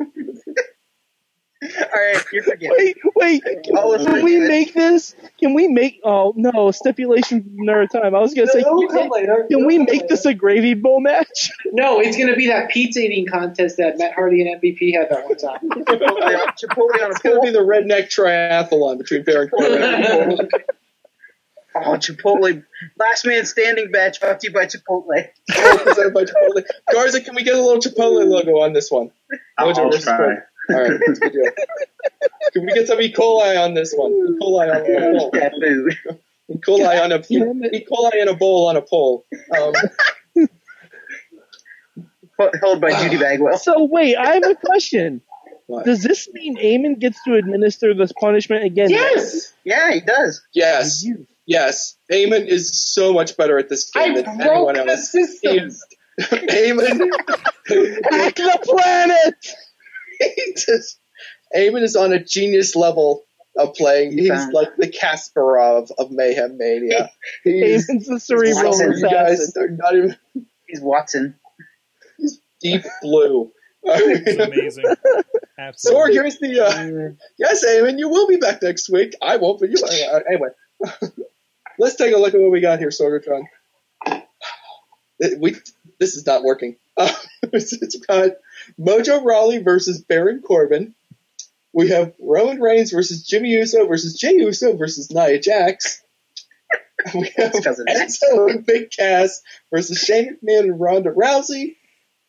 [1.94, 2.76] Alright, you're forgiven.
[2.78, 3.44] Wait, wait.
[3.74, 4.48] Oh, it's Can we forgiven.
[4.48, 5.14] make this?
[5.40, 6.00] Can we make?
[6.06, 8.16] Oh no, stipulation another time.
[8.16, 9.46] I was gonna say, can we make, later.
[9.52, 11.52] can we make this a gravy bowl match?
[11.72, 15.26] No, it's gonna be that pizza eating contest that Matt Hardy and MVP had that
[15.26, 15.60] one time.
[15.86, 16.18] Chipotle,
[16.58, 20.50] Chipotle on a It's going to be the redneck triathlon between Baron Corbin and
[21.76, 22.64] Oh, Chipotle.
[22.98, 25.28] Last man standing badge brought to you by Chipotle.
[25.54, 26.64] Cole presented by Chipotle.
[26.92, 29.12] Garza, can we get a little Chipotle logo on this one?
[29.58, 30.36] I'll, Mojo I'll versus try.
[30.70, 30.92] Corbin.
[30.92, 31.52] All right, that's a good deal.
[32.54, 33.12] Can we get some E.
[33.14, 34.12] coli on this one?
[34.12, 34.38] E.
[34.42, 35.32] coli on a Eat pole.
[35.34, 35.54] that.
[36.50, 36.58] E.
[36.58, 37.18] coli on a
[37.76, 37.86] E.
[37.86, 39.26] coli in a bowl on a pole.
[39.58, 39.74] Um,
[42.62, 43.58] Held by Judy Bagwell.
[43.58, 45.22] So wait, I have a question.
[45.68, 45.86] what?
[45.86, 48.90] Does this mean Eamon gets to administer this punishment again?
[48.90, 50.42] yes, Yeah, he does.
[50.54, 51.06] yes,
[51.46, 51.98] yes.
[52.10, 55.12] Eamon is so much better at this game I than broke anyone the else.
[55.12, 55.52] system.
[55.54, 55.84] He's-
[56.22, 57.10] Eamon,
[58.12, 59.36] Hack the planet.
[60.20, 61.00] He just,
[61.56, 63.24] Eamon is on a genius level
[63.58, 64.12] of playing.
[64.18, 67.10] He's found- like the Kasparov of Mayhem Mania.
[67.44, 70.16] He's, Eamon's the cerebral Watson, you guys are not even
[70.68, 71.36] He's Watson.
[72.18, 73.52] He's deep blue.
[73.84, 74.84] It's amazing.
[74.86, 75.24] Sorg,
[75.58, 76.14] Absolutely.
[76.14, 76.60] here's the.
[76.62, 79.14] Uh, yes, Eamon, you will be back next week.
[79.22, 79.78] I won't, but you.
[79.84, 80.50] Uh, anyway,
[81.80, 83.44] let's take a look at what we got here, Sorgatron.
[85.38, 85.58] We
[86.00, 86.78] this is not working.
[87.42, 88.32] Uh, it's got
[88.78, 90.94] Mojo Rawley versus Baron Corbin.
[91.72, 96.04] We have Roman Reigns versus Jimmy Uso versus Jey Uso versus Nia Jax.
[97.16, 97.54] We have.
[97.54, 99.42] Enzo and Big Cass
[99.74, 101.78] versus Shane McMahon and Ronda Rousey.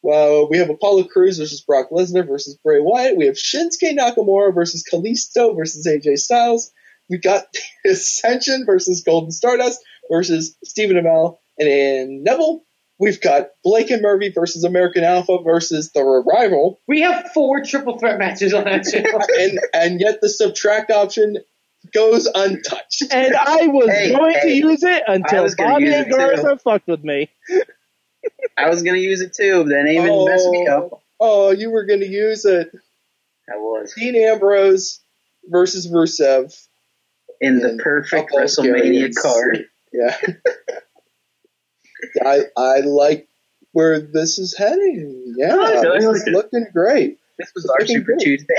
[0.01, 3.17] Well, we have Apollo Crews versus Brock Lesnar versus Bray Wyatt.
[3.17, 6.71] We have Shinsuke Nakamura versus Kalisto versus AJ Styles.
[7.09, 7.47] We got
[7.85, 9.81] Ascension versus Golden Stardust
[10.11, 12.63] versus Stephen Amell and Neville.
[13.01, 17.99] We've got Blake and Murphy versus American Alpha versus the Revival, We have four triple
[17.99, 19.23] threat matches on that channel.
[19.39, 21.39] and and yet the subtract option
[21.95, 23.05] goes untouched.
[23.11, 26.11] And I was Hey, going to use it until Bobby use and it.
[26.11, 27.31] Garza fucked with me.
[28.59, 30.27] I was gonna use it too, but then Eamon oh.
[30.27, 31.03] messed me up.
[31.19, 32.71] Oh, you were going to use it.
[33.51, 33.95] I was.
[33.95, 35.01] Dean Ambrose
[35.47, 36.55] versus Rusev.
[37.41, 39.19] In the perfect WrestleMania periods.
[39.19, 39.65] card.
[39.91, 40.15] Yeah.
[42.25, 43.29] I I like
[43.73, 45.35] where this is heading.
[45.37, 46.33] Yeah, I this like is it.
[46.33, 47.19] looking great.
[47.39, 48.21] This was our Looking Super good.
[48.21, 48.55] Tuesday.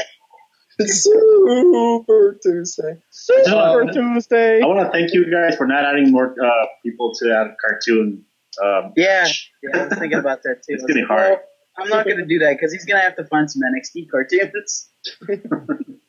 [0.88, 2.98] Super Tuesday.
[3.12, 4.62] Super Uh, Tuesday.
[4.62, 8.26] I want to thank you guys for not adding more uh, people to that cartoon.
[8.64, 9.28] Um, Yeah,
[9.64, 10.74] yeah, I was thinking about that too.
[10.76, 11.30] It's getting like, hard.
[11.32, 11.42] well,
[11.78, 14.90] I'm not gonna do that because he's gonna have to find some NXT cartoons.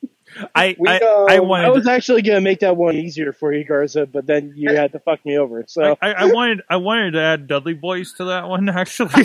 [0.55, 3.65] I We, I, um, I I was actually gonna make that one easier for you,
[3.65, 5.65] Garza, but then you had to fuck me over.
[5.67, 9.25] So I, I wanted I wanted to add Dudley Boys to that one actually,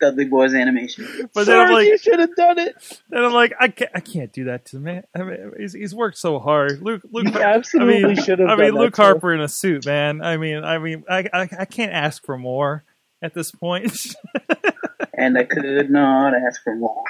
[0.00, 1.28] Dudley Boys animation.
[1.34, 3.00] but then I'm like you should have done it.
[3.10, 5.04] then I'm like I can't I can't do that to the man.
[5.14, 6.80] I mean, he's, he's worked so hard.
[6.80, 8.48] Luke Luke You absolutely I mean, should have.
[8.48, 9.02] I done mean that, Luke too.
[9.02, 10.22] Harper in a suit, man.
[10.22, 12.84] I mean I mean I I, I can't ask for more
[13.22, 13.92] at this point.
[15.20, 17.04] And I could not ask for more.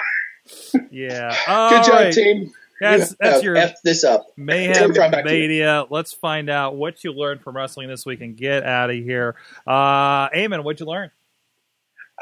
[0.91, 1.29] Yeah.
[1.69, 2.13] Good job, right.
[2.13, 2.51] team.
[2.79, 4.25] That's You that's your effed this up.
[4.37, 5.47] mayhem Turn back to you.
[5.47, 5.85] mania.
[5.89, 9.35] Let's find out what you learned from wrestling this week and get out of here.
[9.67, 11.11] Uh, Eamon, what'd you learn?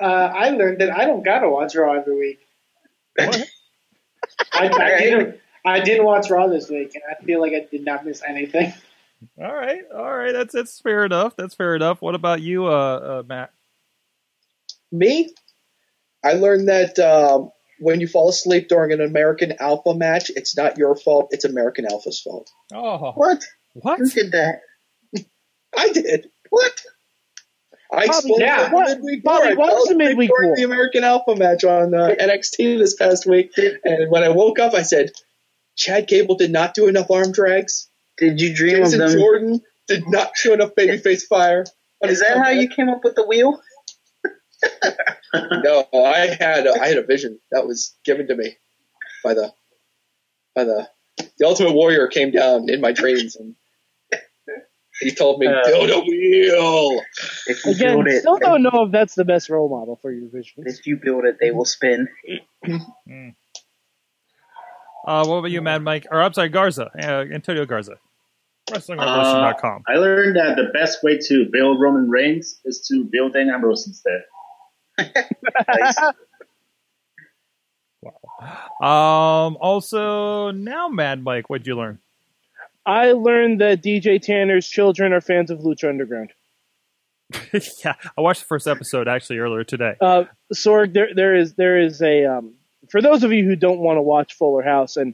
[0.02, 2.40] Uh, I learned that I don't gotta watch Raw every week.
[4.54, 5.40] I, I didn't.
[5.66, 8.74] I didn't watch Raw this week, and I feel like I did not miss anything.
[9.42, 10.32] All right, all right.
[10.32, 11.36] That's that's fair enough.
[11.36, 12.02] That's fair enough.
[12.02, 13.52] What about you, uh, uh Matt?
[14.92, 15.34] Me,
[16.24, 20.78] I learned that um, when you fall asleep during an American Alpha match, it's not
[20.78, 21.30] your fault.
[21.32, 22.50] It's American Alpha's fault.
[22.74, 23.44] Oh, What?
[23.74, 24.00] what?
[24.00, 24.62] Who did that?
[25.78, 26.30] I did.
[26.50, 26.72] What?
[27.92, 29.52] I Bobby, explained yeah, that what- midweek Bobby, war.
[29.52, 30.56] I what fell was the midweek during war?
[30.58, 34.74] The American Alpha match on uh, NXT this past week, and when I woke up,
[34.76, 35.12] I said,
[35.76, 37.90] "Chad Gable did not do enough arm drags.
[38.18, 39.20] Did you dream Jason of them?
[39.20, 41.66] Jordan did not show enough babyface fire."
[42.04, 43.60] Is his that how you came up with the wheel?
[45.34, 48.58] No, I had a, I had a vision that was given to me
[49.24, 49.54] by the
[50.56, 50.90] by the
[51.38, 53.56] the Ultimate Warrior came down in my dreams and
[55.02, 57.02] he told me Uh, build a wheel.
[57.48, 60.12] If you Again, build it, still don't know if that's the best role model for
[60.12, 60.66] your visions.
[60.80, 62.08] if you build it, they will spin.
[65.08, 66.06] Uh, what about you, Mad Mike?
[66.12, 67.96] Or I'm sorry, Garza, uh, Antonio Garza,
[68.70, 69.84] WrestlingRevolution.com.
[69.88, 73.88] I learned that the best way to build Roman Reigns is to build Dean Ambrose
[73.88, 74.22] instead.
[75.68, 75.96] Nice.
[78.82, 82.00] Um, also, now, Mad Mike, what'd you learn?
[82.86, 86.32] I learned that DJ Tanner's children are fans of Lucha Underground.
[87.84, 89.96] yeah, I watched the first episode actually earlier today.
[90.02, 90.24] Uh,
[90.54, 92.54] Sorg, there there is there is a um,
[92.90, 95.14] for those of you who don't want to watch Fuller House, and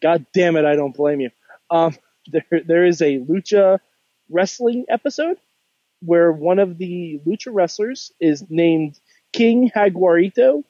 [0.00, 1.30] God damn it, I don't blame you.
[1.70, 1.94] Um,
[2.28, 3.80] there there is a Lucha
[4.30, 5.36] wrestling episode
[6.00, 8.98] where one of the Lucha wrestlers is named
[9.32, 10.64] King Jaguarito,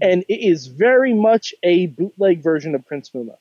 [0.00, 3.36] and it is very much a bootleg version of Prince Puma,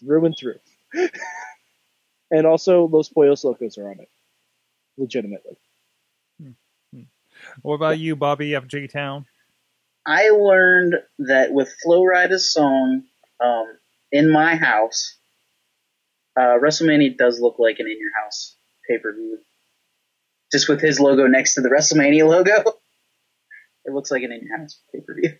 [0.00, 0.58] through and through.
[2.30, 4.08] and also, Los Pollos Locos are on it,
[4.96, 5.56] legitimately.
[7.62, 9.26] What about you, Bobby FJ Town?
[10.06, 13.04] I learned that with Flo Rida's song
[13.40, 13.66] um,
[14.10, 15.16] "In My House,"
[16.36, 18.56] uh, WrestleMania does look like an in your house
[18.88, 19.38] pay per view.
[20.52, 22.52] Just with his logo next to the WrestleMania logo,
[23.84, 25.34] it looks like an in your house pay per view.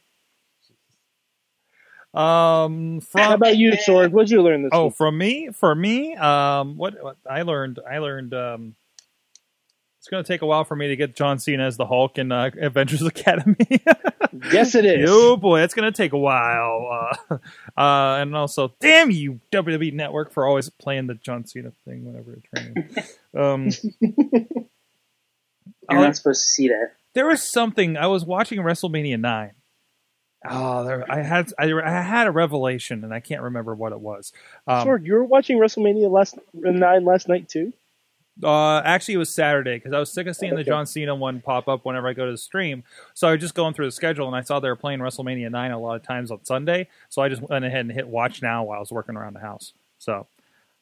[2.19, 4.11] Um, from How about you, Sorg?
[4.13, 4.97] What'd you learn this Oh, week?
[4.97, 8.75] from me, for me, um, what, what I learned, I learned, um,
[9.99, 12.17] it's going to take a while for me to get John Cena as the Hulk
[12.19, 13.57] in uh, Avengers Academy.
[14.53, 15.09] Yes, it is.
[15.11, 17.17] oh boy, it's going to take a while.
[17.31, 17.35] Uh,
[17.81, 22.33] uh, and also, damn you, WWE Network, for always playing the John Cena thing whenever
[22.35, 22.89] it's training.
[23.37, 23.71] um,
[25.91, 26.93] You're uh, not supposed to see that.
[27.15, 29.53] there was something I was watching WrestleMania nine.
[30.49, 34.01] Oh, there, I had I, I had a revelation, and I can't remember what it
[34.01, 34.33] was.
[34.67, 37.73] Um, Sorg, you were watching WrestleMania last nine last night too.
[38.43, 41.41] Uh, actually, it was Saturday because I was sick of seeing the John Cena one
[41.41, 42.85] pop up whenever I go to the stream.
[43.15, 45.51] So I was just going through the schedule and I saw they were playing WrestleMania
[45.51, 46.89] 9 a lot of times on Sunday.
[47.09, 49.41] So I just went ahead and hit watch now while I was working around the
[49.41, 49.73] house.
[49.99, 50.29] So,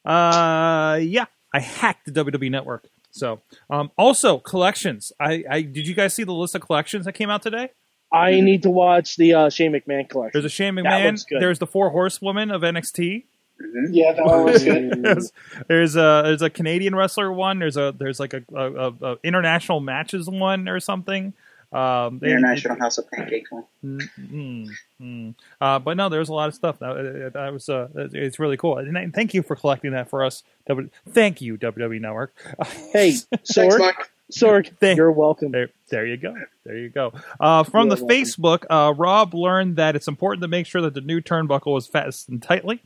[0.05, 2.87] uh, yeah, I hacked the WWE network.
[3.17, 5.11] So, um, also collections.
[5.19, 7.69] I, I did you guys see the list of collections that came out today?
[8.11, 10.31] I need to watch the uh, Shane McMahon collection.
[10.33, 11.05] There's a Shane That McMahon.
[11.07, 11.41] looks good.
[11.41, 13.23] There's the Four Horsewomen of NXT.
[13.89, 14.91] Yeah, that one was good.
[15.03, 15.31] there's,
[15.67, 17.59] there's a there's a Canadian wrestler one.
[17.59, 21.33] There's a there's like a, a, a, a international matches one or something.
[21.71, 23.65] Um, they- International House of Pancakes one.
[23.83, 24.67] Mm, mm,
[25.01, 25.35] mm.
[25.59, 26.79] Uh, but no, there's a lot of stuff.
[26.79, 28.77] That, that was uh, it's really cool.
[28.77, 30.43] And thank you for collecting that for us.
[30.67, 32.33] W- Thank you, WWE Network.
[32.93, 34.09] Hey, Thanks, Sorg, Mike.
[34.31, 35.51] Sorg, Thank- you're welcome.
[35.51, 36.35] There, there you go.
[36.65, 37.11] There you go.
[37.39, 38.23] Uh, from You're the welcome.
[38.25, 41.87] Facebook, uh, Rob learned that it's important to make sure that the new turnbuckle is
[41.87, 42.81] fastened tightly.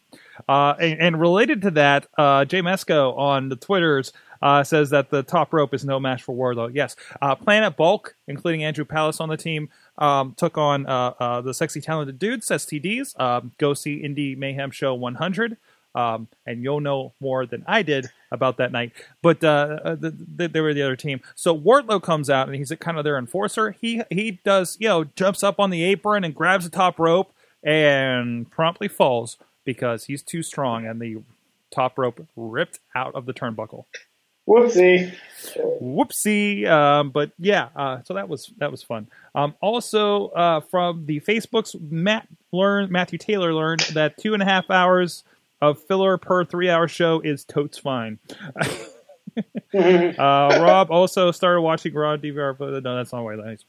[0.49, 4.11] Uh, and, and related to that, uh, Jay Mesco on the Twitters
[4.41, 6.71] uh, says that the top rope is no match for Wardlow.
[6.73, 6.95] Yes.
[7.21, 11.53] Uh, Planet Bulk, including Andrew Palace on the team, um, took on uh, uh, the
[11.53, 13.19] Sexy Talented Dudes, STDs.
[13.19, 15.57] Um, go see Indie Mayhem Show 100.
[15.93, 18.93] Um, and you'll know more than I did about that night.
[19.21, 21.19] But uh, uh, the, the, they were the other team.
[21.35, 23.71] So Wardlow comes out and he's kind of their enforcer.
[23.71, 27.33] He he does you know jumps up on the apron and grabs the top rope
[27.61, 31.17] and promptly falls because he's too strong and the
[31.71, 33.85] top rope ripped out of the turnbuckle.
[34.47, 35.13] Whoopsie.
[35.81, 36.67] Whoopsie!
[36.67, 39.07] Um, but yeah, uh, so that was that was fun.
[39.35, 44.45] Um, also, uh, from the Facebooks, Matt learned Matthew Taylor learned that two and a
[44.45, 45.23] half hours
[45.61, 48.17] of filler per three-hour show is totes fine.
[49.73, 53.35] uh, Rob also started watching Raw DVR, but no, that's not why.
[53.35, 53.63] That's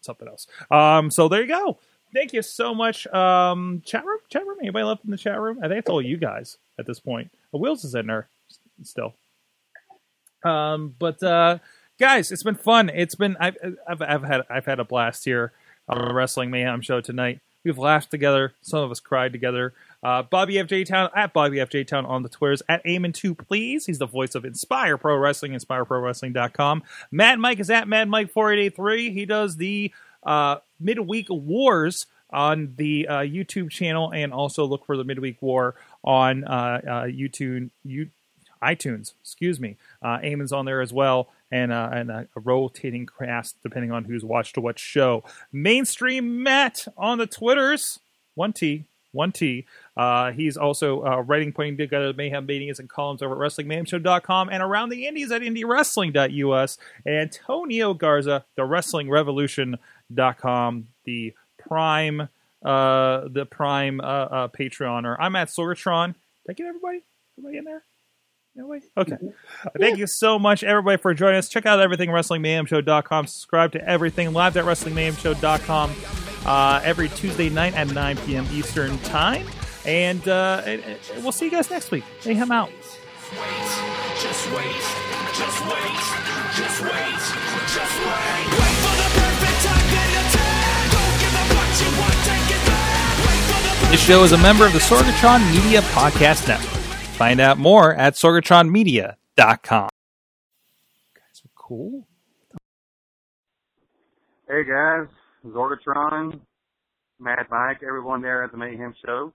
[0.00, 0.46] something else.
[0.70, 1.78] Um, so there you go.
[2.14, 3.06] thank you so much.
[3.08, 4.58] Um, chat room, chat room.
[4.60, 5.58] Anybody left in the chat room?
[5.62, 7.30] I think it's all you guys at this point.
[7.52, 8.28] Wheels is in there
[8.82, 9.14] still.
[10.44, 11.58] Um, but uh,
[11.98, 12.90] guys, it's been fun.
[12.90, 13.56] It's been I've,
[13.88, 15.52] I've I've had I've had a blast here
[15.88, 17.40] on the Wrestling Mayhem show tonight.
[17.64, 18.52] We've laughed together.
[18.60, 19.72] Some of us cried together.
[20.02, 23.86] Uh, Bobby FJ Town at Bobby FJ Town on the Twitters at Aimon2 Please.
[23.86, 26.82] He's the voice of Inspire Pro Wrestling, InspireProWrestling.com.
[27.10, 29.12] Mad Mike is at Mad Mike 4883.
[29.12, 29.92] He does the
[30.24, 35.74] uh, midweek wars on the uh, YouTube channel and also look for the midweek war
[36.02, 37.70] on uh, uh, YouTube.
[37.82, 38.10] You,
[38.64, 39.76] iTunes, excuse me.
[40.02, 44.04] Uh, Eamon's on there as well, and uh, and a, a rotating cast depending on
[44.04, 45.22] who's watched what show.
[45.52, 48.00] Mainstream Matt on the Twitters,
[48.34, 48.84] one T,
[49.14, 49.64] one T.
[49.96, 54.62] Uh, he's also uh, writing, putting together Mayhem Meetings and columns over at WrestlingMayhemShow.com and
[54.62, 56.78] around the Indies at IndieWrestling.us.
[57.06, 62.28] Antonio Garza, the WrestlingRevolution.com, the prime,
[62.64, 65.14] uh, the prime uh, uh, Patreoner.
[65.18, 66.14] I'm at Sorgatron.
[66.46, 67.02] Did I get everybody?
[67.38, 67.84] Everybody in there?
[68.56, 68.80] No way.
[68.96, 69.16] Okay.
[69.80, 71.48] Thank you so much, everybody, for joining us.
[71.48, 73.26] Check out everything WrestlingMayhemShow.com.
[73.26, 75.92] Subscribe to everything live at WrestlingMayhemShow.com
[76.46, 78.46] uh, every Tuesday night at 9 p.m.
[78.52, 79.46] Eastern Time.
[79.84, 82.04] And, uh, and- and we'll see you guys next week.
[82.24, 82.70] Mayhem out.
[82.70, 84.64] Just wait,
[85.34, 85.98] just wait,
[86.54, 87.18] just wait,
[87.74, 88.14] just wait.
[88.54, 90.92] Wait for the perfect time, then attack.
[90.94, 93.18] Don't give up what you want, take it back.
[93.18, 96.73] Wait for the This show is a member of the Sorgatron Media Podcast Network.
[97.14, 99.14] Find out more at sorgatronmedia.com.
[99.38, 99.88] Guys
[101.44, 102.08] are cool.
[104.48, 105.06] Hey guys,
[105.46, 106.40] Sorgatron,
[107.20, 109.32] Mad Mike, everyone there at the Mayhem Show.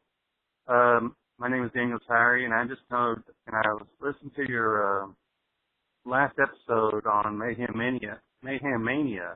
[0.67, 3.15] Um, my name is Daniel Tyree, and I just know,
[3.47, 5.07] and I was listening to your uh,
[6.05, 9.35] last episode on Mayhem Mania, Mayhem Mania,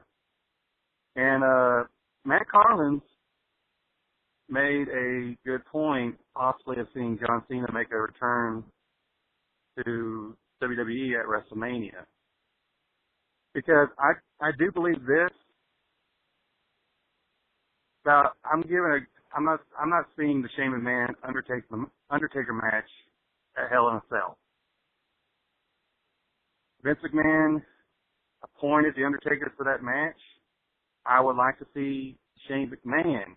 [1.16, 1.84] and uh,
[2.26, 3.04] Matt Carlins
[4.54, 8.64] made a good point, possibly of seeing John Cena make a return
[9.84, 12.06] to WWE at WrestleMania,
[13.54, 15.32] because I I do believe this
[18.06, 19.00] now, I'm giving a.
[19.36, 19.62] I'm not.
[19.80, 22.90] I'm not seeing the Shane McMahon Undertaker the Undertaker match
[23.58, 24.38] at Hell in a Cell.
[26.84, 27.62] Vince McMahon
[28.44, 30.20] appointed the Undertaker for that match.
[31.06, 32.18] I would like to see
[32.48, 33.36] Shane McMahon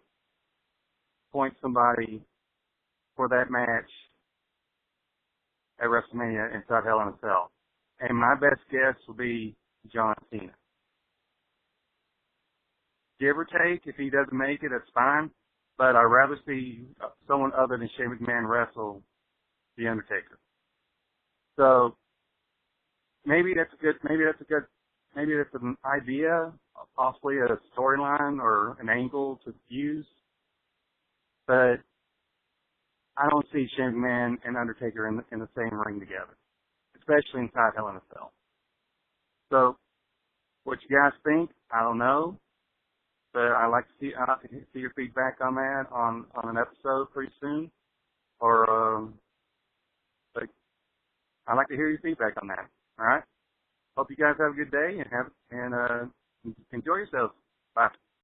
[1.36, 2.22] appoint somebody
[3.14, 3.90] for that match
[5.80, 7.50] at WrestleMania inside Hell in a Cell.
[8.00, 9.54] And my best guess will be
[9.92, 10.52] John Cena
[13.20, 13.82] give or take.
[13.86, 15.30] If he doesn't make it, that's fine.
[15.78, 16.84] But I'd rather see
[17.28, 19.02] someone other than Shane McMahon wrestle
[19.76, 20.38] The Undertaker.
[21.56, 21.96] So
[23.24, 24.64] maybe that's a good, maybe that's a good,
[25.14, 26.52] maybe that's an idea,
[26.96, 30.06] possibly a storyline or an angle to use.
[31.47, 31.81] But
[33.16, 36.36] I don't see Shane McMahon and Undertaker in the, in the same ring together,
[36.98, 38.32] especially inside Hell in a Cell.
[39.51, 39.77] So
[40.64, 42.39] what you guys think, I don't know
[43.36, 46.48] but I'd like to see I'd like to see your feedback on that on on
[46.48, 47.70] an episode pretty soon,
[48.40, 49.12] or um,
[50.32, 50.44] but
[51.47, 52.66] I'd like to hear your feedback on that.
[52.98, 53.23] All right.
[53.94, 56.06] Hope you guys have a good day and have and uh,
[56.73, 57.35] enjoy yourselves.
[57.74, 57.89] Bye.